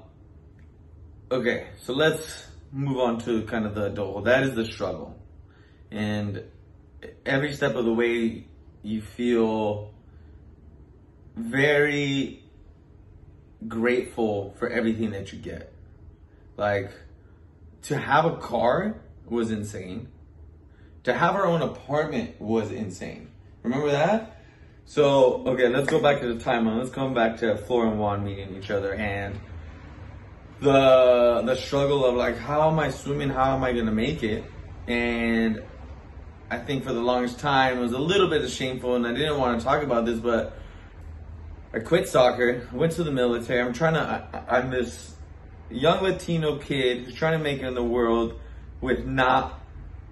Okay, 1.31 1.67
so 1.83 1.93
let's 1.93 2.47
move 2.73 2.99
on 2.99 3.19
to 3.21 3.43
kind 3.45 3.67
of 3.67 3.75
the 3.75 3.87
adult. 3.87 4.25
That 4.25 4.43
is 4.45 4.55
the 4.55 4.65
struggle, 4.65 5.19
and 5.91 6.43
every 7.27 7.53
step 7.55 7.75
of 7.75 7.85
the 7.85 7.93
way, 7.93 8.47
you 8.83 9.01
feel 9.03 9.93
very 11.37 12.43
grateful 13.67 14.55
for 14.59 14.69
everything 14.69 15.11
that 15.13 15.33
you 15.33 15.39
get. 15.39 15.73
Like 16.57 16.93
to 17.83 17.99
have 17.99 18.25
a 18.25 18.37
car 18.37 19.01
was 19.27 19.51
insane. 19.51 20.09
To 21.05 21.13
have 21.13 21.35
our 21.35 21.47
own 21.47 21.63
apartment 21.63 22.41
was 22.41 22.71
insane. 22.71 23.31
Remember 23.63 23.91
that? 23.91 24.43
So, 24.87 25.43
okay, 25.47 25.69
let's 25.69 25.89
go 25.89 26.01
back 26.01 26.21
to 26.21 26.35
the 26.35 26.43
timeline. 26.43 26.79
Let's 26.79 26.91
come 26.91 27.15
back 27.15 27.39
to 27.39 27.57
Flora 27.57 27.91
and 27.91 27.99
Juan 27.99 28.25
meeting 28.25 28.55
each 28.57 28.71
other 28.71 28.95
and 28.95 29.39
the 30.61 31.43
the 31.45 31.57
struggle 31.57 32.05
of 32.05 32.15
like 32.15 32.39
how 32.39 32.71
am 32.71 32.79
I 32.79 32.91
swimming, 32.91 33.29
how 33.29 33.55
am 33.55 33.63
I 33.65 33.73
gonna 33.73 33.93
make 33.93 34.23
it? 34.23 34.45
And 34.87 35.63
I 36.51 36.59
think 36.59 36.85
for 36.85 36.93
the 36.93 37.01
longest 37.01 37.39
time 37.39 37.79
it 37.79 37.81
was 37.81 37.93
a 37.93 37.99
little 37.99 38.29
bit 38.29 38.49
shameful 38.49 38.95
and 38.95 39.07
I 39.07 39.13
didn't 39.13 39.39
want 39.39 39.59
to 39.59 39.65
talk 39.65 39.83
about 39.83 40.05
this, 40.05 40.19
but 40.19 40.57
I 41.73 41.81
quit 41.81 42.09
soccer, 42.09 42.69
I 42.73 42.77
went 42.77 42.93
to 42.93 43.05
the 43.05 43.11
military. 43.11 43.61
I'm 43.61 43.73
trying 43.73 43.95
to 43.95 44.29
I, 44.33 44.59
I'm 44.59 44.71
this 44.71 45.15
young 45.71 46.03
Latino 46.03 46.59
kid 46.59 47.05
who's 47.05 47.15
trying 47.15 47.39
to 47.39 47.43
make 47.43 47.61
it 47.61 47.67
in 47.67 47.75
the 47.75 47.85
world 47.85 48.39
with 48.85 49.07
not 49.07 49.59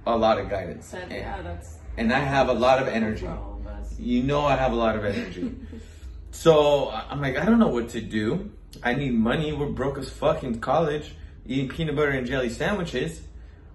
a 0.07 0.17
lot 0.17 0.39
of 0.39 0.49
guidance. 0.49 0.87
Said, 0.87 1.03
And- 1.05 1.13
yeah, 1.13 1.43
that's 1.43 1.77
and 1.99 2.11
I 2.13 2.21
have 2.21 2.49
a 2.49 2.55
lot 2.55 2.81
of 2.81 2.89
energy. 2.89 3.27
for 3.27 3.33
all 3.33 3.61
of 3.61 3.67
us. 3.67 3.99
You 4.01 4.23
know 4.23 4.47
I 4.47 4.57
have 4.57 4.73
a 4.73 4.77
lot 4.77 4.97
of 4.97 5.05
energy. 5.05 5.55
so 6.31 6.91
I'm 6.91 7.21
like, 7.21 7.37
I 7.37 7.45
don't 7.45 7.59
know 7.59 7.69
what 7.69 7.91
to 7.91 8.01
do. 8.01 8.51
I 8.83 8.95
need 8.95 9.13
money. 9.13 9.53
We're 9.53 9.67
broke 9.67 9.99
as 9.99 10.09
fuck 10.09 10.43
in 10.43 10.59
college, 10.61 11.15
eating 11.47 11.69
peanut 11.69 11.95
butter 11.95 12.11
and 12.13 12.27
jelly 12.27 12.49
sandwiches. 12.49 13.21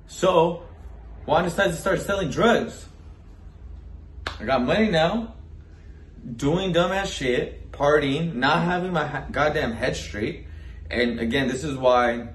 So 0.07 0.63
Juan 1.25 1.43
decides 1.43 1.75
to 1.75 1.79
start 1.81 2.01
selling 2.01 2.29
drugs. 2.31 2.87
I 4.39 4.43
got 4.45 4.63
money 4.63 4.89
now, 4.89 5.35
doing 6.35 6.73
dumbass 6.73 7.05
shit, 7.13 7.71
partying, 7.71 8.33
not 8.35 8.63
having 8.63 8.91
my 8.93 9.05
ha- 9.05 9.25
goddamn 9.31 9.73
head 9.73 9.95
straight. 9.95 10.45
And 10.89 11.19
again, 11.19 11.47
this 11.47 11.63
is 11.63 11.77
why 11.77 12.29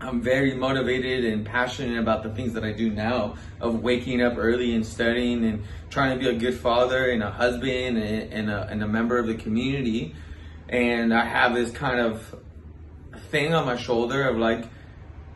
I'm 0.00 0.20
very 0.20 0.54
motivated 0.54 1.24
and 1.24 1.44
passionate 1.44 1.98
about 1.98 2.22
the 2.22 2.30
things 2.30 2.52
that 2.52 2.62
I 2.62 2.70
do 2.70 2.88
now 2.88 3.34
of 3.60 3.82
waking 3.82 4.22
up 4.22 4.34
early 4.36 4.74
and 4.76 4.86
studying 4.86 5.44
and 5.44 5.64
trying 5.90 6.16
to 6.16 6.24
be 6.24 6.30
a 6.30 6.38
good 6.38 6.54
father 6.54 7.10
and 7.10 7.20
a 7.20 7.30
husband 7.30 7.98
and, 7.98 8.48
a, 8.48 8.68
and 8.68 8.82
a 8.82 8.86
member 8.86 9.18
of 9.18 9.26
the 9.26 9.34
community. 9.34 10.14
And 10.68 11.12
I 11.12 11.24
have 11.24 11.52
this 11.52 11.72
kind 11.72 11.98
of 11.98 12.36
thing 13.30 13.54
on 13.54 13.66
my 13.66 13.76
shoulder 13.76 14.28
of 14.28 14.36
like, 14.36 14.66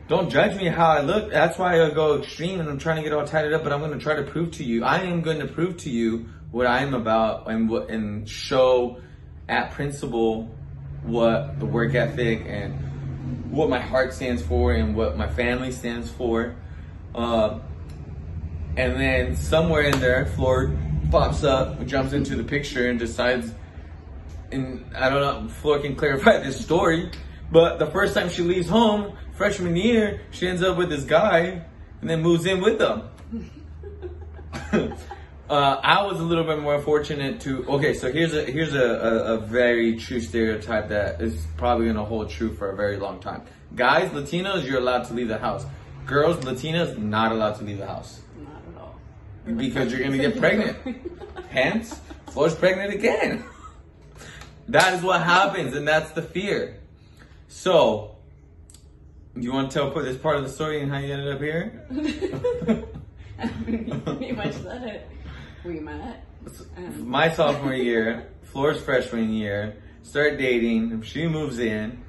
don't 0.07 0.31
judge 0.31 0.57
me 0.57 0.69
how 0.69 0.91
I 0.91 1.01
look. 1.01 1.33
That's 1.33 1.59
why 1.59 1.83
I 1.83 1.91
go 1.91 2.19
extreme 2.21 2.61
and 2.61 2.69
I'm 2.69 2.79
trying 2.79 2.97
to 2.97 3.03
get 3.03 3.13
all 3.13 3.27
tied 3.27 3.53
up, 3.53 3.65
but 3.65 3.73
I'm 3.73 3.81
going 3.81 3.93
to 3.93 3.99
try 3.99 4.15
to 4.15 4.23
prove 4.23 4.53
to 4.53 4.65
you. 4.65 4.85
I 4.85 5.01
am 5.01 5.23
going 5.23 5.41
to 5.41 5.49
prove 5.49 5.79
to 5.79 5.91
you 5.91 6.29
what 6.53 6.67
I 6.67 6.83
am 6.83 6.95
about 6.95 7.51
and 7.51 7.69
what, 7.69 7.91
and 7.91 8.29
show 8.29 9.01
at 9.49 9.73
principle 9.73 10.55
what 11.03 11.59
the 11.59 11.67
work 11.67 11.97
ethic 11.97 12.45
and 12.47 12.92
what 13.51 13.69
my 13.69 13.81
heart 13.81 14.13
stands 14.15 14.43
for 14.43 14.73
and 14.73 14.95
what 14.95 15.17
my 15.17 15.29
family 15.29 15.73
stands 15.73 16.11
for. 16.11 16.55
Uh, 17.15 17.59
and 18.77 18.99
then 18.99 19.37
somewhere 19.37 19.83
in 19.83 20.01
there, 20.01 20.27
Flor 20.27 20.75
pops 21.11 21.45
up, 21.45 21.85
jumps 21.87 22.13
into 22.13 22.37
the 22.37 22.45
picture, 22.45 22.89
and 22.89 22.99
decides. 22.99 23.53
And 24.51 24.85
I 24.95 25.09
don't 25.11 25.21
know, 25.21 25.49
Flor 25.49 25.79
can 25.79 25.95
clarify 26.03 26.39
this 26.39 26.63
story, 26.63 27.11
but 27.51 27.79
the 27.79 27.87
first 27.87 28.15
time 28.15 28.29
she 28.29 28.43
leaves 28.43 28.69
home, 28.69 29.17
freshman 29.33 29.77
year, 29.77 30.23
she 30.31 30.49
ends 30.49 30.63
up 30.63 30.77
with 30.77 30.89
this 30.89 31.05
guy, 31.05 31.63
and 32.01 32.11
then 32.11 32.23
moves 32.23 32.47
in 32.47 32.61
with 32.61 32.81
him. 32.81 33.03
uh, 35.53 35.79
I 35.85 36.03
was 36.07 36.19
a 36.19 36.23
little 36.23 36.45
bit 36.45 36.61
more 36.61 36.81
fortunate 36.81 37.41
to. 37.43 37.69
Okay, 37.69 37.93
so 37.93 38.11
here's 38.11 38.33
a 38.33 38.43
here's 38.47 38.73
a, 38.73 38.83
a, 38.83 39.35
a 39.35 39.39
very 39.39 39.97
true 39.97 40.19
stereotype 40.19 40.89
that 40.89 41.21
is 41.21 41.45
probably 41.59 41.89
gonna 41.89 42.07
hold 42.07 42.31
true 42.31 42.55
for 42.55 42.71
a 42.71 42.77
very 42.77 42.97
long 42.97 43.21
time. 43.21 43.43
Guys, 43.77 44.09
Latinos, 44.13 44.65
you're 44.67 44.79
allowed 44.79 45.05
to 45.09 45.13
leave 45.13 45.29
the 45.29 45.37
house. 45.37 45.67
Girls, 46.07 46.39
Latinas, 46.39 46.97
not 46.97 47.33
allowed 47.33 47.57
to 47.57 47.65
leave 47.65 47.77
the 47.77 47.87
house 47.87 48.21
Not 48.39 48.63
at 48.75 48.81
all. 48.81 48.99
because 49.55 49.93
you're 49.93 50.03
gonna 50.03 50.17
get 50.29 50.39
pregnant. 50.39 50.79
Hence, 51.51 52.01
Flo's 52.29 52.55
pregnant 52.55 52.95
again. 52.95 53.45
That 54.69 54.95
is 54.95 55.03
what 55.03 55.23
happens, 55.23 55.77
and 55.77 55.87
that's 55.87 56.13
the 56.13 56.23
fear. 56.23 56.79
So, 57.49 58.17
you 59.37 59.53
want 59.53 59.71
to 59.71 59.75
tell 59.79 59.91
this 60.03 60.17
part 60.17 60.37
of 60.37 60.45
the 60.45 60.49
story 60.49 60.81
and 60.81 60.91
how 60.91 60.97
you 60.97 61.13
ended 61.13 61.35
up 61.35 61.41
here? 61.43 61.87
You 63.67 63.95
pretty 64.05 64.33
much 64.33 64.55
said 64.55 64.83
it. 64.85 65.09
We 65.65 65.79
met. 65.79 66.25
Um, 66.77 67.09
my 67.09 67.31
sophomore 67.33 67.75
year, 67.75 68.27
Flora's 68.43 68.83
freshman 68.83 69.33
year, 69.33 69.77
start 70.03 70.39
dating, 70.39 71.03
she 71.03 71.27
moves 71.29 71.61
in, 71.61 72.03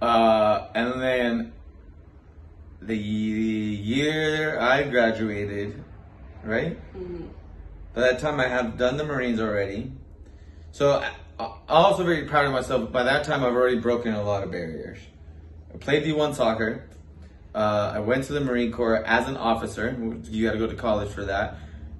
uh, 0.00 0.68
and 0.74 1.00
then 1.00 1.52
the 2.80 2.96
year 2.96 4.58
I 4.58 4.84
graduated, 4.84 5.84
right? 6.42 6.78
mhm. 6.96 7.28
By 7.94 8.00
that 8.00 8.20
time, 8.20 8.40
I 8.40 8.48
have 8.48 8.78
done 8.78 8.96
the 8.96 9.04
Marines 9.04 9.38
already. 9.38 9.92
So 10.70 10.92
I- 10.92 11.10
I'm 11.38 11.52
also 11.68 12.04
very 12.04 12.24
proud 12.24 12.46
of 12.46 12.52
myself. 12.52 12.90
By 12.90 13.02
that 13.02 13.24
time, 13.24 13.44
I've 13.44 13.52
already 13.52 13.78
broken 13.78 14.14
a 14.14 14.22
lot 14.22 14.42
of 14.42 14.50
barriers. 14.50 14.98
I 15.74 15.76
played 15.76 16.04
D1 16.04 16.34
soccer. 16.34 16.84
Uh, 17.54 17.92
I 17.94 17.98
went 17.98 18.24
to 18.24 18.32
the 18.32 18.40
Marine 18.40 18.72
Corps 18.72 19.04
as 19.04 19.28
an 19.28 19.36
officer. 19.36 19.94
You 20.30 20.46
got 20.46 20.52
to 20.52 20.58
go 20.58 20.66
to 20.66 20.74
college 20.74 21.10
for 21.10 21.24
that. 21.24 21.58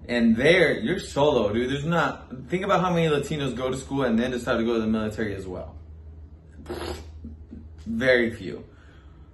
And 0.08 0.36
there, 0.36 0.78
you're 0.78 0.98
solo, 0.98 1.52
dude. 1.52 1.70
There's 1.70 1.84
not. 1.84 2.48
Think 2.48 2.64
about 2.64 2.80
how 2.80 2.92
many 2.92 3.06
Latinos 3.06 3.56
go 3.56 3.70
to 3.70 3.76
school 3.76 4.02
and 4.02 4.18
then 4.18 4.32
decide 4.32 4.56
to 4.56 4.64
go 4.64 4.74
to 4.74 4.80
the 4.80 4.86
military 4.86 5.34
as 5.34 5.46
well. 5.46 5.76
Very 7.86 8.30
few. 8.30 8.64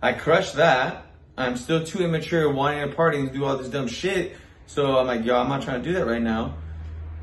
I 0.03 0.13
crushed 0.13 0.57
that. 0.57 1.07
I'm 1.37 1.57
still 1.57 1.85
too 1.85 2.01
immature, 2.01 2.53
wanting 2.53 2.89
to 2.89 2.95
party 2.95 3.19
and 3.19 3.33
do 3.33 3.45
all 3.45 3.57
this 3.57 3.69
dumb 3.69 3.87
shit. 3.87 4.37
So 4.67 4.99
I'm 4.99 5.07
like, 5.07 5.25
yo, 5.25 5.37
I'm 5.37 5.49
not 5.49 5.63
trying 5.63 5.83
to 5.83 5.89
do 5.89 5.95
that 5.95 6.07
right 6.07 6.21
now. 6.21 6.57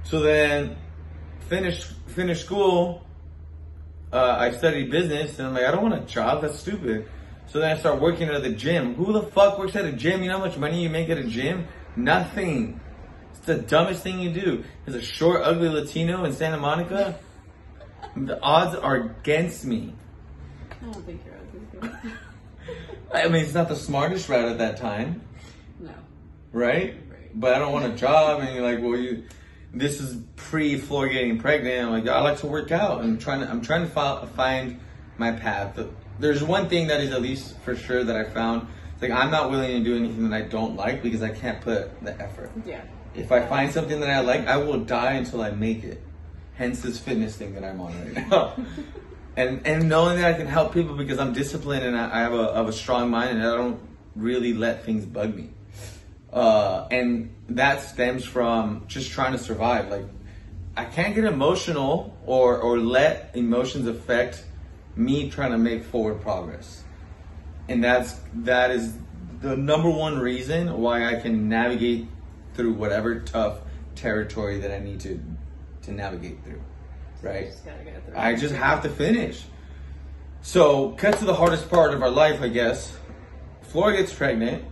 So 0.04 0.20
then, 0.22 0.78
finish 1.42 1.84
finish 2.08 2.44
school. 2.44 3.06
Uh, 4.12 4.36
I 4.40 4.52
studied 4.52 4.90
business, 4.90 5.38
and 5.40 5.50
I'm 5.50 5.54
like, 5.54 5.64
I 5.64 5.72
don't 5.72 5.84
want 5.84 6.02
a 6.02 6.06
job. 6.06 6.42
That's 6.42 6.60
stupid. 6.60 7.10
So 7.48 7.60
then 7.60 7.76
I 7.76 7.80
start 7.80 8.02
working 8.02 8.30
at 8.30 8.42
the 8.42 8.50
gym. 8.50 8.96
Who 8.96 9.14
the 9.14 9.22
fuck 9.22 9.60
works 9.60 9.76
at 9.76 9.86
a 9.86 9.92
gym? 9.92 10.24
You 10.24 10.30
know 10.30 10.40
how 10.40 10.46
much 10.46 10.58
money 10.58 10.82
you 10.82 10.90
make 10.90 11.10
at 11.10 11.18
a 11.18 11.24
gym? 11.24 11.68
Nothing. 11.96 12.80
The 13.46 13.56
dumbest 13.56 14.02
thing 14.02 14.20
you 14.20 14.32
do. 14.32 14.64
As 14.88 14.96
a 14.96 15.02
short, 15.02 15.42
ugly 15.44 15.70
Latino 15.70 16.24
in 16.26 16.34
Santa 16.34 16.58
Monica, 16.58 17.20
the 18.16 18.42
odds 18.42 18.76
are 18.76 18.96
against 18.96 19.66
me. 19.66 19.94
I 20.72 20.86
don't 20.86 21.06
think 21.06 21.22
you're 21.26 21.90
ugly. 21.90 22.12
I 23.14 23.28
mean, 23.28 23.44
it's 23.44 23.54
not 23.54 23.70
the 23.70 23.76
smartest 23.76 24.28
route 24.30 24.50
at 24.50 24.58
that 24.58 24.78
time, 24.78 25.22
no. 25.80 25.92
right? 26.52 26.96
Right. 27.10 27.32
But 27.36 27.54
I 27.54 27.60
don't 27.60 27.72
want 27.72 27.86
a 27.86 27.96
job, 27.96 28.42
and 28.42 28.56
you're 28.56 28.64
like, 28.64 28.84
well, 28.84 29.00
you. 29.00 29.26
This 29.74 30.00
is 30.00 30.24
pre 30.38 30.78
Flor 30.78 31.10
getting 31.10 31.38
pregnant. 31.38 31.88
I'm 31.88 31.92
like, 31.92 32.08
I 32.08 32.22
like 32.22 32.40
to 32.40 32.48
work 32.48 32.72
out. 32.72 33.02
I'm 33.02 33.18
trying 33.18 33.42
to. 33.42 33.50
I'm 33.50 33.62
trying 33.62 33.82
to 33.82 33.92
fi- 33.92 34.26
find 34.28 34.80
my 35.18 35.34
path. 35.34 35.78
There's 36.18 36.42
one 36.42 36.70
thing 36.70 36.88
that 36.88 37.02
is 37.02 37.12
at 37.12 37.22
least 37.22 37.58
for 37.60 37.76
sure 37.76 38.04
that 38.04 38.16
I 38.16 38.24
found. 38.24 38.68
It's 38.94 39.02
like 39.02 39.12
I'm 39.12 39.32
not 39.32 39.52
willing 39.52 39.72
to 39.72 39.84
do 39.84 39.98
anything 39.98 40.30
that 40.30 40.36
I 40.36 40.48
don't 40.48 40.78
like 40.78 41.04
because 41.04 41.22
I 41.22 41.30
can't 41.30 41.60
put 41.60 42.02
the 42.04 42.20
effort. 42.22 42.52
Yeah. 42.66 42.82
If 43.18 43.32
I 43.32 43.46
find 43.46 43.72
something 43.72 44.00
that 44.00 44.10
I 44.10 44.20
like, 44.20 44.48
I 44.48 44.58
will 44.58 44.80
die 44.80 45.14
until 45.14 45.42
I 45.42 45.52
make 45.52 45.84
it. 45.84 46.02
Hence 46.56 46.82
this 46.82 47.00
fitness 47.00 47.36
thing 47.36 47.54
that 47.56 47.64
I'm 47.64 47.80
on 47.82 47.94
right 48.00 48.30
now. 48.30 48.56
and 49.38 49.66
and 49.66 49.90
knowing 49.90 50.18
that 50.18 50.34
I 50.34 50.38
can 50.38 50.48
help 50.48 50.74
people 50.74 50.96
because 50.96 51.20
I'm 51.20 51.34
disciplined 51.34 51.84
and 51.84 51.98
I, 51.98 52.16
I 52.16 52.20
have 52.20 52.34
a 52.34 52.52
I 52.52 52.58
have 52.58 52.68
a 52.68 52.74
strong 52.74 53.10
mind 53.10 53.38
and 53.38 53.42
I 53.42 53.56
don't 53.56 53.80
really 54.16 54.54
let 54.54 54.86
things 54.86 55.06
bug 55.06 55.36
me. 55.36 55.50
Uh, 56.32 56.88
and 56.92 57.34
that 57.50 57.82
stems 57.82 58.26
from 58.26 58.86
just 58.88 59.12
trying 59.12 59.34
to 59.34 59.38
survive. 59.38 59.90
Like 59.90 60.06
I 60.78 60.86
can't 60.86 61.16
get 61.16 61.26
emotional 61.26 62.18
or 62.26 62.58
or 62.58 62.78
let 62.78 63.32
emotions 63.34 63.88
affect 63.88 64.46
me 64.96 65.30
trying 65.30 65.52
to 65.52 65.58
make 65.58 65.84
forward 65.84 66.22
progress. 66.22 66.84
And 67.68 67.84
that's 67.84 68.20
that 68.34 68.72
is 68.72 68.98
the 69.42 69.56
number 69.56 69.90
one 69.90 70.18
reason 70.18 70.78
why 70.80 71.06
I 71.06 71.20
can 71.20 71.50
navigate 71.50 72.08
through 72.56 72.74
whatever 72.74 73.20
tough 73.20 73.60
territory 73.96 74.60
that 74.60 74.72
I 74.72 74.80
need 74.80 75.00
to 75.02 75.20
to 75.84 75.92
navigate 75.92 76.44
through. 76.44 76.62
Right? 77.22 77.48
Just 77.48 77.66
gotta 77.66 77.84
get 77.84 78.06
through. 78.06 78.18
I 78.18 78.36
just 78.36 78.56
have 78.56 78.84
to 78.84 78.90
finish. 78.90 79.44
So, 80.42 80.90
cut 80.92 81.18
to 81.20 81.26
the 81.26 81.34
hardest 81.34 81.70
part 81.70 81.94
of 81.94 82.04
our 82.04 82.10
life, 82.10 82.42
I 82.42 82.50
guess. 82.50 82.96
Flora 83.64 83.98
gets 83.98 84.14
pregnant. 84.14 84.64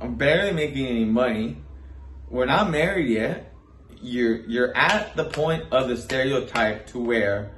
I'm 0.00 0.14
barely 0.14 0.52
making 0.52 0.86
any 0.86 1.04
money. 1.04 1.58
We're 2.30 2.46
not 2.46 2.70
married 2.70 3.08
yet. 3.08 3.52
You're 4.00 4.46
you're 4.46 4.76
at 4.76 5.16
the 5.16 5.24
point 5.24 5.64
of 5.72 5.88
the 5.88 5.96
stereotype 5.96 6.86
to 6.88 7.00
where 7.00 7.50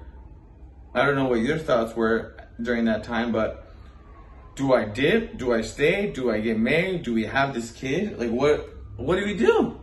I 0.95 1.05
don't 1.05 1.17
know 1.17 1.27
what 1.27 1.41
your 1.41 1.59
thoughts 1.59 1.95
were 1.95 2.35
during 2.61 2.87
that 2.87 3.05
time, 3.05 3.31
but 3.31 3.73
do 4.55 4.73
I 4.73 4.87
dip? 4.87 5.37
Do 5.37 5.53
I 5.53 5.61
stay? 5.61 6.11
Do 6.11 6.31
I 6.31 6.41
get 6.41 6.59
married? 6.59 7.03
Do 7.03 7.13
we 7.13 7.25
have 7.25 7.53
this 7.53 7.71
kid? 7.73 8.19
Like 8.19 8.31
what 8.31 8.80
what 9.01 9.19
do 9.19 9.25
we 9.25 9.35
do? 9.35 9.81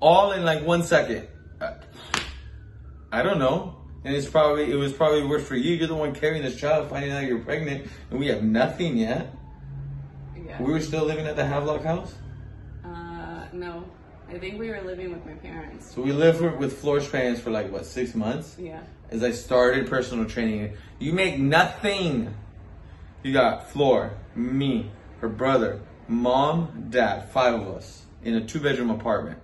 All 0.00 0.32
in 0.32 0.44
like 0.44 0.64
one 0.64 0.82
second. 0.82 1.26
I- 1.60 3.22
don't 3.22 3.38
know. 3.38 3.76
And 4.04 4.14
it's 4.14 4.28
probably 4.28 4.70
it 4.70 4.76
was 4.76 4.92
probably 4.92 5.24
worse 5.24 5.46
for 5.46 5.56
you. 5.56 5.74
You're 5.74 5.88
the 5.88 5.94
one 5.94 6.14
carrying 6.14 6.42
this 6.42 6.56
child, 6.56 6.88
finding 6.88 7.10
out 7.10 7.24
you're 7.24 7.40
pregnant, 7.40 7.88
and 8.10 8.20
we 8.20 8.28
have 8.28 8.42
nothing 8.42 8.96
yet. 8.96 9.34
Yeah. 10.36 10.62
We 10.62 10.70
were 10.70 10.80
still 10.80 11.04
living 11.04 11.26
at 11.26 11.34
the 11.34 11.44
Havelock 11.44 11.82
house. 11.82 12.14
Uh, 12.84 13.46
no. 13.52 13.84
I 14.28 14.38
think 14.38 14.60
we 14.60 14.68
were 14.68 14.80
living 14.82 15.12
with 15.12 15.24
my 15.24 15.32
parents. 15.34 15.92
So 15.94 16.02
we 16.02 16.12
lived 16.12 16.40
with, 16.40 16.56
with 16.56 16.78
Flor's 16.78 17.08
parents 17.08 17.40
for 17.40 17.50
like 17.50 17.72
what 17.72 17.84
six 17.84 18.14
months. 18.14 18.56
Yeah. 18.58 18.80
As 19.10 19.24
I 19.24 19.32
started 19.32 19.88
personal 19.88 20.26
training, 20.26 20.76
you 20.98 21.12
make 21.12 21.38
nothing. 21.38 22.34
You 23.22 23.32
got 23.32 23.70
Flor, 23.70 24.16
me, 24.36 24.90
her 25.20 25.28
brother, 25.28 25.80
mom, 26.06 26.88
dad, 26.90 27.28
five 27.30 27.54
of 27.54 27.66
us 27.68 28.05
in 28.26 28.34
a 28.34 28.44
two 28.44 28.60
bedroom 28.60 28.90
apartment. 28.90 29.38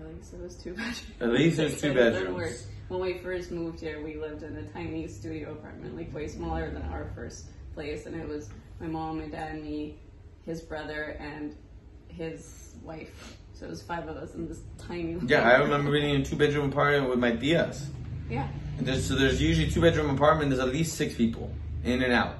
At 0.00 0.14
least 0.14 0.32
it 0.32 0.40
was 0.40 0.54
two 0.56 0.70
bedrooms. 0.72 1.02
At 1.20 1.28
least 1.30 1.58
it's 1.58 1.80
two 1.80 1.88
It 1.88 1.94
could've 1.94 2.14
been 2.14 2.34
bedrooms. 2.34 2.66
When 2.88 3.00
we 3.00 3.18
first 3.18 3.50
moved 3.50 3.80
here, 3.80 4.02
we 4.02 4.16
lived 4.16 4.42
in 4.42 4.56
a 4.56 4.62
tiny 4.68 5.06
studio 5.08 5.52
apartment, 5.52 5.94
like 5.94 6.12
way 6.14 6.26
smaller 6.26 6.70
than 6.70 6.82
our 6.82 7.10
first 7.14 7.48
place, 7.74 8.06
and 8.06 8.18
it 8.18 8.26
was 8.26 8.48
my 8.80 8.86
mom, 8.86 9.18
my 9.18 9.26
dad, 9.26 9.62
me, 9.62 9.98
his 10.46 10.62
brother, 10.62 11.18
and 11.20 11.54
his 12.08 12.74
wife. 12.82 13.36
So 13.52 13.66
it 13.66 13.70
was 13.70 13.82
five 13.82 14.08
of 14.08 14.16
us 14.16 14.34
in 14.34 14.48
this 14.48 14.60
tiny. 14.78 15.18
Yeah, 15.26 15.46
I 15.46 15.58
remember 15.58 15.90
being 15.92 16.14
in 16.14 16.22
a 16.22 16.24
two 16.24 16.36
bedroom 16.36 16.70
apartment 16.70 17.10
with 17.10 17.18
my 17.18 17.32
tias. 17.32 17.84
Yeah. 18.30 18.48
And 18.78 18.86
there's, 18.86 19.06
so 19.06 19.16
there's 19.16 19.42
usually 19.42 19.70
two 19.70 19.82
bedroom 19.82 20.08
apartment. 20.08 20.50
There's 20.50 20.62
at 20.62 20.72
least 20.72 20.96
six 20.96 21.14
people 21.14 21.52
in 21.84 22.02
and 22.02 22.12
out 22.12 22.38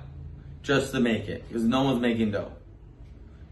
just 0.63 0.93
to 0.93 1.01
make 1.01 1.29
it 1.29 1.47
because 1.47 1.65
no 1.65 1.83
one's 1.83 2.01
making 2.01 2.31
dough. 2.31 2.53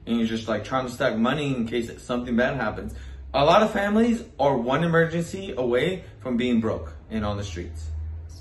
And 0.07 0.19
you're 0.19 0.27
just 0.27 0.49
like 0.49 0.65
trying 0.65 0.87
to 0.87 0.93
stack 0.93 1.17
money 1.17 1.55
in 1.55 1.67
case 1.67 1.91
something 2.03 2.37
bad 2.37 2.57
happens. 2.57 2.95
A 3.35 3.45
lot 3.45 3.63
of 3.63 3.73
families 3.73 4.25
are 4.39 4.57
one 4.57 4.85
emergency 4.85 5.53
away 5.57 6.05
from 6.21 6.37
being 6.37 6.61
broke 6.61 6.95
and 7.11 7.25
on 7.25 7.37
the 7.37 7.45
streets. 7.45 7.91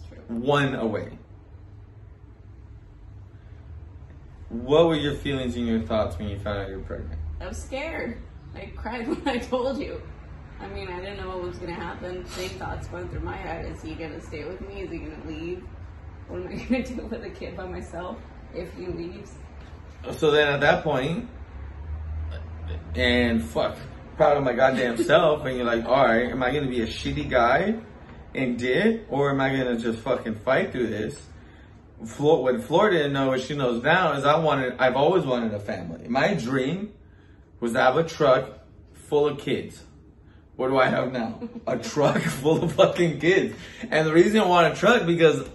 True. 0.07 0.37
One 0.37 0.75
away. 0.75 1.17
What 4.49 4.87
were 4.87 4.95
your 4.95 5.15
feelings 5.15 5.55
and 5.57 5.67
your 5.67 5.81
thoughts 5.81 6.17
when 6.17 6.29
you 6.29 6.39
found 6.39 6.59
out 6.59 6.69
you 6.69 6.77
were 6.77 6.83
pregnant? 6.83 7.19
I 7.41 7.47
was 7.47 7.61
scared. 7.61 8.21
I 8.55 8.71
cried 8.75 9.07
when 9.09 9.27
I 9.27 9.39
told 9.39 9.79
you. 9.79 10.01
I 10.59 10.67
mean, 10.67 10.87
I 10.87 10.99
didn't 10.99 11.17
know 11.17 11.29
what 11.29 11.41
was 11.41 11.57
gonna 11.57 11.73
happen. 11.73 12.25
Same 12.27 12.51
thoughts 12.51 12.87
going 12.87 13.09
through 13.09 13.21
my 13.21 13.35
head. 13.35 13.65
Is 13.65 13.81
he 13.81 13.95
gonna 13.95 14.21
stay 14.21 14.45
with 14.45 14.61
me? 14.61 14.81
Is 14.81 14.91
he 14.91 14.99
gonna 14.99 15.27
leave? 15.27 15.63
What 16.27 16.41
am 16.41 16.47
I 16.47 16.55
gonna 16.69 16.83
do 16.83 17.07
with 17.07 17.23
a 17.23 17.29
kid 17.29 17.57
by 17.57 17.67
myself 17.67 18.17
if 18.53 18.73
he 18.75 18.87
leaves? 18.87 19.33
So 20.13 20.31
then 20.31 20.47
at 20.47 20.61
that 20.61 20.83
point, 20.83 21.27
and 22.95 23.43
fuck, 23.43 23.77
proud 24.17 24.37
of 24.37 24.43
my 24.43 24.53
goddamn 24.53 24.97
self, 25.03 25.45
and 25.45 25.57
you're 25.57 25.65
like, 25.65 25.85
all 25.85 26.05
right, 26.05 26.29
am 26.29 26.41
I 26.43 26.51
gonna 26.51 26.67
be 26.67 26.81
a 26.81 26.87
shitty 26.87 27.29
guy 27.29 27.75
and 28.33 28.57
did, 28.57 29.05
or 29.09 29.29
am 29.29 29.41
I 29.41 29.49
gonna 29.49 29.77
just 29.77 29.99
fucking 29.99 30.35
fight 30.35 30.71
through 30.71 30.87
this? 30.87 31.21
Flo- 32.05 32.41
what 32.41 32.61
Flor 32.63 32.89
didn't 32.89 33.13
know, 33.13 33.27
what 33.27 33.41
she 33.41 33.55
knows 33.55 33.83
now, 33.83 34.13
is 34.13 34.25
I 34.25 34.37
wanted, 34.37 34.75
I've 34.79 34.95
always 34.95 35.23
wanted 35.23 35.53
a 35.53 35.59
family. 35.59 36.07
My 36.07 36.33
dream 36.33 36.93
was 37.59 37.73
to 37.73 37.81
have 37.81 37.97
a 37.97 38.03
truck 38.03 38.59
full 38.93 39.27
of 39.27 39.39
kids. 39.39 39.81
What 40.55 40.69
do 40.69 40.77
I 40.77 40.87
have 40.87 41.11
now? 41.11 41.39
A 41.67 41.77
truck 41.91 42.21
full 42.21 42.63
of 42.63 42.73
fucking 42.73 43.19
kids. 43.19 43.55
And 43.89 44.07
the 44.07 44.13
reason 44.13 44.39
I 44.39 44.45
want 44.45 44.73
a 44.73 44.75
truck 44.75 45.05
because 45.05 45.47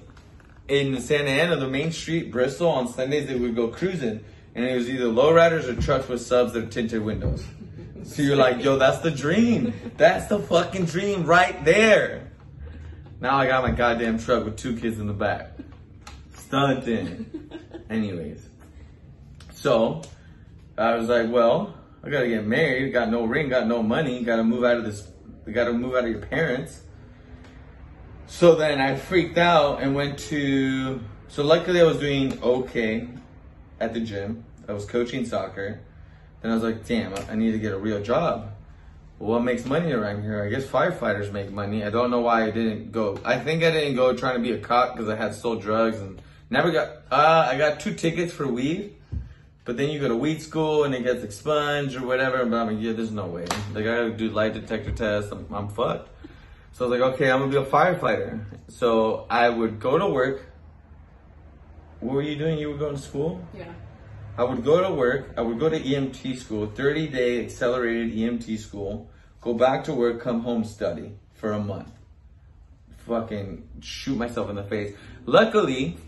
in 0.68 1.00
Santa 1.00 1.30
Ana, 1.30 1.56
the 1.56 1.68
main 1.68 1.92
street, 1.92 2.30
Bristol, 2.30 2.68
on 2.68 2.88
Sundays 2.88 3.26
they 3.26 3.34
would 3.34 3.56
go 3.56 3.68
cruising, 3.68 4.24
and 4.60 4.68
it 4.68 4.74
was 4.74 4.90
either 4.90 5.06
lowriders 5.06 5.66
or 5.68 5.80
trucks 5.80 6.06
with 6.06 6.20
subs 6.20 6.52
that 6.52 6.64
are 6.64 6.66
tinted 6.66 7.02
windows. 7.02 7.42
So 8.02 8.20
you're 8.20 8.36
like, 8.36 8.62
yo, 8.62 8.76
that's 8.76 8.98
the 8.98 9.10
dream. 9.10 9.72
That's 9.96 10.26
the 10.26 10.38
fucking 10.38 10.84
dream 10.84 11.24
right 11.24 11.64
there. 11.64 12.30
Now 13.20 13.36
I 13.36 13.46
got 13.46 13.62
my 13.62 13.70
goddamn 13.70 14.18
truck 14.18 14.44
with 14.44 14.58
two 14.58 14.76
kids 14.76 14.98
in 14.98 15.06
the 15.06 15.14
back, 15.14 15.52
stunting. 16.36 17.50
Anyways, 17.88 18.46
so 19.54 20.02
I 20.76 20.94
was 20.96 21.08
like, 21.08 21.30
well, 21.30 21.74
I 22.04 22.10
gotta 22.10 22.28
get 22.28 22.46
married. 22.46 22.92
Got 22.92 23.08
no 23.08 23.24
ring, 23.24 23.48
got 23.48 23.66
no 23.66 23.82
money. 23.82 24.22
Got 24.24 24.36
to 24.36 24.44
move 24.44 24.64
out 24.64 24.76
of 24.76 24.84
this. 24.84 25.08
We 25.46 25.54
got 25.54 25.64
to 25.64 25.72
move 25.72 25.94
out 25.94 26.04
of 26.04 26.10
your 26.10 26.20
parents. 26.20 26.82
So 28.26 28.56
then 28.56 28.78
I 28.78 28.96
freaked 28.96 29.38
out 29.38 29.82
and 29.82 29.94
went 29.94 30.18
to. 30.30 31.00
So 31.28 31.44
luckily 31.44 31.80
I 31.80 31.84
was 31.84 31.98
doing 31.98 32.42
okay 32.42 33.08
at 33.80 33.94
the 33.94 34.00
gym. 34.00 34.44
I 34.70 34.72
was 34.72 34.84
coaching 34.84 35.26
soccer. 35.26 35.80
Then 36.40 36.52
I 36.52 36.54
was 36.54 36.62
like, 36.62 36.86
damn, 36.86 37.12
I 37.28 37.34
need 37.34 37.52
to 37.52 37.58
get 37.58 37.72
a 37.72 37.78
real 37.78 38.00
job. 38.00 38.52
What 39.18 39.40
makes 39.40 39.66
money 39.66 39.92
around 39.92 40.22
here? 40.22 40.42
I 40.42 40.48
guess 40.48 40.64
firefighters 40.64 41.30
make 41.32 41.50
money. 41.50 41.84
I 41.84 41.90
don't 41.90 42.10
know 42.10 42.20
why 42.20 42.44
I 42.44 42.50
didn't 42.50 42.92
go. 42.92 43.18
I 43.24 43.38
think 43.38 43.64
I 43.64 43.70
didn't 43.70 43.96
go 43.96 44.16
trying 44.16 44.36
to 44.36 44.40
be 44.40 44.52
a 44.52 44.58
cop 44.58 44.94
because 44.94 45.10
I 45.10 45.16
had 45.16 45.34
sold 45.34 45.60
drugs 45.60 45.98
and 45.98 46.22
never 46.48 46.70
got. 46.70 46.88
Uh, 47.10 47.48
I 47.50 47.58
got 47.58 47.80
two 47.80 47.94
tickets 47.94 48.32
for 48.32 48.46
weed, 48.46 48.94
but 49.64 49.76
then 49.76 49.90
you 49.90 49.98
go 49.98 50.08
to 50.08 50.16
weed 50.16 50.40
school 50.40 50.84
and 50.84 50.94
it 50.94 51.02
gets 51.02 51.24
expunged 51.24 51.96
or 51.96 52.06
whatever. 52.06 52.46
But 52.46 52.56
I'm 52.56 52.66
like, 52.68 52.82
yeah, 52.82 52.92
there's 52.92 53.10
no 53.10 53.26
way. 53.26 53.42
Like 53.74 53.84
I 53.84 53.96
gotta 53.96 54.12
do 54.12 54.30
lie 54.30 54.48
detector 54.50 54.92
tests. 54.92 55.32
I'm, 55.32 55.46
I'm 55.52 55.68
fucked. 55.68 56.08
So 56.72 56.86
I 56.86 56.88
was 56.88 57.00
like, 57.00 57.14
okay, 57.14 57.30
I'm 57.30 57.40
gonna 57.40 57.50
be 57.50 57.58
a 57.58 57.64
firefighter. 57.64 58.42
So 58.68 59.26
I 59.28 59.48
would 59.48 59.80
go 59.80 59.98
to 59.98 60.06
work. 60.06 60.46
What 61.98 62.14
were 62.14 62.22
you 62.22 62.36
doing? 62.36 62.58
You 62.58 62.70
were 62.70 62.78
going 62.78 62.96
to 62.96 63.02
school? 63.02 63.44
Yeah. 63.54 63.70
I 64.40 64.44
would 64.44 64.64
go 64.64 64.80
to 64.80 64.90
work. 64.90 65.34
I 65.36 65.42
would 65.42 65.58
go 65.58 65.68
to 65.68 65.78
EMT 65.78 66.38
school, 66.38 66.66
30 66.66 67.08
day 67.08 67.44
accelerated 67.44 68.14
EMT 68.14 68.58
school, 68.58 69.10
go 69.42 69.52
back 69.52 69.84
to 69.84 69.92
work, 69.92 70.22
come 70.22 70.40
home, 70.40 70.64
study 70.64 71.12
for 71.34 71.52
a 71.52 71.58
month. 71.58 71.90
Fucking 73.06 73.68
shoot 73.82 74.16
myself 74.16 74.48
in 74.48 74.56
the 74.56 74.62
face. 74.62 74.96
Luckily, 75.26 75.98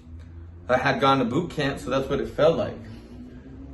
I 0.66 0.78
had 0.78 0.98
gone 0.98 1.18
to 1.18 1.26
boot 1.26 1.50
camp, 1.50 1.78
so 1.78 1.90
that's 1.90 2.08
what 2.08 2.20
it 2.20 2.28
felt 2.30 2.56
like. 2.56 2.78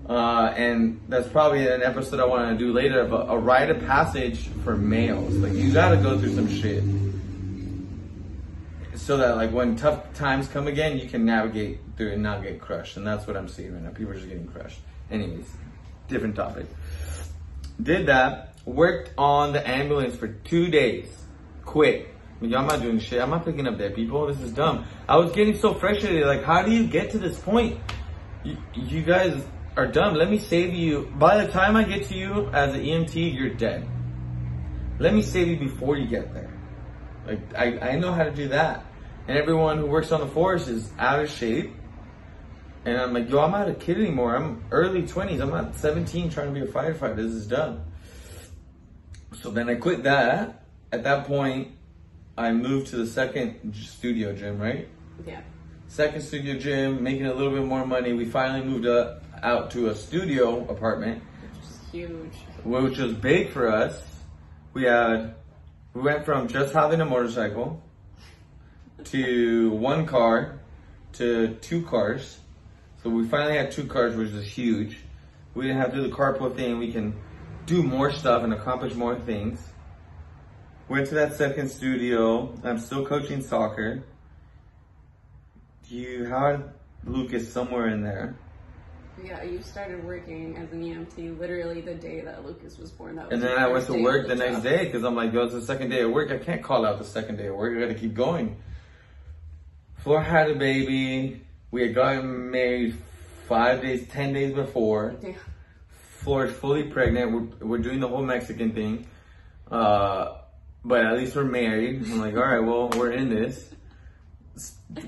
Uh, 0.08 0.52
and 0.56 1.02
that's 1.08 1.28
probably 1.28 1.68
an 1.68 1.84
episode 1.84 2.18
I 2.18 2.24
want 2.24 2.50
to 2.50 2.58
do 2.58 2.72
later 2.72 3.02
a, 3.02 3.14
a 3.14 3.38
rite 3.38 3.70
of 3.70 3.78
passage 3.86 4.48
for 4.64 4.76
males. 4.76 5.36
Like, 5.36 5.52
you 5.52 5.72
gotta 5.72 5.98
go 5.98 6.18
through 6.18 6.34
some 6.34 6.48
shit. 6.52 6.82
So 9.08 9.16
that, 9.16 9.36
like, 9.36 9.52
when 9.52 9.74
tough 9.74 10.12
times 10.12 10.48
come 10.48 10.66
again, 10.66 10.98
you 10.98 11.08
can 11.08 11.24
navigate 11.24 11.80
through 11.96 12.12
and 12.12 12.22
not 12.22 12.42
get 12.42 12.60
crushed. 12.60 12.98
And 12.98 13.06
that's 13.06 13.26
what 13.26 13.38
I'm 13.38 13.48
seeing 13.48 13.72
right 13.72 13.82
now. 13.82 13.88
People 13.88 14.12
are 14.12 14.16
just 14.16 14.28
getting 14.28 14.46
crushed. 14.46 14.80
Anyways, 15.10 15.50
different 16.08 16.36
topic. 16.36 16.66
Did 17.82 18.08
that, 18.08 18.52
worked 18.66 19.12
on 19.16 19.54
the 19.54 19.66
ambulance 19.66 20.14
for 20.14 20.28
two 20.28 20.68
days, 20.68 21.08
quit. 21.64 22.06
I'm 22.42 22.50
not 22.50 22.82
doing 22.82 22.98
shit. 22.98 23.22
I'm 23.22 23.30
not 23.30 23.46
picking 23.46 23.66
up 23.66 23.78
dead 23.78 23.94
people. 23.94 24.26
This 24.26 24.42
is 24.42 24.52
dumb. 24.52 24.84
I 25.08 25.16
was 25.16 25.32
getting 25.32 25.58
so 25.58 25.72
frustrated. 25.72 26.26
Like, 26.26 26.44
how 26.44 26.60
do 26.60 26.70
you 26.70 26.86
get 26.86 27.12
to 27.12 27.18
this 27.18 27.38
point? 27.38 27.80
You, 28.44 28.58
you 28.74 29.00
guys 29.00 29.42
are 29.78 29.86
dumb. 29.86 30.16
Let 30.16 30.28
me 30.28 30.38
save 30.38 30.74
you. 30.74 31.10
By 31.16 31.42
the 31.42 31.50
time 31.50 31.76
I 31.76 31.84
get 31.84 32.08
to 32.08 32.14
you 32.14 32.50
as 32.52 32.74
an 32.74 32.82
EMT, 32.82 33.34
you're 33.34 33.54
dead. 33.54 33.88
Let 34.98 35.14
me 35.14 35.22
save 35.22 35.48
you 35.48 35.56
before 35.56 35.96
you 35.96 36.06
get 36.06 36.34
there. 36.34 36.52
Like, 37.26 37.54
I, 37.56 37.92
I 37.92 37.96
know 37.96 38.12
how 38.12 38.24
to 38.24 38.30
do 38.30 38.48
that. 38.48 38.84
And 39.28 39.36
everyone 39.36 39.76
who 39.76 39.86
works 39.86 40.10
on 40.10 40.20
the 40.20 40.26
force 40.26 40.68
is 40.68 40.90
out 40.98 41.20
of 41.20 41.30
shape. 41.30 41.74
And 42.86 42.96
I'm 42.96 43.12
like, 43.12 43.28
yo, 43.28 43.40
I'm 43.40 43.50
not 43.50 43.68
a 43.68 43.74
kid 43.74 43.98
anymore. 43.98 44.34
I'm 44.34 44.64
early 44.70 45.02
20s. 45.02 45.40
I'm 45.42 45.50
not 45.50 45.76
17 45.76 46.30
trying 46.30 46.54
to 46.54 46.58
be 46.60 46.66
a 46.66 46.72
firefighter. 46.72 47.16
This 47.16 47.32
is 47.32 47.46
done. 47.46 47.84
So 49.34 49.50
then 49.50 49.68
I 49.68 49.74
quit 49.74 50.04
that. 50.04 50.64
At 50.90 51.04
that 51.04 51.26
point, 51.26 51.72
I 52.38 52.52
moved 52.52 52.86
to 52.88 52.96
the 52.96 53.06
second 53.06 53.74
studio 53.74 54.32
gym, 54.34 54.58
right? 54.58 54.88
Yeah. 55.26 55.42
Second 55.88 56.22
studio 56.22 56.58
gym, 56.58 57.02
making 57.02 57.26
a 57.26 57.34
little 57.34 57.52
bit 57.52 57.66
more 57.66 57.84
money. 57.84 58.14
We 58.14 58.24
finally 58.24 58.64
moved 58.64 58.86
up, 58.86 59.22
out 59.42 59.70
to 59.72 59.88
a 59.88 59.94
studio 59.94 60.66
apartment, 60.70 61.22
Which 61.42 61.62
is 61.68 61.80
huge. 61.92 62.34
which 62.64 62.98
was 62.98 63.12
big 63.12 63.50
for 63.50 63.68
us. 63.68 64.00
We 64.72 64.84
had, 64.84 65.34
we 65.92 66.00
went 66.00 66.24
from 66.24 66.48
just 66.48 66.72
having 66.72 67.02
a 67.02 67.04
motorcycle 67.04 67.82
to 69.04 69.70
one 69.70 70.06
car 70.06 70.58
to 71.14 71.54
two 71.60 71.82
cars. 71.82 72.38
So 73.02 73.10
we 73.10 73.26
finally 73.28 73.56
had 73.56 73.70
two 73.70 73.86
cars, 73.86 74.16
which 74.16 74.30
is 74.30 74.44
huge. 74.44 74.98
We 75.54 75.66
didn't 75.66 75.80
have 75.80 75.90
to 75.90 75.96
do 75.96 76.02
the 76.02 76.14
carpool 76.14 76.54
thing. 76.54 76.78
We 76.78 76.92
can 76.92 77.14
do 77.66 77.82
more 77.82 78.12
stuff 78.12 78.42
and 78.42 78.52
accomplish 78.52 78.94
more 78.94 79.18
things. 79.18 79.60
Went 80.88 81.06
to 81.08 81.14
that 81.16 81.34
second 81.34 81.68
studio. 81.68 82.54
I'm 82.64 82.78
still 82.78 83.04
coaching 83.04 83.42
soccer. 83.42 84.02
You 85.88 86.24
had 86.24 86.70
Lucas 87.04 87.52
somewhere 87.52 87.88
in 87.88 88.02
there. 88.02 88.36
Yeah, 89.22 89.42
you 89.42 89.60
started 89.62 90.04
working 90.04 90.56
as 90.56 90.70
an 90.72 90.82
EMT 90.82 91.38
literally 91.38 91.80
the 91.80 91.94
day 91.94 92.20
that 92.20 92.44
Lucas 92.44 92.78
was 92.78 92.90
born. 92.90 93.16
That 93.16 93.26
was 93.26 93.34
And 93.34 93.42
then 93.42 93.58
I 93.58 93.66
went 93.66 93.86
to 93.86 94.00
work 94.00 94.22
of 94.22 94.28
the 94.28 94.36
next 94.36 94.62
day 94.62 94.84
because 94.84 95.02
I'm 95.02 95.16
like, 95.16 95.32
yo, 95.32 95.44
it's 95.44 95.54
the 95.54 95.62
second 95.62 95.90
day 95.90 96.02
of 96.02 96.12
work. 96.12 96.30
I 96.30 96.38
can't 96.38 96.62
call 96.62 96.86
out 96.86 96.98
the 96.98 97.04
second 97.04 97.36
day 97.36 97.48
of 97.48 97.56
work. 97.56 97.76
I 97.76 97.80
gotta 97.80 97.94
keep 97.94 98.14
going. 98.14 98.56
Flora 100.08 100.24
had 100.24 100.50
a 100.50 100.54
baby. 100.54 101.42
We 101.70 101.82
had 101.82 101.94
gotten 101.94 102.50
married 102.50 102.96
five 103.46 103.82
days, 103.82 104.08
ten 104.08 104.32
days 104.32 104.54
before. 104.54 105.14
Yeah. 105.22 105.34
Flora's 106.20 106.56
fully 106.56 106.84
pregnant. 106.84 107.30
We're, 107.60 107.66
we're 107.68 107.78
doing 107.78 108.00
the 108.00 108.08
whole 108.08 108.22
Mexican 108.22 108.72
thing. 108.72 109.06
Uh, 109.70 110.38
but 110.82 111.04
at 111.04 111.14
least 111.18 111.36
we're 111.36 111.44
married. 111.44 112.04
I'm 112.06 112.20
like, 112.20 112.34
all 112.36 112.40
right, 112.40 112.60
well, 112.60 112.88
we're 112.88 113.12
in 113.12 113.28
this. 113.28 113.70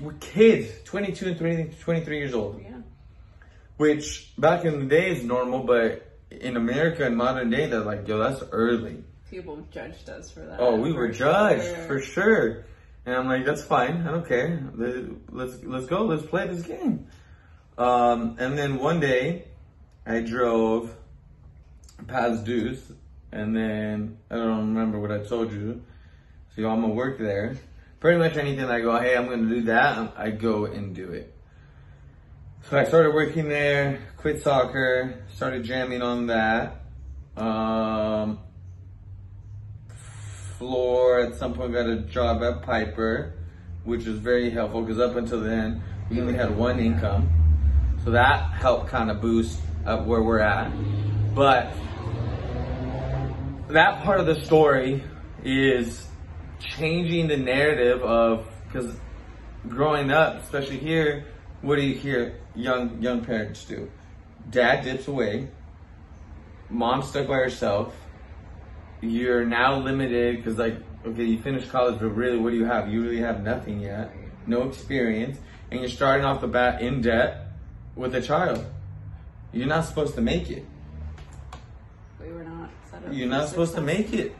We're 0.01 0.13
kids, 0.19 0.69
22 0.83 1.29
and 1.29 1.37
20, 1.39 1.63
23 1.81 2.17
years 2.19 2.35
old, 2.35 2.61
Yeah. 2.61 2.81
which 3.77 4.31
back 4.37 4.65
in 4.65 4.81
the 4.81 4.85
day 4.85 5.09
is 5.09 5.23
normal, 5.23 5.63
but 5.63 6.15
in 6.29 6.57
America 6.57 7.07
in 7.07 7.15
modern 7.15 7.49
day, 7.49 7.65
they're 7.65 7.79
like, 7.79 8.07
yo, 8.07 8.19
that's 8.19 8.43
early. 8.51 9.03
People 9.31 9.65
judged 9.71 10.11
us 10.11 10.29
for 10.29 10.41
that. 10.41 10.59
Oh, 10.59 10.75
we 10.75 10.93
were 10.93 11.07
for 11.07 11.13
judged 11.13 11.63
sure. 11.63 11.87
for 11.87 11.99
sure. 12.01 12.65
And 13.05 13.15
I'm 13.15 13.27
like, 13.27 13.45
that's 13.45 13.63
fine. 13.63 14.05
I 14.07 14.11
don't 14.11 14.27
care. 14.27 14.63
Let- 14.75 15.33
Let's 15.33 15.63
let's 15.63 15.85
go. 15.87 16.03
Let's 16.05 16.25
play 16.25 16.47
this 16.47 16.63
game. 16.63 17.07
Um, 17.77 18.35
and 18.39 18.57
then 18.57 18.77
one 18.77 18.99
day, 18.99 19.45
I 20.05 20.19
drove 20.21 20.93
past 22.07 22.43
Deuce, 22.43 22.91
and 23.31 23.55
then 23.55 24.17
I 24.29 24.35
don't 24.35 24.73
remember 24.73 24.99
what 24.99 25.11
I 25.11 25.19
told 25.19 25.51
you. 25.51 25.81
So 26.55 26.69
I'm 26.69 26.81
gonna 26.81 26.93
work 26.93 27.17
there. 27.17 27.57
Pretty 27.99 28.17
much 28.19 28.35
anything 28.35 28.65
I 28.65 28.81
go, 28.81 28.99
hey, 28.99 29.15
I'm 29.15 29.27
gonna 29.29 29.47
do 29.47 29.61
that. 29.63 30.13
I 30.17 30.31
go 30.31 30.65
and 30.65 30.93
do 30.95 31.11
it. 31.11 31.33
So 32.69 32.77
I 32.77 32.83
started 32.83 33.13
working 33.13 33.47
there. 33.47 33.99
Quit 34.17 34.43
soccer. 34.43 35.23
Started 35.33 35.63
jamming 35.63 36.01
on 36.01 36.27
that. 36.27 36.81
Um, 37.37 38.39
Flor 40.61 41.21
at 41.21 41.33
some 41.33 41.55
point 41.55 41.73
got 41.73 41.87
a 41.87 42.01
job 42.01 42.43
at 42.43 42.61
Piper, 42.61 43.33
which 43.83 44.05
was 44.05 44.19
very 44.19 44.51
helpful 44.51 44.83
because 44.83 44.99
up 44.99 45.15
until 45.15 45.41
then 45.41 45.81
we 46.07 46.21
only 46.21 46.35
had 46.35 46.55
one 46.55 46.77
income, 46.77 47.27
so 48.03 48.11
that 48.11 48.51
helped 48.51 48.87
kind 48.87 49.09
of 49.09 49.19
boost 49.19 49.59
up 49.87 50.05
where 50.05 50.21
we're 50.21 50.37
at. 50.37 50.71
But 51.33 51.73
that 53.69 54.03
part 54.03 54.19
of 54.19 54.27
the 54.27 54.39
story 54.45 55.03
is 55.43 56.05
changing 56.59 57.27
the 57.27 57.37
narrative 57.37 58.03
of 58.03 58.45
because 58.67 58.95
growing 59.67 60.11
up, 60.11 60.43
especially 60.43 60.77
here, 60.77 61.25
what 61.63 61.77
do 61.77 61.81
you 61.81 61.95
hear 61.95 62.39
young 62.53 63.01
young 63.01 63.25
parents 63.25 63.65
do? 63.65 63.89
Dad 64.51 64.83
dips 64.83 65.07
away, 65.07 65.47
mom's 66.69 67.07
stuck 67.07 67.27
by 67.27 67.37
herself 67.37 67.95
you're 69.01 69.45
now 69.45 69.79
limited 69.79 70.37
because 70.37 70.57
like 70.57 70.77
okay 71.05 71.23
you 71.23 71.41
finished 71.41 71.69
college 71.69 71.99
but 71.99 72.09
really 72.09 72.37
what 72.37 72.51
do 72.51 72.57
you 72.57 72.65
have? 72.65 72.91
You 72.91 73.01
really 73.01 73.19
have 73.21 73.43
nothing 73.43 73.81
yet. 73.81 74.13
No 74.47 74.63
experience. 74.63 75.37
And 75.71 75.79
you're 75.79 75.89
starting 75.89 76.25
off 76.25 76.41
the 76.41 76.47
bat 76.47 76.81
in 76.81 77.01
debt 77.01 77.47
with 77.95 78.13
a 78.15 78.21
child. 78.21 78.65
You're 79.53 79.67
not 79.67 79.85
supposed 79.85 80.15
to 80.15 80.21
make 80.21 80.49
it. 80.49 80.65
We 82.19 82.31
were 82.31 82.43
not 82.43 82.69
set 82.89 83.05
up. 83.05 83.13
you're 83.13 83.27
not 83.27 83.49
supposed 83.49 83.75
to 83.75 83.81
make 83.81 84.13
it. 84.13 84.35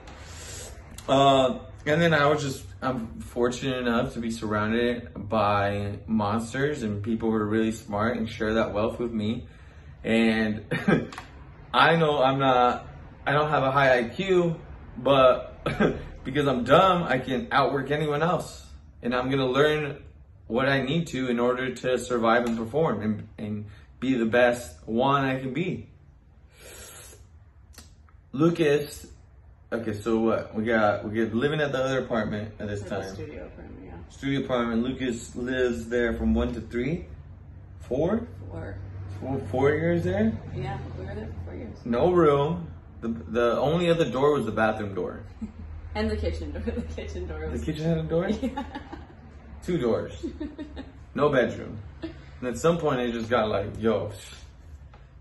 Uh, 1.07 1.59
and 1.85 1.99
then 1.99 2.13
i 2.13 2.27
was 2.27 2.43
just 2.43 2.63
i'm 2.83 3.19
fortunate 3.19 3.77
enough 3.79 4.13
to 4.13 4.19
be 4.19 4.29
surrounded 4.29 5.09
by 5.15 5.97
monsters 6.05 6.83
and 6.83 7.01
people 7.01 7.31
who 7.31 7.35
are 7.35 7.47
really 7.47 7.71
smart 7.71 8.17
and 8.17 8.29
share 8.29 8.53
that 8.55 8.73
wealth 8.73 8.99
with 8.99 9.11
me. 9.11 9.47
And 10.03 10.65
i 11.73 11.95
know 11.95 12.21
i'm 12.21 12.39
not 12.39 12.87
i 13.25 13.31
don't 13.31 13.49
have 13.49 13.63
a 13.63 13.71
high 13.71 14.03
iq 14.03 14.55
but 14.97 15.63
because 16.23 16.47
i'm 16.47 16.63
dumb 16.63 17.03
i 17.03 17.17
can 17.17 17.47
outwork 17.51 17.91
anyone 17.91 18.21
else 18.21 18.65
and 19.01 19.13
i'm 19.15 19.29
to 19.31 19.45
learn 19.45 19.97
what 20.47 20.67
i 20.67 20.81
need 20.81 21.07
to 21.07 21.29
in 21.29 21.39
order 21.39 21.73
to 21.73 21.97
survive 21.97 22.45
and 22.45 22.57
perform 22.57 23.01
and, 23.01 23.27
and 23.37 23.65
be 23.99 24.15
the 24.15 24.25
best 24.25 24.75
one 24.87 25.23
i 25.23 25.39
can 25.39 25.53
be 25.53 25.87
Lucas. 28.33 29.07
Okay, 29.73 29.93
so 29.93 30.19
what 30.19 30.55
we 30.55 30.63
got? 30.63 31.03
We 31.03 31.13
get 31.15 31.33
living 31.35 31.59
at 31.61 31.71
the 31.71 31.79
other 31.83 31.99
apartment 31.99 32.53
at 32.59 32.67
this 32.67 32.81
time. 32.81 33.03
studio 33.13 33.45
apartment, 33.45 33.85
yeah. 33.85 33.91
Studio 34.09 34.39
apartment. 34.41 34.83
Lucas 34.83 35.35
lives 35.35 35.87
there 35.89 36.13
from 36.13 36.33
one 36.33 36.53
to 36.53 36.61
three, 36.61 37.07
four, 37.81 38.27
Four. 38.49 38.77
four, 39.19 39.39
four 39.51 39.69
years 39.71 40.03
there. 40.03 40.31
Yeah, 40.55 40.77
we 40.97 41.05
were 41.05 41.13
there 41.15 41.27
for 41.27 41.45
four 41.45 41.55
years. 41.55 41.77
No 41.85 42.11
room. 42.11 42.70
The 43.01 43.07
the 43.07 43.59
only 43.59 43.89
other 43.89 44.09
door 44.09 44.33
was 44.33 44.45
the 44.45 44.51
bathroom 44.51 44.93
door. 44.95 45.23
And 45.93 46.09
the 46.09 46.15
kitchen 46.15 46.53
door. 46.53 46.61
The 46.65 46.81
kitchen 46.95 47.27
door 47.27 47.49
The 47.49 47.59
kitchen 47.59 47.83
had 47.83 47.97
a 47.97 48.03
door. 48.03 48.29
Yeah. 48.41 48.63
Two 49.63 49.77
doors. 49.77 50.25
No 51.13 51.29
bedroom. 51.29 51.77
And 52.01 52.47
at 52.47 52.57
some 52.57 52.77
point, 52.77 52.99
I 52.99 53.11
just 53.11 53.29
got 53.29 53.49
like, 53.49 53.67
yo, 53.77 54.11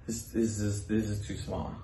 this, 0.07 0.23
this 0.27 0.61
is 0.61 0.87
this 0.87 1.11
is 1.11 1.27
too 1.27 1.37
small. 1.37 1.75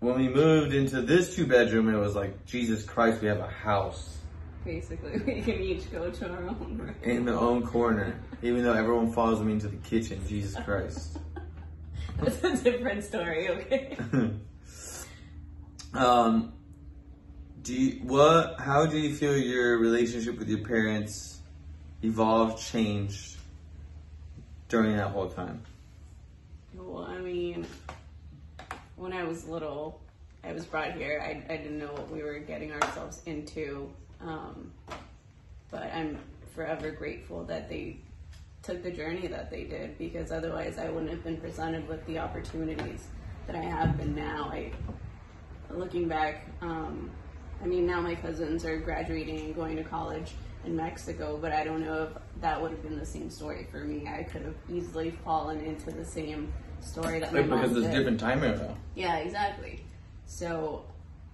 When 0.00 0.16
we 0.16 0.28
moved 0.28 0.74
into 0.74 1.00
this 1.02 1.34
two 1.34 1.46
bedroom, 1.46 1.88
it 1.92 1.96
was 1.96 2.14
like, 2.14 2.44
Jesus 2.46 2.84
Christ, 2.84 3.20
we 3.22 3.28
have 3.28 3.40
a 3.40 3.48
house. 3.48 4.18
Basically, 4.64 5.18
we 5.26 5.40
can 5.40 5.60
each 5.60 5.90
go 5.90 6.10
to 6.10 6.30
our 6.30 6.42
own 6.46 6.78
room. 6.78 6.94
in 7.02 7.24
the 7.24 7.32
own 7.34 7.66
corner, 7.66 8.20
even 8.42 8.62
though 8.62 8.74
everyone 8.74 9.10
follows 9.12 9.40
me 9.40 9.52
into 9.52 9.68
the 9.68 9.78
kitchen. 9.78 10.20
Jesus 10.28 10.62
Christ. 10.64 11.18
That's 12.20 12.44
a 12.44 12.56
different 12.56 13.02
story, 13.02 13.48
okay? 13.48 13.96
Um, 15.94 16.52
do 17.62 17.74
you, 17.74 18.00
what? 18.02 18.56
How 18.58 18.86
do 18.86 18.98
you 18.98 19.14
feel 19.14 19.36
your 19.36 19.78
relationship 19.78 20.38
with 20.38 20.48
your 20.48 20.66
parents 20.66 21.40
evolved, 22.02 22.62
changed 22.62 23.36
during 24.68 24.96
that 24.96 25.08
whole 25.08 25.28
time? 25.28 25.62
Well, 26.74 27.04
I 27.04 27.18
mean, 27.18 27.66
when 28.96 29.12
I 29.12 29.24
was 29.24 29.46
little, 29.46 30.00
I 30.44 30.52
was 30.52 30.64
brought 30.64 30.92
here. 30.92 31.20
I, 31.22 31.52
I 31.52 31.56
didn't 31.56 31.78
know 31.78 31.92
what 31.92 32.10
we 32.10 32.22
were 32.22 32.38
getting 32.38 32.72
ourselves 32.72 33.22
into. 33.26 33.90
Um, 34.20 34.72
but 35.70 35.92
I'm 35.92 36.18
forever 36.54 36.90
grateful 36.90 37.44
that 37.44 37.68
they 37.68 37.98
took 38.62 38.82
the 38.82 38.90
journey 38.90 39.26
that 39.28 39.50
they 39.50 39.64
did 39.64 39.96
because 39.98 40.32
otherwise 40.32 40.78
I 40.78 40.90
wouldn't 40.90 41.10
have 41.10 41.24
been 41.24 41.36
presented 41.36 41.86
with 41.88 42.04
the 42.06 42.18
opportunities 42.18 43.06
that 43.46 43.56
I 43.56 43.62
have 43.62 43.96
been 43.96 44.14
now. 44.14 44.50
I, 44.52 44.72
looking 45.70 46.08
back, 46.08 46.46
um, 46.60 47.10
I 47.62 47.66
mean, 47.66 47.86
now 47.86 48.00
my 48.00 48.14
cousins 48.14 48.64
are 48.64 48.78
graduating 48.78 49.40
and 49.40 49.54
going 49.54 49.76
to 49.76 49.84
college 49.84 50.32
in 50.64 50.76
Mexico, 50.76 51.38
but 51.40 51.52
I 51.52 51.64
don't 51.64 51.84
know 51.84 52.04
if 52.04 52.40
that 52.40 52.60
would 52.60 52.70
have 52.70 52.82
been 52.82 52.98
the 52.98 53.06
same 53.06 53.30
story 53.30 53.66
for 53.70 53.78
me. 53.78 54.06
I 54.08 54.22
could 54.22 54.42
have 54.42 54.54
easily 54.70 55.10
fallen 55.24 55.60
into 55.60 55.90
the 55.90 56.04
same 56.04 56.52
story 56.80 57.20
that 57.20 57.32
my 57.32 57.42
mom 57.42 57.60
because 57.60 57.76
it's 57.76 57.94
different 57.94 58.20
time 58.20 58.44
era. 58.44 58.76
Yeah, 58.94 59.16
exactly. 59.16 59.84
So, 60.26 60.84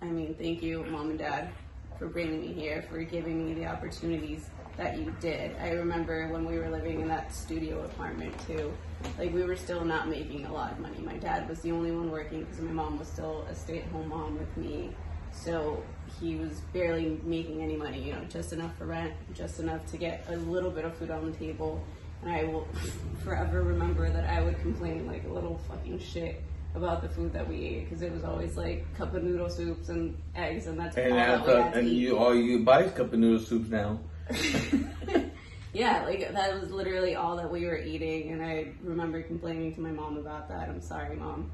I 0.00 0.06
mean, 0.06 0.34
thank 0.34 0.62
you, 0.62 0.84
mom 0.84 1.10
and 1.10 1.18
dad, 1.18 1.50
for 1.98 2.06
bringing 2.06 2.40
me 2.40 2.52
here, 2.52 2.84
for 2.88 3.02
giving 3.02 3.44
me 3.44 3.54
the 3.54 3.66
opportunities 3.66 4.46
that 4.76 4.98
you 4.98 5.14
did. 5.20 5.56
I 5.60 5.70
remember 5.70 6.28
when 6.28 6.44
we 6.44 6.58
were 6.58 6.68
living 6.68 7.00
in 7.00 7.08
that 7.08 7.32
studio 7.32 7.84
apartment 7.84 8.34
too. 8.46 8.72
Like 9.18 9.32
we 9.32 9.42
were 9.44 9.56
still 9.56 9.84
not 9.84 10.08
making 10.08 10.46
a 10.46 10.52
lot 10.52 10.72
of 10.72 10.78
money. 10.80 10.98
My 11.04 11.16
dad 11.16 11.48
was 11.48 11.60
the 11.60 11.70
only 11.72 11.92
one 11.92 12.10
working 12.10 12.40
because 12.44 12.60
my 12.60 12.72
mom 12.72 12.98
was 12.98 13.08
still 13.08 13.46
a 13.50 13.54
stay-at-home 13.54 14.08
mom 14.08 14.38
with 14.38 14.56
me. 14.56 14.90
So 15.32 15.82
he 16.20 16.36
was 16.36 16.60
barely 16.72 17.20
making 17.24 17.62
any 17.62 17.76
money, 17.76 18.00
you 18.02 18.12
know, 18.12 18.24
just 18.28 18.52
enough 18.52 18.76
for 18.76 18.86
rent, 18.86 19.12
just 19.34 19.60
enough 19.60 19.84
to 19.86 19.96
get 19.96 20.24
a 20.28 20.36
little 20.36 20.70
bit 20.70 20.84
of 20.84 20.96
food 20.96 21.10
on 21.10 21.30
the 21.30 21.36
table. 21.36 21.82
And 22.22 22.32
I 22.32 22.44
will 22.44 22.66
forever 23.24 23.62
remember 23.62 24.08
that 24.10 24.28
I 24.28 24.42
would 24.42 24.58
complain 24.60 25.06
like 25.06 25.24
a 25.24 25.28
little 25.32 25.58
fucking 25.68 25.98
shit 26.00 26.40
about 26.74 27.02
the 27.02 27.08
food 27.08 27.32
that 27.32 27.48
we 27.48 27.56
ate 27.64 27.84
because 27.84 28.02
it 28.02 28.10
was 28.12 28.24
always 28.24 28.56
like 28.56 28.84
cup 28.96 29.14
of 29.14 29.22
noodle 29.22 29.48
soups 29.48 29.88
and 29.90 30.16
eggs, 30.34 30.66
and 30.66 30.76
that's 30.78 30.96
And 30.96 31.12
all 31.12 31.18
that 31.18 31.46
we 31.46 31.52
had 31.52 31.72
to 31.74 31.78
and 31.78 31.88
eat. 31.88 31.92
you 31.98 32.18
all 32.18 32.34
you 32.34 32.64
buy 32.64 32.88
cup 32.88 33.12
of 33.12 33.18
noodle 33.20 33.38
soups 33.44 33.68
now. 33.70 34.00
yeah, 35.72 36.04
like 36.04 36.32
that 36.32 36.60
was 36.60 36.70
literally 36.70 37.14
all 37.14 37.36
that 37.36 37.50
we 37.50 37.66
were 37.66 37.78
eating, 37.78 38.32
and 38.32 38.42
I 38.42 38.72
remember 38.82 39.22
complaining 39.22 39.74
to 39.74 39.80
my 39.80 39.90
mom 39.90 40.16
about 40.16 40.48
that. 40.48 40.68
I'm 40.68 40.80
sorry, 40.80 41.16
mom. 41.16 41.50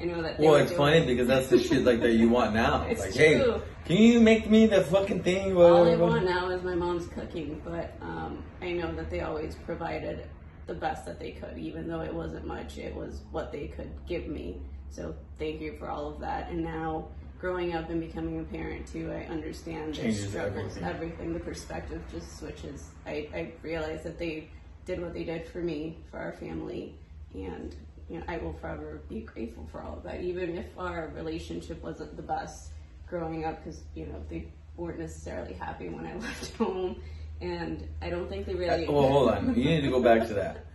I 0.00 0.04
know 0.04 0.22
that. 0.22 0.38
Well, 0.38 0.54
it's 0.54 0.72
funny 0.72 1.04
because 1.04 1.28
that's 1.28 1.48
the 1.48 1.58
shit 1.58 1.84
like 1.84 2.00
that 2.00 2.14
you 2.14 2.28
want 2.28 2.54
now. 2.54 2.86
It's 2.88 3.00
like, 3.00 3.14
true. 3.14 3.22
hey, 3.22 3.62
can 3.84 3.96
you 3.96 4.20
make 4.20 4.48
me 4.48 4.66
the 4.66 4.82
fucking 4.84 5.22
thing? 5.22 5.56
All 5.56 5.86
I 5.86 5.96
want 5.96 6.24
now 6.24 6.48
is 6.48 6.62
my 6.62 6.74
mom's 6.74 7.06
cooking, 7.08 7.60
but 7.64 7.94
um, 8.00 8.42
I 8.62 8.72
know 8.72 8.94
that 8.94 9.10
they 9.10 9.20
always 9.20 9.54
provided 9.56 10.26
the 10.66 10.74
best 10.74 11.04
that 11.04 11.18
they 11.18 11.32
could, 11.32 11.58
even 11.58 11.88
though 11.88 12.00
it 12.00 12.14
wasn't 12.14 12.46
much. 12.46 12.78
It 12.78 12.94
was 12.94 13.22
what 13.30 13.52
they 13.52 13.66
could 13.66 13.90
give 14.06 14.26
me 14.28 14.62
So 14.90 15.14
thank 15.38 15.60
you 15.60 15.76
for 15.78 15.88
all 15.88 16.08
of 16.08 16.20
that. 16.20 16.50
And 16.50 16.64
now 16.64 17.08
growing 17.40 17.74
up 17.74 17.88
and 17.88 18.00
becoming 18.00 18.38
a 18.40 18.44
parent 18.44 18.86
too, 18.86 19.10
I 19.10 19.24
understand 19.30 19.94
the 19.94 20.02
Changes 20.02 20.28
struggles, 20.28 20.76
everything. 20.76 20.84
everything. 20.84 21.32
The 21.32 21.40
perspective 21.40 22.02
just 22.12 22.38
switches. 22.38 22.90
I, 23.06 23.28
I 23.34 23.52
realize 23.62 24.02
that 24.02 24.18
they 24.18 24.48
did 24.84 25.00
what 25.00 25.14
they 25.14 25.24
did 25.24 25.46
for 25.48 25.58
me, 25.58 25.96
for 26.10 26.18
our 26.18 26.32
family, 26.32 26.94
and 27.34 27.74
you 28.08 28.18
know, 28.18 28.24
I 28.28 28.38
will 28.38 28.52
forever 28.54 29.00
be 29.08 29.20
grateful 29.20 29.66
for 29.72 29.82
all 29.82 29.96
of 29.96 30.02
that, 30.02 30.20
even 30.20 30.56
if 30.58 30.66
our 30.76 31.10
relationship 31.14 31.82
wasn't 31.82 32.16
the 32.16 32.22
best 32.22 32.72
growing 33.06 33.44
up, 33.44 33.64
because 33.64 33.80
you 33.94 34.06
know 34.06 34.22
they 34.28 34.48
weren't 34.76 34.98
necessarily 34.98 35.54
happy 35.54 35.88
when 35.88 36.06
I 36.06 36.14
left 36.18 36.54
home, 36.56 37.00
and 37.40 37.88
I 38.02 38.10
don't 38.10 38.28
think 38.28 38.46
they 38.46 38.54
really. 38.54 38.86
Uh, 38.86 38.92
well, 38.92 39.08
hold 39.08 39.30
on. 39.30 39.54
You 39.54 39.64
need 39.64 39.80
to 39.82 39.90
go 39.90 40.02
back 40.02 40.26
to 40.28 40.34
that. 40.34 40.66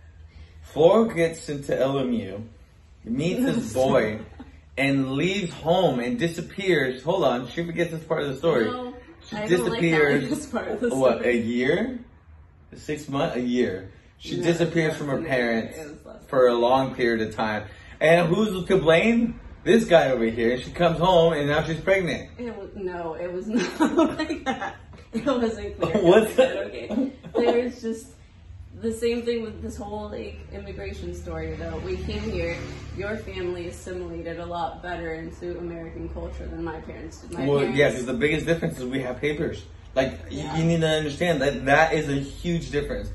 Flo 0.62 1.04
gets 1.04 1.48
into 1.48 1.72
LMU, 1.72 2.42
meets 3.04 3.44
this 3.44 3.72
boy, 3.74 4.18
and 4.78 5.12
leaves 5.12 5.52
home 5.52 6.00
and 6.00 6.18
disappears. 6.18 7.02
Hold 7.02 7.24
on, 7.24 7.48
she 7.48 7.64
forgets 7.64 7.90
this 7.92 8.04
part 8.04 8.22
of 8.22 8.28
the 8.28 8.36
story. 8.36 8.66
No, 8.66 8.94
she 9.26 9.36
I 9.36 9.40
like 9.40 9.48
disappears. 9.48 10.46
the 10.50 10.94
what? 10.94 11.18
story. 11.18 11.28
A 11.28 11.42
year? 11.42 11.98
Six 12.74 13.08
months? 13.08 13.36
A 13.36 13.40
year? 13.40 13.90
She 14.18 14.36
No, 14.36 14.42
disappears 14.44 14.96
from 14.96 15.08
her 15.08 15.22
parents 15.22 15.76
year. 15.76 15.86
It 15.86 15.90
was 15.90 16.04
less 16.06 16.18
than 16.20 16.28
for 16.28 16.46
a 16.48 16.54
long 16.54 16.94
period 16.94 17.26
of 17.26 17.34
time. 17.34 17.64
And 18.00 18.28
who's 18.28 18.66
to 18.66 18.76
blame? 18.78 19.40
This 19.64 19.84
guy 19.84 20.10
over 20.10 20.24
here. 20.26 20.58
She 20.60 20.70
comes 20.70 20.98
home 20.98 21.32
and 21.32 21.48
now 21.48 21.62
she's 21.64 21.80
pregnant. 21.80 22.30
It 22.38 22.56
was, 22.56 22.70
no, 22.76 23.14
it 23.14 23.32
was 23.32 23.48
not 23.80 23.96
like 24.16 24.44
that. 24.44 24.76
It 25.12 25.24
wasn't 25.26 25.80
clear. 25.80 25.98
What's 26.04 26.36
that? 26.36 26.56
Okay. 26.66 27.12
There's 27.34 27.80
just 27.82 28.06
the 28.82 28.92
same 28.92 29.22
thing 29.22 29.42
with 29.42 29.62
this 29.62 29.76
whole 29.76 30.10
like 30.10 30.38
immigration 30.52 31.14
story 31.14 31.54
though. 31.54 31.78
We 31.78 31.96
came 31.96 32.22
here, 32.30 32.56
your 32.96 33.16
family 33.16 33.68
assimilated 33.68 34.38
a 34.38 34.46
lot 34.46 34.82
better 34.82 35.14
into 35.14 35.58
American 35.58 36.08
culture 36.10 36.46
than 36.46 36.62
my 36.62 36.80
parents 36.80 37.18
did. 37.18 37.32
My 37.32 37.46
Well, 37.46 37.58
parents, 37.60 37.78
yeah, 37.78 37.90
because 37.90 38.06
the 38.06 38.14
biggest 38.14 38.46
difference 38.46 38.78
is 38.78 38.84
we 38.84 39.00
have 39.02 39.20
papers. 39.20 39.64
Like, 39.94 40.20
Yeah. 40.30 40.56
you, 40.58 40.64
need 40.64 40.82
to 40.82 40.88
understand 40.88 41.40
that 41.40 41.64
that 41.64 41.94
is 41.94 42.10
a 42.10 42.16
huge 42.16 42.70
difference. 42.70 43.08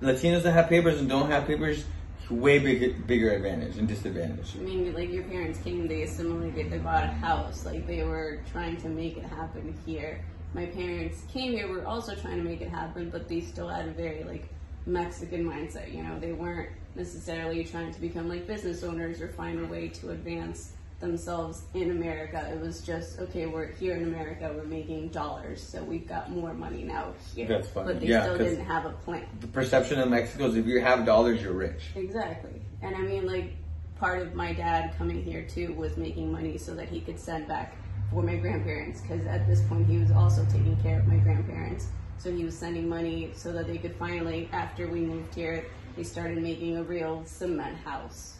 Latinos 0.00 0.44
that 0.44 0.52
have 0.52 0.68
papers 0.68 1.00
and 1.00 1.08
don't 1.08 1.28
have 1.28 1.44
papers, 1.44 1.84
way 2.30 2.60
bigger, 2.60 2.94
bigger 3.06 3.30
advantage 3.32 3.78
and 3.78 3.88
disadvantage. 3.88 4.54
I 4.56 4.62
mean, 4.62 4.94
like 4.94 5.10
your 5.10 5.24
parents 5.24 5.58
came, 5.58 5.88
they 5.88 6.02
assimilated, 6.02 6.70
they 6.70 6.78
bought 6.78 7.02
a 7.02 7.08
house, 7.08 7.66
like 7.66 7.84
they 7.88 8.04
were 8.04 8.38
trying 8.52 8.76
to 8.76 8.88
make 8.88 9.16
it 9.16 9.24
happen 9.24 9.76
here. 9.84 10.24
My 10.54 10.66
parents 10.66 11.24
came 11.32 11.52
here, 11.52 11.66
were 11.66 11.84
also 11.84 12.14
trying 12.14 12.36
to 12.36 12.44
make 12.44 12.60
it 12.60 12.68
happen, 12.68 13.10
but 13.10 13.28
they 13.28 13.40
still 13.40 13.68
had 13.68 13.88
a 13.88 13.90
very 13.90 14.22
like 14.22 14.48
Mexican 14.88 15.44
mindset. 15.44 15.94
You 15.94 16.02
know, 16.02 16.18
they 16.18 16.32
weren't 16.32 16.70
necessarily 16.94 17.64
trying 17.64 17.92
to 17.92 18.00
become 18.00 18.28
like 18.28 18.46
business 18.46 18.82
owners 18.82 19.20
or 19.20 19.28
find 19.28 19.60
a 19.60 19.66
way 19.66 19.88
to 19.88 20.10
advance 20.10 20.72
themselves 21.00 21.62
in 21.74 21.90
America. 21.90 22.50
It 22.52 22.60
was 22.60 22.80
just 22.80 23.20
okay, 23.20 23.46
we're 23.46 23.66
here 23.66 23.94
in 23.94 24.02
America, 24.04 24.52
we're 24.54 24.64
making 24.64 25.08
dollars, 25.08 25.62
so 25.62 25.82
we've 25.84 26.08
got 26.08 26.30
more 26.30 26.52
money 26.54 26.82
now 26.82 27.12
here. 27.34 27.46
That's 27.46 27.68
funny. 27.68 27.92
But 27.92 28.00
they 28.00 28.08
Yeah, 28.08 28.22
still 28.24 28.38
didn't 28.38 28.64
have 28.64 28.86
a 28.86 28.90
plan. 28.90 29.26
The 29.40 29.46
perception 29.46 30.00
in 30.00 30.10
Mexico 30.10 30.46
is 30.46 30.56
if 30.56 30.66
you 30.66 30.80
have 30.80 31.06
dollars, 31.06 31.40
you're 31.40 31.52
rich. 31.52 31.82
Exactly. 31.94 32.60
And 32.82 32.96
I 32.96 33.00
mean, 33.00 33.26
like, 33.26 33.52
part 34.00 34.22
of 34.22 34.34
my 34.34 34.52
dad 34.52 34.94
coming 34.96 35.22
here 35.22 35.42
too 35.42 35.72
was 35.74 35.96
making 35.96 36.32
money 36.32 36.58
so 36.58 36.74
that 36.74 36.88
he 36.88 37.00
could 37.00 37.18
send 37.18 37.46
back 37.46 37.76
for 38.12 38.22
my 38.22 38.36
grandparents 38.36 39.00
because 39.00 39.26
at 39.26 39.46
this 39.46 39.60
point 39.62 39.86
he 39.86 39.98
was 39.98 40.10
also 40.10 40.44
taking 40.46 40.76
care 40.82 40.98
of 40.98 41.06
my 41.06 41.16
grandparents. 41.18 41.88
So 42.18 42.32
he 42.32 42.44
was 42.44 42.56
sending 42.56 42.88
money 42.88 43.30
so 43.34 43.52
that 43.52 43.66
they 43.66 43.78
could 43.78 43.94
finally, 43.96 44.48
after 44.52 44.88
we 44.88 45.00
moved 45.00 45.34
here, 45.34 45.64
they 45.96 46.02
started 46.02 46.38
making 46.42 46.76
a 46.76 46.82
real 46.82 47.22
cement 47.24 47.76
house. 47.78 48.34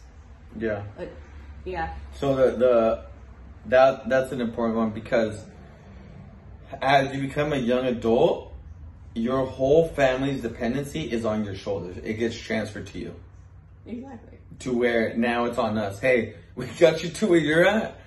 Yeah. 0.57 0.83
But 0.97 1.11
yeah, 1.65 1.93
So 2.13 2.35
the 2.35 2.57
the 2.57 3.05
that 3.67 4.09
that's 4.09 4.31
an 4.31 4.41
important 4.41 4.77
one 4.77 4.89
because 4.91 5.43
as 6.81 7.13
you 7.15 7.21
become 7.21 7.53
a 7.53 7.57
young 7.57 7.85
adult, 7.85 8.53
your 9.13 9.45
whole 9.45 9.87
family's 9.89 10.41
dependency 10.41 11.11
is 11.11 11.25
on 11.25 11.43
your 11.43 11.55
shoulders. 11.55 11.97
It 12.03 12.13
gets 12.13 12.35
transferred 12.37 12.87
to 12.87 12.99
you. 12.99 13.15
exactly. 13.85 14.37
to 14.59 14.73
where 14.73 15.15
now 15.15 15.45
it's 15.45 15.57
on 15.57 15.77
us. 15.77 15.99
Hey, 15.99 16.35
we 16.55 16.67
got 16.67 17.03
you 17.03 17.09
to 17.09 17.27
where 17.27 17.39
you're 17.39 17.65
at. 17.65 17.99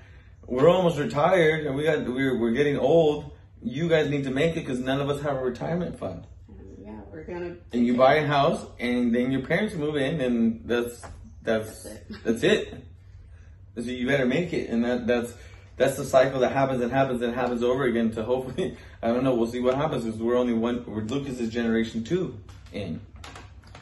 We're 0.46 0.68
almost 0.68 0.98
retired, 0.98 1.66
and 1.66 1.76
we 1.76 1.84
got 1.84 2.04
we're 2.06 2.38
we're 2.38 2.52
getting 2.52 2.78
old. 2.78 3.31
You 3.62 3.88
guys 3.88 4.10
need 4.10 4.24
to 4.24 4.30
make 4.30 4.52
it 4.56 4.60
because 4.60 4.80
none 4.80 5.00
of 5.00 5.08
us 5.08 5.22
have 5.22 5.36
a 5.36 5.40
retirement 5.40 5.98
fund. 5.98 6.26
Yeah, 6.82 7.00
we're 7.10 7.24
gonna. 7.24 7.56
And 7.72 7.86
you 7.86 7.96
buy 7.96 8.14
a 8.16 8.26
house, 8.26 8.66
and 8.78 9.14
then 9.14 9.30
your 9.30 9.42
parents 9.42 9.74
move 9.74 9.96
in, 9.96 10.20
and 10.20 10.62
that's 10.64 11.02
that's 11.42 11.84
That's 11.84 11.86
it. 11.86 12.06
that's 12.24 12.42
it. 12.42 12.84
So 13.76 13.82
you 13.82 14.06
better 14.06 14.26
make 14.26 14.52
it, 14.52 14.68
and 14.68 14.84
that 14.84 15.06
that's 15.06 15.34
that's 15.76 15.96
the 15.96 16.04
cycle 16.04 16.40
that 16.40 16.52
happens 16.52 16.82
and 16.82 16.92
happens 16.92 17.22
and 17.22 17.34
happens 17.34 17.62
over 17.62 17.84
again. 17.84 18.10
To 18.12 18.24
hopefully, 18.24 18.76
I 19.02 19.08
don't 19.08 19.24
know. 19.24 19.34
We'll 19.34 19.46
see 19.46 19.60
what 19.60 19.74
happens 19.74 20.04
because 20.04 20.20
we're 20.20 20.36
only 20.36 20.52
one. 20.52 20.84
We're 20.86 21.02
Lucas's 21.02 21.50
generation 21.50 22.04
two 22.04 22.38
in. 22.72 23.00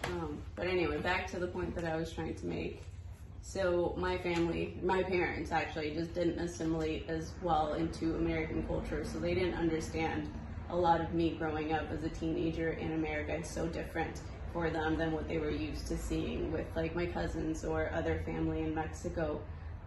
Um, 0.04 0.38
but 0.56 0.66
anyway, 0.66 0.98
back 0.98 1.26
to 1.28 1.38
the 1.38 1.46
point 1.46 1.74
that 1.74 1.84
I 1.84 1.96
was 1.96 2.12
trying 2.12 2.34
to 2.34 2.46
make. 2.46 2.82
So 3.42 3.94
my 3.96 4.18
family, 4.18 4.78
my 4.82 5.02
parents 5.02 5.50
actually 5.50 5.94
just 5.94 6.14
didn't 6.14 6.38
assimilate 6.38 7.08
as 7.08 7.32
well 7.42 7.74
into 7.74 8.16
American 8.16 8.66
culture, 8.66 9.04
so 9.04 9.18
they 9.18 9.34
didn't 9.34 9.54
understand 9.54 10.30
a 10.68 10.76
lot 10.76 11.00
of 11.00 11.12
me 11.14 11.36
growing 11.36 11.72
up 11.72 11.90
as 11.90 12.04
a 12.04 12.08
teenager 12.08 12.70
in 12.70 12.92
America. 12.92 13.34
It's 13.34 13.50
so 13.50 13.66
different 13.66 14.20
for 14.52 14.70
them 14.70 14.96
than 14.96 15.12
what 15.12 15.26
they 15.28 15.38
were 15.38 15.50
used 15.50 15.86
to 15.88 15.96
seeing 15.96 16.52
with 16.52 16.66
like 16.76 16.94
my 16.94 17.06
cousins 17.06 17.64
or 17.64 17.90
other 17.92 18.22
family 18.24 18.62
in 18.62 18.74
Mexico. 18.74 19.40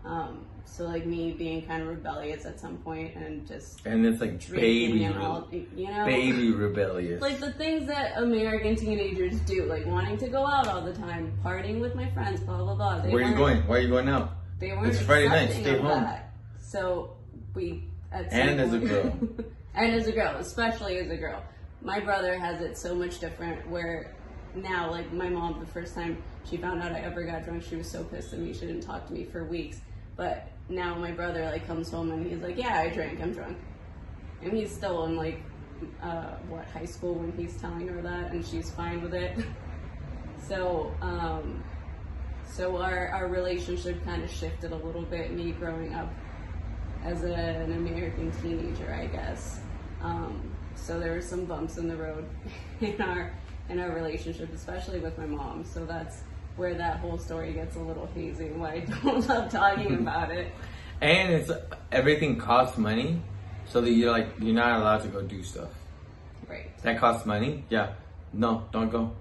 Um, 0.06 0.46
so 0.66 0.86
like 0.86 1.06
me 1.06 1.32
being 1.32 1.66
kind 1.66 1.84
of 1.84 1.88
rebellious 1.88 2.46
at 2.46 2.60
some 2.60 2.78
point 2.78 3.16
and 3.16 3.48
just 3.48 3.86
And 3.86 4.06
it's 4.06 4.20
like 4.20 4.50
baby, 4.50 5.04
and 5.04 5.18
all, 5.20 5.48
you 5.52 5.88
know, 5.88 6.06
baby 6.06 6.52
rebellious. 6.52 7.22
like 7.22 7.40
the 7.40 7.52
things 7.54 7.86
that 7.88 8.18
American 8.18 8.76
teenagers 8.76 9.40
do, 9.42 9.66
like 9.66 9.86
wanting 9.86 10.18
to 10.18 10.28
go 10.28 10.48
out 10.48 10.68
all 10.68 10.82
the 10.82 10.94
time, 10.94 11.32
partying 11.44 11.80
with 11.80 11.96
my 11.96 12.10
friends, 12.12 12.42
blah 12.42 12.58
blah 12.58 12.76
blah. 12.76 13.00
They 13.02 13.10
Where 13.10 13.24
are 13.24 13.30
you 13.30 13.36
going? 13.36 13.68
Why 13.68 13.78
are 13.78 13.82
you 13.82 13.90
going 13.90 14.10
out? 14.10 14.32
They 14.60 14.72
weren't 14.72 14.88
It's 14.88 15.00
Friday 15.00 15.28
night, 15.28 15.52
stay 15.52 15.78
home. 15.78 16.04
that. 16.04 16.34
So 16.60 17.18
we 17.54 17.84
And 18.12 18.60
as 18.60 18.74
a 18.74 18.80
girl. 18.80 19.16
and 19.76 19.94
as 19.94 20.08
a 20.08 20.12
girl, 20.12 20.38
especially 20.38 20.98
as 20.98 21.10
a 21.12 21.18
girl, 21.18 21.44
my 21.82 22.00
brother 22.00 22.38
has 22.40 22.62
it 22.62 22.78
so 22.78 22.96
much 22.96 23.20
different. 23.20 23.70
Where 23.70 24.16
now, 24.56 24.90
like 24.90 25.12
my 25.14 25.30
mom, 25.30 25.60
the 25.60 25.66
first 25.66 25.94
time 25.94 26.24
she 26.50 26.58
found 26.58 26.82
out 26.82 26.92
I 26.92 27.02
ever 27.02 27.24
got 27.24 27.44
drunk, 27.44 27.64
she 27.64 27.76
was 27.76 27.90
so 27.90 28.04
pissed 28.04 28.34
at 28.34 28.40
me. 28.40 28.54
She 28.54 28.62
didn't 28.62 28.82
talk 28.82 29.08
to 29.08 29.14
me 29.14 29.26
for 29.26 29.44
weeks. 29.46 29.82
But 30.16 30.48
now 30.70 30.96
my 30.96 31.12
brother 31.12 31.46
like 31.46 31.66
comes 31.68 31.90
home 31.90 32.12
and 32.12 32.26
he's 32.26 32.42
like, 32.42 32.58
"Yeah, 32.58 32.80
I 32.80 32.90
drank. 32.90 33.22
I'm 33.22 33.34
drunk." 33.34 33.58
and 34.44 34.54
he's 34.54 34.72
still 34.72 35.06
in 35.06 35.16
like 35.16 35.42
uh, 36.02 36.36
what 36.48 36.66
high 36.66 36.86
school 36.86 37.16
when 37.16 37.32
he's 37.34 37.60
telling 37.60 37.88
her 37.88 38.02
that, 38.02 38.32
and 38.32 38.46
she's 38.46 38.70
fine 38.70 39.02
with 39.02 39.14
it. 39.14 39.38
so, 40.48 40.94
um, 41.02 41.64
so 42.50 42.78
our 42.78 43.10
our 43.10 43.28
relationship 43.28 44.04
kind 44.06 44.24
of 44.24 44.30
shifted 44.30 44.72
a 44.72 44.76
little 44.76 45.02
bit. 45.02 45.32
Me 45.32 45.52
growing 45.52 45.94
up 45.94 46.14
as 47.04 47.24
a, 47.24 47.34
an 47.34 47.74
American 47.74 48.32
teenager, 48.42 48.94
I 48.94 49.08
guess. 49.08 49.60
Um, 50.02 50.52
so 50.76 51.00
there 51.00 51.14
were 51.14 51.22
some 51.22 51.46
bumps 51.46 51.78
in 51.78 51.88
the 51.88 51.96
road 51.96 52.28
in 52.82 53.02
our 53.02 53.34
in 53.70 53.80
our 53.80 53.92
relationship, 53.92 54.54
especially 54.54 55.00
with 55.00 55.18
my 55.18 55.26
mom. 55.26 55.64
So 55.64 55.86
that's 55.86 56.24
where 56.56 56.74
that 56.76 57.00
whole 57.00 57.18
story 57.18 57.54
gets 57.54 57.76
a 57.76 57.80
little 57.80 58.08
hazy. 58.08 58.48
and 58.48 58.60
Why 58.60 58.74
I 58.74 58.80
don't 58.80 59.28
love 59.28 59.52
talking 59.52 59.96
hmm. 59.96 60.08
about 60.08 60.32
it. 60.32 60.54
And 61.02 61.34
it's 61.34 61.52
everything 61.92 62.38
costs 62.38 62.78
money, 62.78 63.22
so 63.66 63.82
that 63.82 63.92
you're 63.92 64.12
like 64.12 64.28
you're 64.40 64.56
not 64.56 64.80
allowed 64.80 65.02
to 65.04 65.08
go 65.10 65.22
do 65.22 65.44
stuff. 65.44 65.70
Right. 66.48 66.78
That 66.84 67.00
costs 67.00 67.26
money. 67.26 67.66
Yeah. 67.70 67.94
No, 68.32 68.66
don't 68.72 68.90
go. 68.90 69.12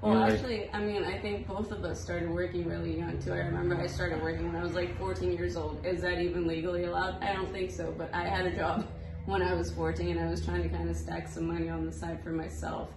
Well, 0.00 0.12
You're 0.12 0.20
like- 0.22 0.32
actually, 0.34 0.70
I 0.72 0.80
mean, 0.80 1.04
I 1.04 1.18
think 1.18 1.46
both 1.46 1.72
of 1.72 1.82
us 1.84 2.00
started 2.00 2.30
working 2.30 2.68
really 2.68 2.98
young 2.98 3.18
too. 3.18 3.32
I 3.32 3.38
remember 3.38 3.76
I 3.76 3.86
started 3.86 4.22
working 4.22 4.46
when 4.46 4.56
I 4.56 4.62
was 4.62 4.74
like 4.74 4.96
14 4.98 5.32
years 5.32 5.56
old. 5.56 5.84
Is 5.84 6.02
that 6.02 6.20
even 6.20 6.46
legally 6.46 6.84
allowed? 6.84 7.22
I 7.22 7.32
don't 7.32 7.50
think 7.50 7.70
so, 7.70 7.94
but 7.96 8.12
I 8.14 8.24
had 8.24 8.46
a 8.46 8.54
job 8.54 8.86
when 9.26 9.42
I 9.42 9.54
was 9.54 9.72
14 9.72 10.16
and 10.16 10.20
I 10.20 10.30
was 10.30 10.44
trying 10.44 10.62
to 10.62 10.68
kind 10.68 10.88
of 10.90 10.96
stack 10.96 11.28
some 11.28 11.46
money 11.46 11.68
on 11.68 11.86
the 11.86 11.92
side 11.92 12.22
for 12.22 12.30
myself. 12.30 12.90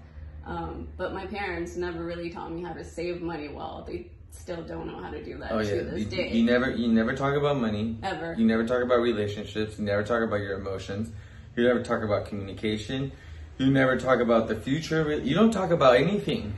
Um, 0.46 0.88
but 0.98 1.14
my 1.14 1.26
parents 1.26 1.76
never 1.76 2.04
really 2.04 2.30
taught 2.30 2.52
me 2.52 2.64
how 2.64 2.74
to 2.74 2.84
save 2.84 3.22
money 3.22 3.50
well. 3.50 3.86
They 3.88 4.08
still 4.32 4.62
don't 4.64 4.88
know 4.88 5.00
how 5.02 5.10
to 5.10 5.24
do 5.24 5.38
that 5.40 5.52
Oh 5.52 5.60
to 5.62 5.66
yeah. 5.76 5.82
this 5.84 6.00
You, 6.00 6.06
day. 6.06 6.30
you 6.32 6.44
never 6.44 6.70
you 6.72 6.88
never 6.88 7.16
talk 7.16 7.36
about 7.36 7.60
money. 7.60 7.98
Ever. 8.04 8.36
You 8.38 8.46
never 8.46 8.66
talk 8.66 8.82
about 8.84 9.00
relationships. 9.00 9.78
You 9.78 9.86
never 9.86 10.04
talk 10.04 10.22
about 10.24 10.38
your 10.42 10.58
emotions. 10.60 11.10
You 11.56 11.64
never 11.68 11.82
talk 11.84 12.04
about 12.04 12.26
communication. 12.28 13.12
You 13.58 13.68
never 13.72 13.98
talk 13.98 14.20
about 14.22 14.48
the 14.48 14.56
future. 14.56 15.18
You 15.20 15.36
don't 15.36 15.52
talk 15.52 15.72
about 15.72 15.98
anything 15.98 16.54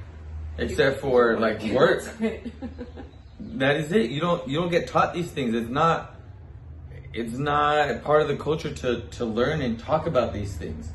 except 0.57 0.99
for 0.99 1.39
like 1.39 1.61
work. 1.63 2.03
That 3.55 3.77
is 3.77 3.91
it. 3.91 4.11
You 4.11 4.21
don't 4.21 4.47
you 4.47 4.59
don't 4.59 4.69
get 4.69 4.87
taught 4.87 5.13
these 5.13 5.31
things. 5.31 5.55
It's 5.55 5.69
not 5.69 6.15
it's 7.13 7.33
not 7.33 8.03
part 8.03 8.21
of 8.21 8.27
the 8.27 8.37
culture 8.37 8.71
to 8.71 9.01
to 9.01 9.25
learn 9.25 9.61
and 9.61 9.79
talk 9.79 10.05
about 10.05 10.31
these 10.31 10.55
things. 10.55 10.89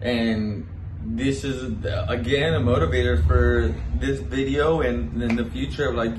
And 0.00 0.66
this 1.04 1.44
is 1.44 1.62
again 2.08 2.54
a 2.54 2.60
motivator 2.60 3.26
for 3.26 3.74
this 3.96 4.20
video 4.20 4.80
and 4.82 5.22
in 5.22 5.36
the 5.36 5.44
future 5.46 5.92
like 5.94 6.14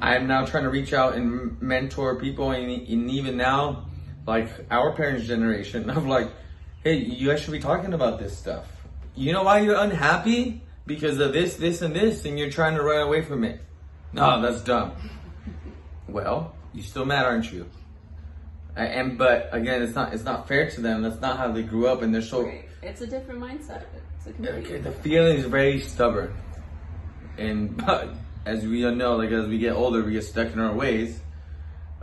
I'm 0.00 0.26
now 0.26 0.44
trying 0.44 0.64
to 0.64 0.70
reach 0.70 0.92
out 0.92 1.14
and 1.14 1.60
mentor 1.60 2.16
people, 2.16 2.50
and, 2.50 2.70
and 2.70 3.10
even 3.10 3.36
now, 3.36 3.86
like 4.26 4.48
our 4.70 4.92
parents' 4.92 5.26
generation, 5.26 5.88
of 5.90 6.06
like, 6.06 6.30
hey, 6.84 6.96
you 6.96 7.28
guys 7.28 7.40
should 7.40 7.52
be 7.52 7.60
talking 7.60 7.94
about 7.94 8.18
this 8.18 8.36
stuff. 8.36 8.66
You 9.14 9.32
know 9.32 9.42
why 9.42 9.60
you're 9.60 9.78
unhappy? 9.78 10.62
Because 10.86 11.18
of 11.18 11.32
this, 11.32 11.56
this, 11.56 11.82
and 11.82 11.94
this, 11.94 12.24
and 12.24 12.38
you're 12.38 12.50
trying 12.50 12.74
to 12.74 12.82
run 12.82 13.00
away 13.00 13.22
from 13.22 13.44
it. 13.44 13.60
No, 14.12 14.40
that's 14.42 14.62
dumb. 14.62 14.92
Well, 16.08 16.54
you 16.74 16.82
still 16.82 17.04
mad, 17.04 17.24
aren't 17.24 17.52
you? 17.52 17.66
And 18.74 19.18
but 19.18 19.50
again, 19.52 19.82
it's 19.82 19.94
not 19.94 20.14
it's 20.14 20.24
not 20.24 20.48
fair 20.48 20.70
to 20.70 20.80
them. 20.80 21.02
That's 21.02 21.20
not 21.20 21.36
how 21.36 21.52
they 21.52 21.62
grew 21.62 21.86
up, 21.86 22.02
and 22.02 22.14
they're 22.14 22.22
so 22.22 22.44
Right. 22.44 22.68
It's 22.82 23.00
a 23.02 23.06
different 23.06 23.40
mindset. 23.40 23.84
It's 24.16 24.26
a 24.26 24.32
complete 24.32 24.66
Okay, 24.66 24.78
the 24.78 24.92
feeling 24.92 25.36
is 25.38 25.44
very 25.44 25.80
stubborn, 25.80 26.34
and 27.36 27.76
but 27.86 28.14
as 28.46 28.64
we 28.64 28.84
all 28.84 28.94
know, 28.94 29.16
like 29.16 29.30
as 29.30 29.46
we 29.46 29.58
get 29.58 29.74
older, 29.74 30.02
we 30.02 30.12
get 30.12 30.24
stuck 30.24 30.52
in 30.52 30.58
our 30.60 30.74
ways. 30.74 31.20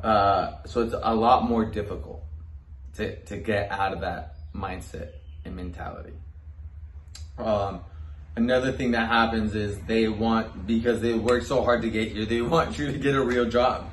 Uh, 0.03 0.63
so 0.65 0.81
it's 0.81 0.93
a 1.01 1.15
lot 1.15 1.49
more 1.49 1.65
difficult 1.65 2.23
to 2.95 3.15
to 3.25 3.37
get 3.37 3.71
out 3.71 3.93
of 3.93 4.01
that 4.01 4.35
mindset 4.53 5.09
and 5.45 5.55
mentality. 5.55 6.13
Um, 7.39 7.81
another 8.35 8.71
thing 8.71 8.91
that 8.91 9.07
happens 9.07 9.55
is 9.55 9.79
they 9.81 10.07
want 10.07 10.67
because 10.67 11.01
they 11.01 11.15
work 11.15 11.43
so 11.43 11.63
hard 11.63 11.81
to 11.81 11.89
get 11.89 12.11
here, 12.11 12.25
they 12.25 12.41
want 12.55 12.77
you 12.77 12.91
to 12.91 12.97
get 12.99 13.15
a 13.15 13.21
real 13.21 13.45
job. 13.45 13.89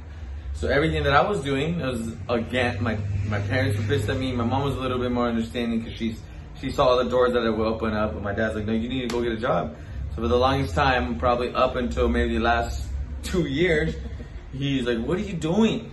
So 0.53 0.69
everything 0.69 1.03
that 1.05 1.15
I 1.15 1.27
was 1.27 1.41
doing 1.43 1.81
was 1.81 2.15
again 2.29 2.83
my 2.83 2.99
my 3.27 3.41
parents 3.41 3.79
were 3.79 3.87
pissed 3.87 4.11
at 4.11 4.19
me. 4.19 4.33
My 4.33 4.45
mom 4.45 4.65
was 4.65 4.77
a 4.77 4.81
little 4.81 4.99
bit 4.99 5.11
more 5.11 5.29
understanding 5.29 5.81
because 5.81 5.95
she's 5.95 6.21
she 6.61 6.71
saw 6.71 7.03
the 7.03 7.09
doors 7.09 7.33
that 7.33 7.43
I 7.43 7.51
would 7.51 7.67
open 7.67 7.95
up, 7.95 8.15
but 8.15 8.23
my 8.23 8.33
dad's 8.33 8.55
like, 8.55 8.67
no, 8.67 8.73
you 8.73 8.89
need 8.89 9.03
to 9.03 9.09
go 9.09 9.23
get 9.23 9.33
a 9.33 9.37
job. 9.37 9.77
So 10.11 10.23
for 10.23 10.29
the 10.29 10.37
longest 10.37 10.75
time, 10.75 11.19
probably 11.19 11.53
up 11.53 11.77
until 11.77 12.09
maybe 12.09 12.35
the 12.35 12.43
last 12.43 12.87
two 13.23 13.47
years, 13.47 13.95
he's 14.53 14.85
like, 14.87 14.99
what 14.99 15.19
are 15.19 15.23
you 15.23 15.35
doing? 15.35 15.91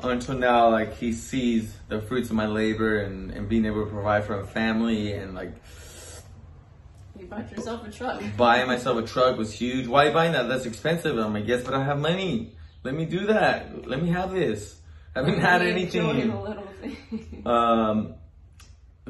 Until 0.00 0.36
now, 0.36 0.68
like 0.70 0.96
he 0.96 1.12
sees 1.12 1.74
the 1.88 2.00
fruits 2.00 2.30
of 2.30 2.36
my 2.36 2.46
labor 2.46 2.98
and, 3.00 3.30
and 3.30 3.48
being 3.48 3.64
able 3.64 3.84
to 3.84 3.90
provide 3.90 4.24
for 4.24 4.40
a 4.40 4.46
family 4.46 5.12
and 5.12 5.34
like 5.34 5.54
You 7.18 7.26
bought 7.26 7.50
yourself 7.50 7.86
a 7.86 7.90
truck. 7.90 8.22
buying 8.36 8.66
myself 8.66 8.98
a 8.98 9.06
truck 9.06 9.38
was 9.38 9.52
huge. 9.52 9.86
Why 9.86 10.04
are 10.04 10.08
you 10.08 10.14
buying 10.14 10.32
that? 10.32 10.48
That's 10.48 10.66
expensive. 10.66 11.16
I'm 11.16 11.32
like, 11.32 11.46
yes, 11.46 11.64
but 11.64 11.74
I 11.74 11.82
have 11.82 11.98
money. 11.98 12.56
Let 12.84 12.94
me 12.94 13.04
do 13.06 13.26
that. 13.26 13.88
Let 13.88 14.02
me 14.02 14.10
have 14.10 14.32
this. 14.32 14.80
I 15.14 15.20
haven't 15.20 15.40
had 15.40 15.62
anything. 15.62 16.30
the 16.30 16.40
little 16.40 16.68
thing. 16.80 17.42
Um, 17.46 18.14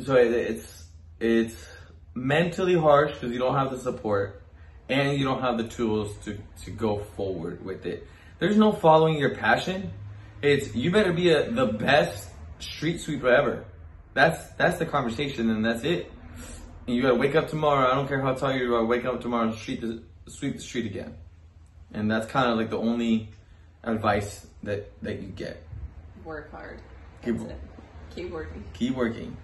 so 0.05 0.17
it, 0.17 0.31
it's 0.33 0.85
it's 1.21 1.67
mentally 2.15 2.77
harsh 2.77 3.13
because 3.13 3.31
you 3.31 3.39
don't 3.39 3.55
have 3.55 3.71
the 3.71 3.79
support 3.79 4.43
and 4.89 5.19
you 5.19 5.25
don't 5.25 5.41
have 5.41 5.59
the 5.59 5.69
tools 5.69 6.17
to 6.25 6.39
to 6.65 6.71
go 6.71 6.99
forward 7.17 7.65
with 7.65 7.87
it. 7.87 8.07
There's 8.39 8.57
no 8.57 8.73
following 8.73 9.19
your 9.19 9.35
passion. 9.35 9.91
It's 10.43 10.75
you 10.75 10.91
better 10.91 11.13
be 11.13 11.31
a, 11.31 11.51
the 11.51 11.67
best 11.67 12.29
street 12.59 13.01
sweeper 13.01 13.29
ever. 13.29 13.65
That's 14.15 14.51
that's 14.53 14.79
the 14.79 14.87
conversation 14.87 15.51
and 15.51 15.65
that's 15.65 15.85
it. 15.85 16.13
And 16.87 16.95
you 16.95 17.03
gotta 17.03 17.15
wake 17.15 17.35
up 17.35 17.49
tomorrow. 17.49 17.91
I 17.91 17.95
don't 17.95 18.07
care 18.07 18.21
how 18.21 18.35
tall 18.35 18.53
you 18.53 18.75
are. 18.75 18.85
Wake 18.85 19.05
up 19.05 19.21
tomorrow 19.21 19.49
and 19.49 19.55
street 19.55 19.81
the, 19.81 20.03
sweep 20.29 20.57
the 20.57 20.63
street 20.63 20.87
again. 20.87 21.15
And 21.93 22.11
that's 22.11 22.27
kind 22.27 22.51
of 22.51 22.59
like 22.59 22.71
the 22.71 22.79
only 22.79 23.31
advice 23.83 24.47
that 24.63 24.91
that 25.03 25.21
you 25.21 25.29
get. 25.29 25.63
Work 26.25 26.51
hard. 26.51 26.81
Keep-. 27.25 27.41
Keep 28.15 28.31
working. 28.31 28.65
keep 28.73 28.95
working. 28.95 29.37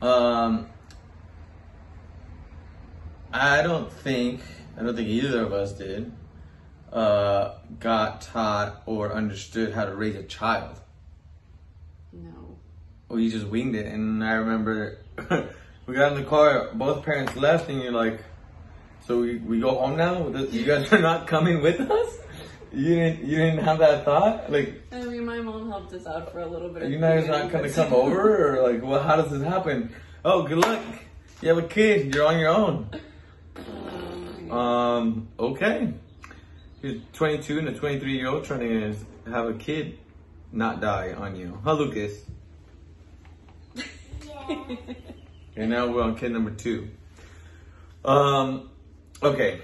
Um, 0.00 0.68
I 3.32 3.62
don't 3.62 3.92
think 3.92 4.40
I 4.76 4.82
don't 4.82 4.94
think 4.94 5.08
either 5.08 5.42
of 5.42 5.52
us 5.52 5.72
did 5.72 6.12
uh, 6.92 7.54
got 7.80 8.22
taught 8.22 8.82
or 8.86 9.12
understood 9.12 9.74
how 9.74 9.84
to 9.84 9.94
raise 9.94 10.16
a 10.16 10.22
child. 10.22 10.80
No. 12.12 12.58
We 13.08 13.30
just 13.30 13.46
winged 13.46 13.74
it, 13.74 13.86
and 13.86 14.24
I 14.24 14.34
remember 14.34 14.98
we 15.86 15.94
got 15.94 16.12
in 16.12 16.22
the 16.22 16.28
car. 16.28 16.70
Both 16.74 17.04
parents 17.04 17.36
left, 17.36 17.68
and 17.68 17.82
you're 17.82 17.92
like, 17.92 18.22
"So 19.06 19.20
we, 19.20 19.36
we 19.36 19.60
go 19.60 19.74
home 19.74 19.96
now? 19.96 20.28
You 20.28 20.64
guys 20.64 20.92
are 20.92 21.00
not 21.00 21.26
coming 21.26 21.60
with 21.62 21.80
us? 21.80 22.18
You 22.72 22.94
didn't 22.94 23.24
you 23.24 23.36
didn't 23.38 23.64
have 23.64 23.78
that 23.78 24.04
thought? 24.04 24.50
Like, 24.52 24.82
I 24.92 25.02
mean, 25.02 25.24
my 25.24 25.40
mom 25.40 25.68
helped 25.68 25.92
us 25.94 26.06
out 26.06 26.32
for 26.32 26.40
a 26.40 26.46
little 26.46 26.68
bit. 26.68 26.84
you 26.84 26.98
beginning, 26.98 27.30
not 27.30 27.50
gonna 27.50 27.70
come 27.70 27.92
over, 27.94 28.58
or 28.58 28.72
like, 28.72 28.82
well, 28.82 29.02
how 29.02 29.16
does 29.16 29.30
this 29.30 29.42
happen? 29.42 29.94
Oh, 30.24 30.42
good 30.42 30.58
luck. 30.58 30.80
You 31.40 31.48
have 31.48 31.58
a 31.58 31.62
kid. 31.62 32.14
You're 32.14 32.26
on 32.26 32.38
your 32.38 32.50
own. 32.50 32.90
Um, 33.56 34.50
Um, 34.50 35.28
okay. 35.38 35.94
He's 36.82 37.00
22 37.12 37.58
and 37.58 37.68
a 37.68 37.72
23 37.74 38.12
year 38.16 38.28
old 38.28 38.44
trying 38.44 38.60
to 38.60 38.96
have 39.30 39.46
a 39.46 39.54
kid 39.54 39.98
not 40.52 40.80
die 40.80 41.12
on 41.12 41.36
you. 41.36 41.58
Huh, 41.64 41.74
Lucas? 41.74 42.12
Yeah. 43.74 44.56
And 45.56 45.70
now 45.70 45.88
we're 45.88 46.02
on 46.02 46.14
kid 46.14 46.30
number 46.30 46.52
two. 46.52 46.88
Um, 48.04 48.70
okay. 49.20 49.60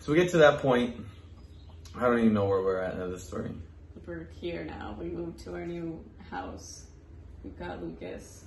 So 0.00 0.10
we 0.10 0.18
get 0.18 0.32
to 0.32 0.38
that 0.38 0.58
point. 0.58 1.05
I 1.96 2.00
don't 2.00 2.18
even 2.18 2.34
know 2.34 2.44
where 2.46 2.62
we're 2.62 2.80
at 2.80 2.94
in 2.94 3.10
the 3.10 3.18
story. 3.18 3.50
We're 4.06 4.28
here 4.40 4.64
now. 4.64 4.96
We 4.98 5.06
moved 5.06 5.38
to 5.44 5.54
our 5.54 5.66
new 5.66 6.04
house. 6.30 6.86
We've 7.42 7.58
got 7.58 7.82
Lucas. 7.82 8.44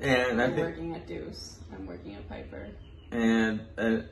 And 0.00 0.40
I 0.40 0.44
I'm 0.44 0.54
think, 0.54 0.66
working 0.66 0.94
at 0.94 1.06
Deuce. 1.06 1.58
I'm 1.72 1.86
working 1.86 2.14
at 2.14 2.28
Piper. 2.28 2.68
and 3.10 3.60
I 3.76 4.02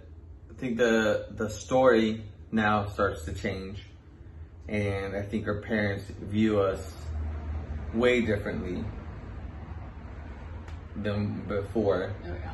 think 0.59 0.77
the 0.77 1.27
the 1.31 1.49
story 1.49 2.25
now 2.53 2.87
starts 2.89 3.25
to 3.25 3.33
change, 3.33 3.83
and 4.69 5.15
I 5.17 5.23
think 5.23 5.47
our 5.47 5.61
parents 5.63 6.05
view 6.21 6.61
us 6.61 6.93
way 7.95 8.21
differently 8.21 8.85
than 10.97 11.43
before. 11.47 12.13
Oh 12.27 12.35
yeah. 12.35 12.53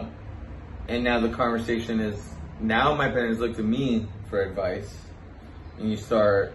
Um, 0.00 0.12
and 0.88 1.02
now 1.02 1.20
the 1.20 1.30
conversation 1.30 2.00
is 2.00 2.34
now 2.60 2.94
my 2.94 3.08
parents 3.08 3.40
look 3.40 3.56
to 3.56 3.62
me 3.62 4.06
for 4.30 4.40
advice, 4.40 4.96
and 5.78 5.90
you 5.90 5.96
start. 5.96 6.54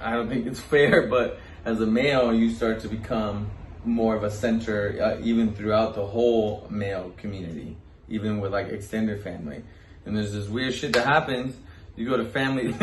I 0.00 0.12
don't 0.12 0.28
think 0.28 0.46
it's 0.46 0.60
fair, 0.74 1.08
but 1.08 1.38
as 1.64 1.80
a 1.80 1.86
male, 1.86 2.32
you 2.32 2.50
start 2.50 2.80
to 2.80 2.88
become 2.88 3.50
more 3.84 4.14
of 4.14 4.22
a 4.22 4.30
center, 4.30 4.98
uh, 5.02 5.22
even 5.22 5.52
throughout 5.54 5.94
the 5.94 6.06
whole 6.06 6.66
male 6.70 7.12
community, 7.18 7.76
even 8.08 8.40
with 8.40 8.52
like 8.52 8.68
extended 8.68 9.22
family. 9.22 9.62
And 10.06 10.16
there's 10.16 10.32
this 10.32 10.48
weird 10.48 10.74
shit 10.74 10.92
that 10.94 11.06
happens. 11.06 11.56
You 11.96 12.08
go 12.08 12.16
to 12.16 12.24
family, 12.24 12.74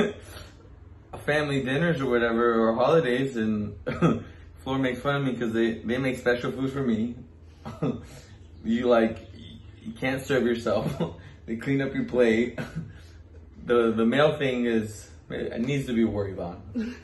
family 1.25 1.63
dinners 1.63 2.01
or 2.01 2.09
whatever, 2.09 2.67
or 2.67 2.75
holidays, 2.75 3.37
and 3.37 3.75
Flor 4.63 4.77
makes 4.77 4.99
fun 4.99 5.15
of 5.15 5.23
me 5.23 5.31
because 5.31 5.53
they, 5.53 5.73
they 5.73 5.97
make 5.97 6.19
special 6.19 6.51
food 6.51 6.71
for 6.71 6.83
me. 6.83 7.15
you 8.63 8.87
like, 8.87 9.27
you 9.83 9.93
can't 9.93 10.21
serve 10.21 10.45
yourself. 10.45 11.15
They 11.51 11.57
clean 11.57 11.81
up 11.81 11.93
your 11.93 12.05
plate. 12.05 12.57
the 13.65 13.91
the 13.91 14.05
male 14.05 14.37
thing 14.37 14.65
is 14.67 15.09
it 15.29 15.59
needs 15.59 15.85
to 15.87 15.93
be 15.93 16.05
worried 16.05 16.39
on 16.39 16.61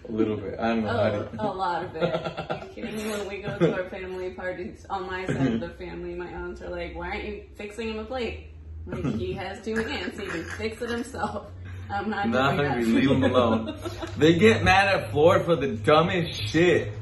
a 0.07 0.11
little 0.11 0.37
bit. 0.37 0.57
I 0.57 0.67
don't 0.69 0.83
know 0.85 0.89
how 0.89 1.03
Oh, 1.03 1.23
to. 1.25 1.41
a 1.43 1.51
lot 1.51 1.83
of 1.83 1.95
it. 1.97 2.03
Are 2.03 2.63
you 2.63 2.69
kidding 2.73 2.95
me? 2.95 3.09
When 3.11 3.27
we 3.27 3.37
go 3.41 3.57
to 3.57 3.73
our 3.73 3.89
family 3.89 4.29
parties, 4.31 4.85
on 4.89 5.05
my 5.05 5.25
side 5.25 5.55
of 5.55 5.59
the 5.59 5.69
family, 5.71 6.15
my 6.15 6.27
aunts 6.27 6.61
are 6.61 6.69
like, 6.69 6.95
"Why 6.95 7.09
aren't 7.09 7.25
you 7.25 7.43
fixing 7.55 7.89
him 7.89 7.99
a 7.99 8.05
plate? 8.05 8.47
Like 8.85 9.03
he 9.15 9.33
has 9.33 9.61
two 9.65 9.75
hands, 9.75 10.17
he 10.17 10.25
can 10.27 10.45
fix 10.45 10.81
it 10.81 10.89
himself." 10.91 11.47
I'm 11.89 12.09
not 12.09 12.29
Not 12.29 12.55
hungry, 12.55 12.85
leave 12.85 13.09
them 13.09 13.23
alone. 13.25 13.77
they 14.17 14.39
get 14.39 14.63
mad 14.63 14.87
at 14.95 15.11
Flor 15.11 15.41
for 15.41 15.57
the 15.57 15.71
dumbest 15.75 16.41
shit. 16.41 16.93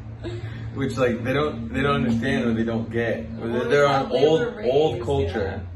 Which 0.73 0.97
like 0.97 1.23
they 1.23 1.33
don't 1.33 1.71
they 1.71 1.83
don't 1.83 2.03
understand 2.05 2.45
or 2.45 2.53
they 2.55 2.63
don't 2.63 2.89
get. 2.91 3.29
Well, 3.33 3.69
They're 3.69 3.87
on 3.87 4.11
old 4.11 4.41
old 4.65 5.01
culture. 5.03 5.61
yeah. 5.63 5.74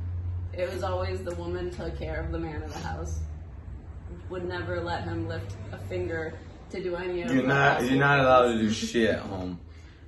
It 0.59 0.73
was 0.73 0.83
always 0.83 1.23
the 1.23 1.33
woman 1.35 1.71
took 1.71 1.97
care 1.97 2.19
of 2.21 2.33
the 2.33 2.39
man 2.39 2.61
in 2.61 2.69
the 2.69 2.79
house. 2.79 3.19
Would 4.29 4.43
never 4.45 4.81
let 4.81 5.05
him 5.05 5.25
lift 5.27 5.55
a 5.71 5.77
finger 5.77 6.33
to 6.71 6.83
do 6.83 6.97
any 6.97 7.21
of 7.21 7.31
You're 7.33 7.47
not 7.47 7.83
you're 7.85 7.97
not 7.97 8.19
allowed 8.19 8.53
to 8.53 8.59
do 8.59 8.69
shit 8.69 9.09
at 9.11 9.19
home 9.19 9.57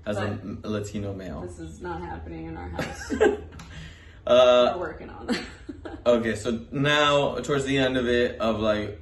as 0.06 0.18
a 0.18 0.38
Latino 0.64 1.14
male. 1.14 1.42
This 1.42 1.60
is 1.60 1.82
not 1.82 2.02
happening 2.02 2.48
in 2.48 2.58
our 2.58 2.68
house. 2.78 3.14
We're 3.14 3.38
Uh, 4.28 4.78
working 4.78 5.10
on 5.10 5.28
that. 5.28 5.42
okay, 6.06 6.36
so 6.36 6.66
now 6.72 7.36
towards 7.38 7.64
the 7.64 7.78
end 7.78 7.96
of 7.98 8.08
it, 8.08 8.40
of 8.40 8.60
like, 8.60 9.02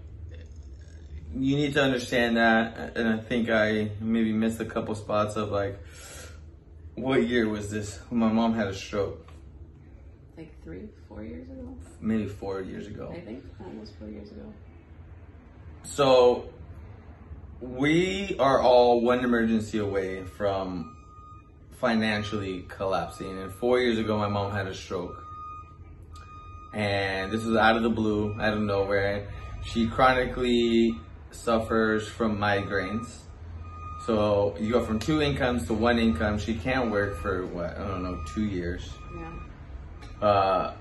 you 1.36 1.56
need 1.56 1.74
to 1.74 1.84
understand 1.84 2.38
that, 2.38 2.96
and 2.96 3.10
I 3.10 3.18
think 3.18 3.50
I 3.50 3.90
maybe 4.00 4.32
missed 4.32 4.62
a 4.62 4.66
couple 4.66 4.94
spots 4.96 5.36
of 5.36 5.50
like, 5.52 5.78
what 6.96 7.28
year 7.28 7.50
was 7.50 7.72
this? 7.72 8.00
My 8.12 8.32
mom 8.32 8.54
had 8.54 8.68
a 8.68 8.74
stroke, 8.74 9.28
like 10.38 10.54
three, 10.64 10.88
four 11.10 11.24
years 11.24 11.50
ago, 11.50 11.76
maybe 12.00 12.28
four 12.28 12.62
years 12.62 12.88
ago. 12.88 13.12
I 13.14 13.20
think, 13.20 13.44
almost 13.66 13.98
four 13.98 14.08
years 14.08 14.32
ago. 14.32 14.54
So 15.84 16.50
we 17.60 18.38
are 18.40 18.62
all 18.62 19.02
one 19.02 19.26
emergency 19.26 19.80
away 19.80 20.24
from 20.24 20.96
financially 21.80 22.66
collapsing. 22.68 23.40
And 23.42 23.52
four 23.52 23.80
years 23.80 23.98
ago, 23.98 24.18
my 24.18 24.28
mom 24.28 24.52
had 24.52 24.68
a 24.68 24.74
stroke. 24.74 25.26
And 26.74 27.32
this 27.32 27.44
was 27.44 27.58
out 27.58 27.76
of 27.76 27.84
the 27.84 27.90
blue, 27.90 28.36
out 28.40 28.54
of 28.54 28.62
nowhere. 28.62 29.28
She 29.66 29.88
chronically 29.88 30.96
suffers 31.32 32.08
from 32.08 32.38
migraines. 32.38 33.18
So 34.06 34.56
you 34.60 34.72
go 34.72 34.86
from 34.86 35.00
two 35.00 35.22
incomes 35.22 35.68
to 35.68 35.74
one 35.74 36.00
income. 36.00 36.38
She 36.38 36.56
can't 36.56 36.92
work 36.92 37.18
for 37.18 37.46
what 37.48 37.78
I 37.78 37.88
don't 37.88 38.04
know 38.04 38.22
two 38.34 38.46
years. 38.46 38.90
Yeah. 39.18 40.28
Uh, 40.28 40.74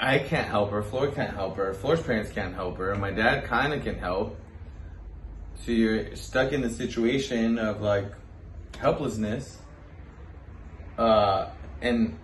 I 0.00 0.18
can't 0.18 0.48
help 0.48 0.70
her. 0.70 0.82
Flor 0.82 1.08
can't 1.08 1.34
help 1.34 1.56
her. 1.56 1.74
Flor's 1.74 2.02
parents 2.02 2.30
can't 2.32 2.54
help 2.54 2.78
her. 2.78 2.94
My 2.94 3.10
dad 3.10 3.44
kind 3.44 3.72
of 3.72 3.82
can 3.82 3.96
help. 3.96 4.38
So 5.64 5.72
you're 5.72 6.16
stuck 6.16 6.52
in 6.52 6.60
the 6.60 6.70
situation 6.70 7.58
of 7.58 7.80
like 7.80 8.06
helplessness. 8.78 9.58
Uh, 10.98 11.50
and 11.80 12.18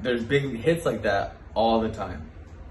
there's 0.00 0.22
big 0.22 0.56
hits 0.56 0.84
like 0.84 1.02
that 1.02 1.36
all 1.54 1.80
the 1.80 1.90
time. 1.90 2.30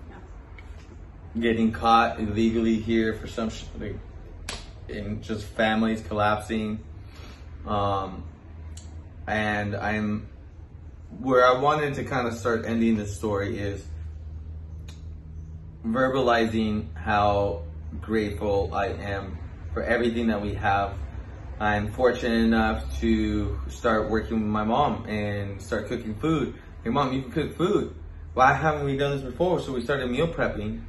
Yeah. 0.09 1.41
Getting 1.41 1.72
caught 1.72 2.20
illegally 2.20 2.80
here 2.80 3.13
for 3.13 3.28
some, 3.28 3.49
sh- 3.49 3.63
like, 3.80 3.97
in 4.88 5.22
just 5.22 5.45
families 5.45 6.01
collapsing. 6.07 6.84
Um, 7.65 8.24
and 9.26 9.76
I'm 9.76 10.28
where 11.20 11.45
I 11.45 11.59
wanted 11.59 11.95
to 11.95 12.03
kind 12.03 12.28
of 12.28 12.34
start 12.34 12.65
ending 12.65 12.97
this 12.97 13.15
story 13.15 13.57
is 13.57 13.86
verbalizing 15.86 16.95
how 16.95 17.63
grateful 18.01 18.73
I 18.73 18.88
am 18.88 19.38
for 19.73 19.84
everything 19.84 20.28
that 20.28 20.41
we 20.41 20.53
have. 20.55 20.97
I'm 21.59 21.91
fortunate 21.91 22.43
enough 22.43 22.99
to 22.99 23.59
start 23.69 24.09
working 24.09 24.41
with 24.41 24.49
my 24.49 24.63
mom 24.63 25.05
and 25.07 25.61
start 25.61 25.88
cooking 25.88 26.15
food. 26.15 26.55
Hey 26.84 26.89
mom, 26.89 27.13
you 27.13 27.23
can 27.23 27.32
cook 27.32 27.57
food. 27.57 27.95
Why 28.34 28.53
haven't 28.53 28.86
we 28.86 28.97
done 28.97 29.17
this 29.17 29.21
before? 29.21 29.59
So 29.59 29.71
we 29.73 29.82
started 29.82 30.11
meal 30.11 30.28
prepping. 30.28 30.82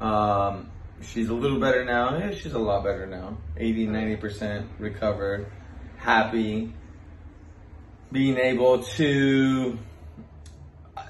Um, 0.00 0.70
she's 1.00 1.28
a 1.28 1.34
little 1.34 1.60
better 1.60 1.84
now. 1.84 2.16
Yeah, 2.18 2.32
she's 2.34 2.54
a 2.54 2.58
lot 2.58 2.82
better 2.82 3.06
now. 3.06 3.36
80, 3.56 3.86
90% 3.86 4.66
recovered, 4.80 5.50
happy, 5.96 6.72
being 8.10 8.36
able 8.36 8.82
to 8.82 9.78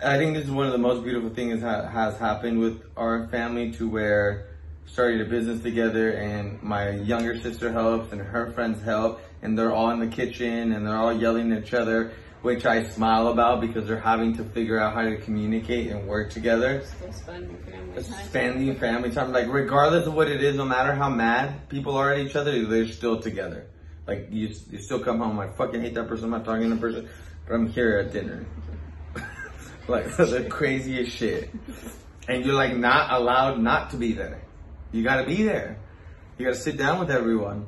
I 0.04 0.18
think 0.18 0.34
this 0.34 0.46
is 0.46 0.50
one 0.50 0.66
of 0.66 0.72
the 0.72 0.78
most 0.78 1.04
beautiful 1.04 1.30
things 1.30 1.62
that 1.62 1.92
has 1.92 2.18
happened 2.18 2.58
with 2.58 2.82
our 2.96 3.28
family 3.28 3.70
to 3.72 3.88
where 3.88 4.48
started 4.84 5.20
a 5.20 5.24
business 5.24 5.62
together 5.62 6.10
and 6.10 6.60
my 6.60 6.90
younger 6.90 7.38
sister 7.40 7.70
helps 7.70 8.10
and 8.10 8.20
her 8.20 8.50
friends 8.50 8.82
help 8.82 9.20
and 9.42 9.56
they're 9.56 9.72
all 9.72 9.90
in 9.90 10.00
the 10.00 10.08
kitchen 10.08 10.72
and 10.72 10.84
they're 10.84 10.96
all 10.96 11.12
yelling 11.12 11.52
at 11.52 11.62
each 11.62 11.72
other, 11.72 12.12
which 12.42 12.66
I 12.66 12.82
smile 12.82 13.28
about 13.28 13.60
because 13.60 13.86
they're 13.86 14.00
having 14.00 14.36
to 14.38 14.44
figure 14.44 14.80
out 14.80 14.92
how 14.92 15.02
to 15.02 15.18
communicate 15.18 15.92
and 15.92 16.08
work 16.08 16.30
together. 16.30 16.82
Still 16.84 17.12
spending 17.12 17.56
family 17.58 18.02
time. 18.02 18.24
Spending 18.24 18.76
family 18.76 19.10
time, 19.12 19.32
like 19.32 19.46
regardless 19.46 20.08
of 20.08 20.14
what 20.14 20.28
it 20.28 20.42
is, 20.42 20.56
no 20.56 20.64
matter 20.64 20.94
how 20.94 21.10
mad 21.10 21.68
people 21.68 21.96
are 21.96 22.12
at 22.12 22.18
each 22.18 22.34
other, 22.34 22.66
they're 22.66 22.88
still 22.88 23.20
together. 23.20 23.68
Like 24.08 24.26
you, 24.32 24.52
you 24.68 24.78
still 24.78 24.98
come 24.98 25.20
home. 25.20 25.38
I 25.38 25.46
fucking 25.46 25.80
hate 25.80 25.94
that 25.94 26.08
person. 26.08 26.24
I'm 26.24 26.32
not 26.32 26.44
talking 26.44 26.68
to 26.70 26.74
the 26.74 26.80
person, 26.80 27.08
but 27.46 27.54
I'm 27.54 27.68
here 27.68 27.98
at 27.98 28.12
dinner. 28.12 28.44
Like 29.88 30.04
the 30.16 30.46
craziest 30.48 31.12
shit, 31.16 31.50
and 32.28 32.44
you're 32.44 32.54
like 32.54 32.76
not 32.76 33.12
allowed 33.12 33.60
not 33.60 33.90
to 33.90 33.96
be 33.96 34.12
there. 34.12 34.42
You 34.92 35.02
got 35.02 35.16
to 35.16 35.26
be 35.26 35.42
there. 35.42 35.78
You 36.38 36.46
got 36.46 36.54
to 36.54 36.60
sit 36.60 36.76
down 36.76 36.98
with 37.00 37.10
everyone. 37.10 37.66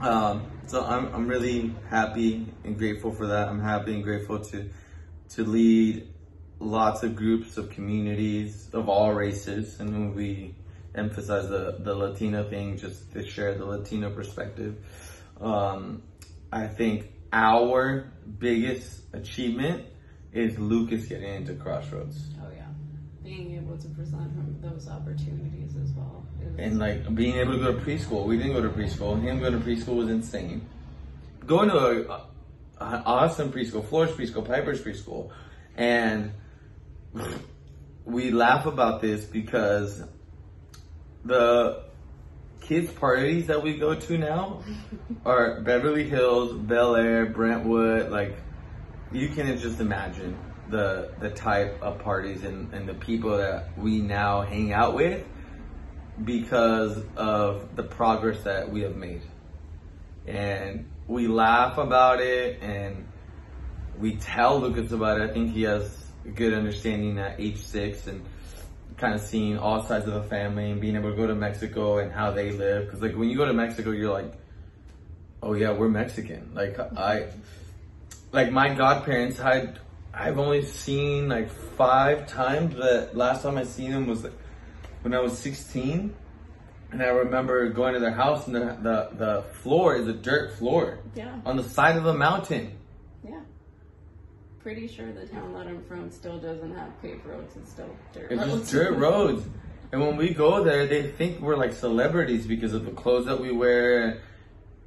Um, 0.00 0.50
so 0.66 0.84
I'm 0.84 1.14
I'm 1.14 1.28
really 1.28 1.74
happy 1.88 2.46
and 2.64 2.76
grateful 2.76 3.12
for 3.12 3.28
that. 3.28 3.48
I'm 3.48 3.60
happy 3.60 3.94
and 3.94 4.02
grateful 4.02 4.40
to 4.40 4.68
to 5.30 5.44
lead 5.44 6.08
lots 6.58 7.02
of 7.02 7.14
groups 7.14 7.56
of 7.56 7.70
communities 7.70 8.68
of 8.72 8.88
all 8.88 9.12
races, 9.12 9.80
and 9.80 10.14
we 10.14 10.54
emphasize 10.94 11.48
the 11.48 11.76
the 11.80 11.94
Latino 11.94 12.48
thing, 12.48 12.78
just 12.78 13.12
to 13.12 13.26
share 13.26 13.54
the 13.54 13.64
Latino 13.64 14.10
perspective. 14.10 14.76
Um, 15.40 16.02
I 16.52 16.66
think 16.66 17.10
our 17.32 18.12
biggest 18.38 19.02
achievement 19.12 19.84
is 20.36 20.58
Lucas 20.58 21.06
getting 21.06 21.32
into 21.34 21.54
Crossroads. 21.54 22.28
Oh 22.40 22.48
yeah. 22.54 22.66
Being 23.22 23.56
able 23.56 23.76
to 23.78 23.88
present 23.88 24.32
him 24.32 24.58
those 24.62 24.88
opportunities 24.88 25.74
as 25.82 25.90
well. 25.92 26.24
and 26.58 26.78
like 26.78 27.14
being 27.14 27.36
able 27.36 27.52
to 27.52 27.58
go 27.58 27.72
to 27.72 27.80
preschool. 27.80 28.26
We 28.26 28.36
didn't 28.36 28.52
go 28.52 28.62
to 28.62 28.68
preschool. 28.68 29.20
Him 29.20 29.40
going 29.40 29.52
to 29.52 29.58
preschool 29.58 29.96
was 29.96 30.08
insane. 30.08 30.68
Going 31.46 31.68
to 31.70 31.76
a, 31.76 32.00
a, 32.02 32.26
an 32.80 33.02
awesome 33.06 33.52
preschool, 33.52 33.84
Flor's 33.88 34.10
preschool, 34.10 34.46
Piper's 34.46 34.80
preschool, 34.82 35.30
and 35.76 36.32
we 38.04 38.30
laugh 38.30 38.66
about 38.66 39.00
this 39.00 39.24
because 39.24 40.02
the 41.24 41.82
kids 42.60 42.92
parties 42.92 43.46
that 43.46 43.62
we 43.62 43.76
go 43.78 43.94
to 43.94 44.18
now 44.18 44.62
are 45.24 45.60
Beverly 45.60 46.08
Hills, 46.08 46.52
Bel 46.52 46.96
Air, 46.96 47.26
Brentwood. 47.26 48.10
Like 48.10 48.36
you 49.12 49.28
can 49.28 49.56
just 49.58 49.80
imagine 49.80 50.36
the 50.68 51.12
the 51.20 51.30
type 51.30 51.80
of 51.82 52.00
parties 52.00 52.44
and, 52.44 52.72
and 52.74 52.88
the 52.88 52.94
people 52.94 53.36
that 53.38 53.76
we 53.78 54.00
now 54.00 54.42
hang 54.42 54.72
out 54.72 54.94
with 54.94 55.24
because 56.24 57.02
of 57.16 57.76
the 57.76 57.82
progress 57.82 58.42
that 58.44 58.70
we 58.70 58.82
have 58.82 58.96
made. 58.96 59.22
And 60.26 60.88
we 61.06 61.28
laugh 61.28 61.78
about 61.78 62.20
it 62.20 62.62
and 62.62 63.06
we 63.98 64.16
tell 64.16 64.60
Lucas 64.60 64.92
about 64.92 65.20
it. 65.20 65.30
I 65.30 65.32
think 65.32 65.52
he 65.52 65.62
has 65.62 66.04
a 66.24 66.28
good 66.28 66.52
understanding 66.52 67.18
at 67.18 67.38
age 67.38 67.58
six 67.58 68.06
and 68.06 68.24
kind 68.96 69.14
of 69.14 69.20
seeing 69.20 69.58
all 69.58 69.84
sides 69.84 70.08
of 70.08 70.14
the 70.14 70.22
family 70.22 70.70
and 70.70 70.80
being 70.80 70.96
able 70.96 71.10
to 71.10 71.16
go 71.16 71.26
to 71.26 71.34
Mexico 71.34 71.98
and 71.98 72.10
how 72.10 72.30
they 72.32 72.50
live. 72.50 72.90
Cause 72.90 73.00
like 73.00 73.14
when 73.14 73.28
you 73.28 73.36
go 73.36 73.44
to 73.44 73.52
Mexico, 73.52 73.90
you're 73.90 74.12
like, 74.12 74.32
oh 75.42 75.52
yeah, 75.52 75.72
we're 75.72 75.88
Mexican. 75.88 76.52
Like 76.54 76.78
I, 76.78 77.28
like 78.36 78.52
my 78.52 78.74
godparents 78.74 79.38
had, 79.38 79.80
I've 80.14 80.38
only 80.38 80.64
seen 80.64 81.28
like 81.28 81.50
five 81.50 82.26
times. 82.28 82.74
The 82.76 83.10
last 83.14 83.42
time 83.42 83.56
I 83.56 83.64
seen 83.64 83.90
them 83.90 84.06
was 84.06 84.24
like 84.24 84.32
when 85.02 85.14
I 85.14 85.20
was 85.20 85.36
16. 85.38 86.14
And 86.92 87.02
I 87.02 87.06
remember 87.06 87.68
going 87.70 87.94
to 87.94 88.00
their 88.00 88.12
house 88.12 88.46
and 88.46 88.54
the, 88.54 88.60
the, 88.80 89.08
the 89.16 89.42
floor 89.62 89.96
is 89.96 90.06
a 90.06 90.12
dirt 90.12 90.52
floor 90.56 91.00
Yeah. 91.16 91.40
on 91.44 91.56
the 91.56 91.64
side 91.64 91.96
of 91.96 92.06
a 92.06 92.14
mountain. 92.14 92.78
Yeah. 93.28 93.40
Pretty 94.60 94.86
sure 94.86 95.12
the 95.12 95.26
town 95.26 95.52
that 95.54 95.66
I'm 95.66 95.82
from 95.84 96.10
still 96.10 96.38
doesn't 96.38 96.74
have 96.76 96.90
paved 97.02 97.26
roads. 97.26 97.56
It's 97.56 97.70
still 97.72 97.90
dirt 98.12 98.30
It's 98.30 98.40
roads. 98.40 98.60
just 98.60 98.72
dirt 98.72 98.96
roads. 98.98 99.44
And 99.92 100.00
when 100.00 100.16
we 100.16 100.32
go 100.34 100.62
there, 100.62 100.86
they 100.86 101.10
think 101.10 101.40
we're 101.40 101.56
like 101.56 101.72
celebrities 101.72 102.46
because 102.46 102.72
of 102.74 102.84
the 102.84 102.92
clothes 102.92 103.26
that 103.26 103.40
we 103.40 103.50
wear. 103.52 104.20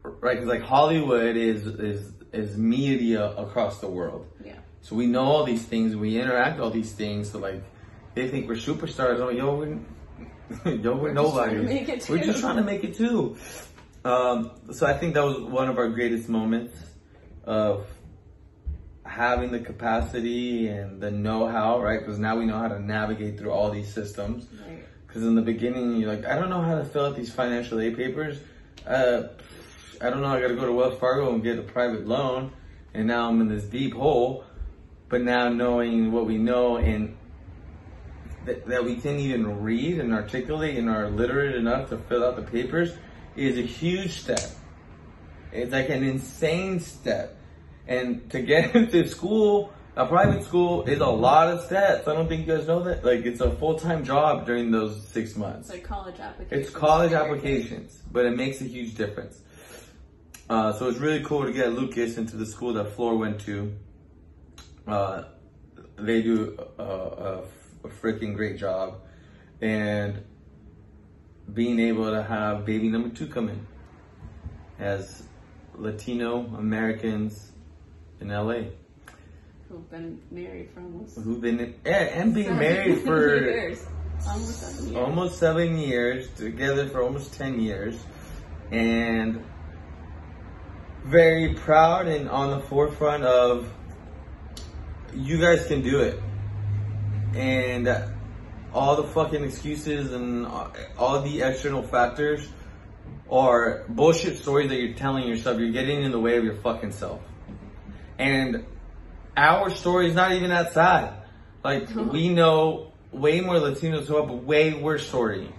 Right? 0.03 0.41
like 0.45 0.61
Hollywood 0.61 1.35
is 1.35 1.65
is 1.67 2.13
is 2.31 2.57
media 2.57 3.31
across 3.31 3.79
the 3.79 3.87
world. 3.87 4.27
Yeah. 4.43 4.53
So 4.81 4.95
we 4.95 5.05
know 5.07 5.23
all 5.23 5.43
these 5.43 5.63
things. 5.63 5.95
We 5.95 6.19
interact 6.19 6.59
all 6.59 6.69
these 6.69 6.91
things. 6.93 7.31
So 7.31 7.39
like 7.39 7.63
they 8.15 8.29
think 8.29 8.47
we're 8.47 8.55
superstars. 8.55 9.19
Oh, 9.19 9.29
yo, 9.29 9.55
we're 9.55 9.79
yo, 10.65 10.95
we're, 10.95 11.13
We're 11.13 11.13
just 11.13 11.15
nobody. 11.15 11.77
it 11.77 12.09
We're 12.09 12.23
just 12.23 12.39
trying 12.39 12.55
to 12.57 12.63
make 12.63 12.83
it 12.83 12.95
too. 12.95 13.37
Um, 14.03 14.51
so 14.71 14.87
I 14.87 14.97
think 14.97 15.13
that 15.13 15.23
was 15.23 15.37
one 15.39 15.69
of 15.69 15.77
our 15.77 15.89
greatest 15.89 16.29
moments 16.29 16.75
of 17.43 17.85
having 19.05 19.51
the 19.51 19.59
capacity 19.59 20.67
and 20.67 21.01
the 21.01 21.11
know-how, 21.11 21.81
right? 21.81 21.99
Because 21.99 22.17
now 22.19 22.37
we 22.37 22.45
know 22.45 22.57
how 22.57 22.67
to 22.67 22.79
navigate 22.79 23.37
through 23.37 23.51
all 23.51 23.69
these 23.69 23.91
systems. 23.91 24.47
Right. 24.67 24.83
Because 25.05 25.23
in 25.23 25.35
the 25.35 25.41
beginning, 25.41 25.97
you're 25.97 26.13
like, 26.13 26.25
I 26.25 26.35
don't 26.35 26.49
know 26.49 26.61
how 26.61 26.77
to 26.77 26.85
fill 26.85 27.07
out 27.07 27.15
these 27.15 27.31
financial 27.31 27.79
aid 27.79 27.97
papers. 27.97 28.39
Uh, 28.87 29.23
I 30.01 30.09
don't 30.09 30.21
know. 30.21 30.27
I 30.27 30.39
got 30.39 30.47
to 30.47 30.55
go 30.55 30.65
to 30.65 30.71
Wells 30.71 30.97
Fargo 30.99 31.33
and 31.33 31.43
get 31.43 31.59
a 31.59 31.63
private 31.63 32.07
loan, 32.07 32.53
and 32.93 33.07
now 33.07 33.27
I'm 33.27 33.41
in 33.41 33.49
this 33.49 33.65
deep 33.65 33.93
hole. 33.93 34.45
But 35.09 35.21
now 35.21 35.49
knowing 35.49 36.11
what 36.11 36.25
we 36.25 36.37
know 36.37 36.77
and 36.77 37.17
that, 38.45 38.65
that 38.67 38.85
we 38.85 38.95
can 38.95 39.19
even 39.19 39.61
read 39.61 39.99
and 39.99 40.13
articulate 40.13 40.77
and 40.77 40.89
are 40.89 41.09
literate 41.09 41.55
enough 41.55 41.89
to 41.89 41.97
fill 41.97 42.23
out 42.23 42.35
the 42.35 42.43
papers 42.43 42.93
is 43.35 43.57
a 43.57 43.61
huge 43.61 44.21
step. 44.21 44.39
It's 45.51 45.71
like 45.71 45.89
an 45.89 46.03
insane 46.03 46.79
step. 46.79 47.37
And 47.87 48.29
to 48.29 48.41
get 48.41 48.75
into 48.75 49.07
school, 49.07 49.73
a 49.95 50.05
private 50.05 50.43
school 50.43 50.83
is 50.83 50.99
a 50.99 51.07
lot 51.07 51.49
of 51.49 51.65
steps. 51.65 52.07
I 52.07 52.13
don't 52.13 52.27
think 52.27 52.47
you 52.47 52.55
guys 52.55 52.67
know 52.67 52.83
that. 52.83 53.03
Like 53.03 53.25
it's 53.25 53.41
a 53.41 53.51
full-time 53.51 54.05
job 54.05 54.45
during 54.45 54.71
those 54.71 55.05
six 55.07 55.35
months. 55.35 55.69
It's 55.69 55.77
like 55.79 55.83
college 55.83 56.19
applications. 56.19 56.67
It's 56.67 56.75
college 56.75 57.11
applications, 57.13 58.01
but 58.11 58.25
it 58.25 58.37
makes 58.37 58.61
a 58.61 58.65
huge 58.65 58.95
difference. 58.95 59.41
Uh, 60.49 60.73
so 60.73 60.89
it's 60.89 60.97
really 60.97 61.23
cool 61.23 61.45
to 61.45 61.53
get 61.53 61.73
Lucas 61.73 62.17
into 62.17 62.35
the 62.35 62.45
school 62.45 62.73
that 62.73 62.85
Flor 62.95 63.15
went 63.17 63.39
to. 63.41 63.71
Uh, 64.87 65.23
they 65.97 66.21
do 66.23 66.57
a, 66.79 66.83
a, 66.83 67.43
a 67.83 67.87
freaking 67.87 68.35
great 68.35 68.57
job, 68.57 69.01
and 69.61 70.23
being 71.53 71.79
able 71.79 72.09
to 72.09 72.23
have 72.23 72.65
baby 72.65 72.89
number 72.89 73.09
two 73.09 73.27
come 73.27 73.49
in 73.49 73.67
as 74.79 75.23
Latino 75.75 76.45
Americans 76.57 77.51
in 78.19 78.29
LA 78.29 78.63
Who've 79.69 79.89
been 79.91 80.19
married 80.31 80.71
for 80.73 80.81
almost 80.81 81.15
who've 81.17 81.41
been 81.41 81.75
yeah, 81.85 81.91
and 81.91 82.33
being 82.33 82.47
seven 82.47 82.59
married 82.59 82.99
for 83.05 83.35
years. 83.35 83.85
Almost 84.27 84.59
seven 84.59 84.85
years. 84.85 84.97
almost 84.97 85.39
seven 85.39 85.77
years, 85.77 86.29
together 86.35 86.89
for 86.89 87.03
almost 87.03 87.35
10 87.35 87.59
years, 87.59 88.03
and 88.71 89.43
very 91.05 91.53
proud 91.53 92.07
and 92.07 92.29
on 92.29 92.51
the 92.51 92.59
forefront 92.59 93.23
of 93.23 93.71
you 95.13 95.39
guys 95.39 95.65
can 95.67 95.81
do 95.81 95.99
it. 95.99 96.21
And 97.33 97.87
all 98.73 98.95
the 98.95 99.03
fucking 99.03 99.43
excuses 99.43 100.13
and 100.13 100.45
all 100.97 101.21
the 101.21 101.41
external 101.41 101.83
factors 101.83 102.47
are 103.31 103.85
bullshit 103.89 104.37
stories 104.37 104.69
that 104.69 104.75
you're 104.75 104.93
telling 104.93 105.27
yourself. 105.27 105.59
You're 105.59 105.71
getting 105.71 106.03
in 106.03 106.11
the 106.11 106.19
way 106.19 106.37
of 106.37 106.43
your 106.43 106.55
fucking 106.55 106.91
self. 106.91 107.21
And 108.17 108.65
our 109.37 109.69
story 109.69 110.09
is 110.09 110.15
not 110.15 110.33
even 110.33 110.49
that 110.49 110.73
sad. 110.73 111.13
Like, 111.63 111.83
uh-huh. 111.83 112.03
we 112.03 112.29
know 112.29 112.91
way 113.11 113.41
more 113.41 113.55
Latinos 113.55 114.05
who 114.05 114.15
have 114.15 114.29
a 114.29 114.33
way 114.33 114.73
worse 114.73 115.07
story. 115.07 115.51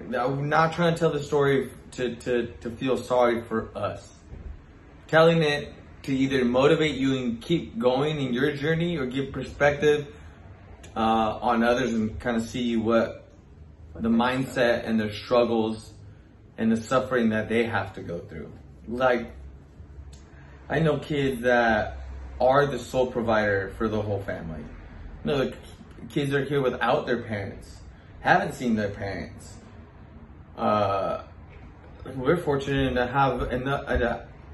I'm 0.00 0.48
not 0.48 0.72
trying 0.74 0.94
to 0.94 1.00
tell 1.00 1.10
the 1.10 1.22
story 1.22 1.70
to, 1.92 2.16
to, 2.16 2.46
to 2.60 2.70
feel 2.70 2.96
sorry 2.96 3.42
for 3.42 3.76
us. 3.76 4.17
Telling 5.08 5.42
it 5.42 5.72
to 6.04 6.14
either 6.14 6.44
motivate 6.44 6.96
you 6.96 7.16
and 7.16 7.40
keep 7.40 7.78
going 7.78 8.20
in 8.20 8.32
your 8.32 8.52
journey 8.54 8.96
or 8.96 9.06
give 9.06 9.32
perspective 9.32 10.06
uh, 10.96 11.38
on 11.40 11.62
others 11.62 11.92
and 11.92 12.18
kind 12.20 12.36
of 12.36 12.44
see 12.44 12.76
what 12.76 13.26
the 13.94 14.08
mindset 14.08 14.86
and 14.86 15.00
their 15.00 15.12
struggles 15.12 15.92
and 16.56 16.70
the 16.70 16.76
suffering 16.76 17.30
that 17.30 17.48
they 17.48 17.64
have 17.64 17.92
to 17.94 18.00
go 18.00 18.18
through. 18.18 18.52
Like, 18.86 19.32
I 20.68 20.80
know 20.80 20.98
kids 20.98 21.42
that 21.42 21.98
are 22.40 22.66
the 22.66 22.78
sole 22.78 23.06
provider 23.10 23.72
for 23.76 23.88
the 23.88 24.00
whole 24.00 24.20
family. 24.22 24.60
You 25.24 25.30
know, 25.30 25.38
the 25.38 25.56
kids 26.10 26.32
are 26.32 26.44
here 26.44 26.60
without 26.60 27.06
their 27.06 27.22
parents, 27.22 27.80
haven't 28.20 28.54
seen 28.54 28.76
their 28.76 28.90
parents. 28.90 29.56
Uh, 30.56 31.22
we're 32.14 32.36
fortunate 32.36 32.94
to 32.94 33.06
have 33.06 33.52
enough, 33.52 33.88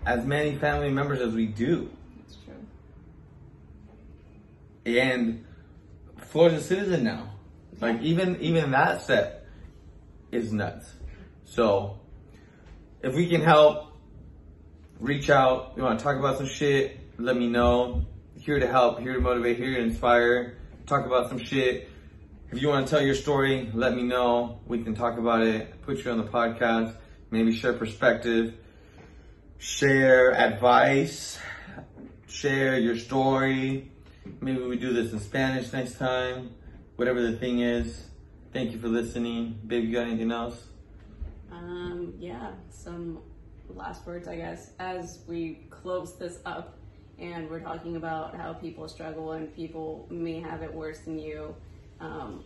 as 0.07 0.25
many 0.25 0.57
family 0.57 0.91
members 0.91 1.21
as 1.21 1.35
we 1.35 1.47
do. 1.47 1.91
It's 2.21 2.37
true. 2.45 2.55
and 4.87 5.45
Florida's 6.19 6.65
a 6.65 6.67
citizen 6.67 7.05
now. 7.05 7.31
Like 7.81 8.03
even 8.03 8.41
even 8.41 8.71
that 8.73 9.03
set 9.03 9.47
is 10.31 10.53
nuts. 10.53 10.91
So 11.45 12.01
if 13.03 13.15
we 13.15 13.29
can 13.29 13.41
help, 13.41 13.93
reach 15.01 15.31
out. 15.31 15.75
You 15.77 15.83
want 15.83 15.99
to 15.99 16.05
talk 16.05 16.17
about 16.17 16.39
some 16.39 16.47
shit? 16.47 16.99
Let 17.19 17.37
me 17.37 17.49
know. 17.49 18.07
Here 18.39 18.59
to 18.59 18.67
help. 18.67 19.01
Here 19.01 19.15
to 19.15 19.21
motivate. 19.21 19.57
Here 19.57 19.75
to 19.75 19.81
inspire. 19.81 20.59
Talk 20.87 21.07
about 21.07 21.29
some 21.29 21.39
shit. 21.39 21.89
If 22.51 22.61
you 22.61 22.69
want 22.69 22.87
to 22.87 22.91
tell 22.91 23.03
your 23.03 23.15
story, 23.15 23.71
let 23.75 23.95
me 23.95 24.03
know. 24.03 24.61
We 24.67 24.83
can 24.83 24.95
talk 24.95 25.19
about 25.19 25.43
it. 25.43 25.83
Put 25.83 26.05
you 26.05 26.11
on 26.11 26.19
the 26.19 26.25
podcast. 26.25 26.95
Maybe 27.31 27.55
share 27.55 27.73
perspective. 27.73 28.55
Share 29.65 30.33
advice. 30.33 31.39
Share 32.29 32.79
your 32.79 32.99
story. 32.99 33.91
Maybe 34.43 34.63
we 34.63 34.77
do 34.77 34.93
this 34.93 35.15
in 35.15 35.21
Spanish 35.21 35.73
next 35.73 35.97
time. 35.97 36.51
Whatever 36.97 37.23
the 37.23 37.33
thing 37.39 37.61
is. 37.61 38.09
Thank 38.53 38.73
you 38.73 38.79
for 38.79 38.89
listening. 38.89 39.59
Babe, 39.67 39.85
you 39.85 39.93
got 39.95 40.07
anything 40.07 40.33
else? 40.33 40.67
Um, 41.51 42.13
yeah, 42.19 42.51
some 42.69 43.21
last 43.71 44.07
words, 44.07 44.29
I 44.29 44.37
guess, 44.37 44.73
as 44.81 45.21
we 45.27 45.67
close 45.71 46.15
this 46.19 46.41
up 46.45 46.77
and 47.19 47.49
we're 47.49 47.61
talking 47.61 47.97
about 47.97 48.37
how 48.37 48.53
people 48.53 48.87
struggle 48.87 49.33
and 49.33 49.53
people 49.57 50.07
may 50.11 50.41
have 50.41 50.63
it 50.63 50.73
worse 50.73 50.99
than 50.99 51.19
you 51.19 51.57
um, 52.01 52.45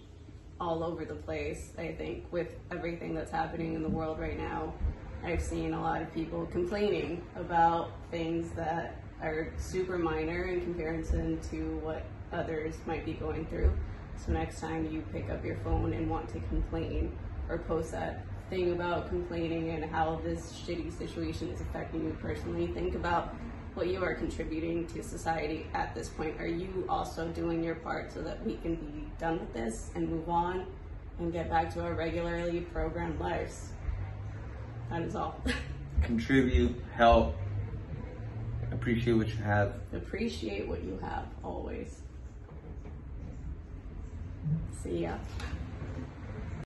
all 0.61 0.85
over 0.85 1.05
the 1.05 1.16
place. 1.16 1.73
I 1.79 1.89
think 1.99 2.33
with 2.33 2.55
everything 2.71 3.12
that's 3.12 3.33
happening 3.33 3.75
in 3.75 3.83
the 3.83 3.89
world 3.89 4.21
right 4.21 4.39
now, 4.39 4.73
I've 5.25 5.43
seen 5.43 5.75
a 5.75 5.81
lot 5.81 6.01
of 6.01 6.12
people 6.14 6.47
complaining 6.47 7.23
about 7.37 7.93
things 8.11 8.51
that 8.53 9.03
are 9.21 9.53
super 9.59 9.99
minor 9.99 10.45
in 10.45 10.61
comparison 10.61 11.41
to 11.51 11.79
what 11.79 12.05
others 12.33 12.77
might 12.87 13.05
be 13.05 13.14
going 13.14 13.47
through. 13.47 13.73
So 14.16 14.33
next 14.33 14.61
time 14.61 14.89
you 14.91 15.03
pick 15.12 15.29
up 15.29 15.45
your 15.45 15.57
phone 15.59 15.93
and 15.93 16.09
want 16.09 16.29
to 16.31 16.41
complain 16.49 17.16
or 17.49 17.59
post 17.59 17.93
that 17.93 18.25
thing 18.49 18.73
about 18.73 19.09
complaining 19.09 19.71
and 19.71 19.85
how 19.85 20.21
this 20.25 20.53
shitty 20.66 20.97
situation 20.97 21.49
is 21.49 21.61
affecting 21.61 22.05
you 22.05 22.16
personally, 22.21 22.69
think 22.69 22.95
about 22.95 23.35
what 23.75 23.89
you 23.89 24.03
are 24.03 24.14
contributing 24.14 24.87
to 24.87 25.03
society 25.03 25.66
at 25.75 25.95
this 25.95 26.09
point. 26.09 26.41
Are 26.41 26.47
you 26.47 26.85
also 26.89 27.29
doing 27.29 27.62
your 27.62 27.77
part 27.77 28.12
so 28.12 28.23
that 28.23 28.45
we 28.45 28.57
can 28.57 28.77
be 28.77 29.05
done 29.19 29.41
with 29.41 29.53
this 29.53 29.91
and 29.95 30.09
move 30.09 30.29
on 30.29 30.66
and 31.19 31.33
get 31.33 31.51
back 31.51 31.73
to 31.75 31.83
our 31.83 31.95
regularly 31.95 32.61
programmed 32.61 33.21
lives? 33.21 33.73
That 34.91 35.03
is 35.03 35.14
all. 35.14 35.41
Contribute, 36.03 36.74
help, 36.95 37.36
appreciate 38.72 39.14
what 39.14 39.28
you 39.28 39.36
have. 39.36 39.74
Appreciate 39.93 40.66
what 40.66 40.82
you 40.82 40.99
have 41.03 41.26
always. 41.45 42.01
See 44.82 45.03
ya. 45.03 45.14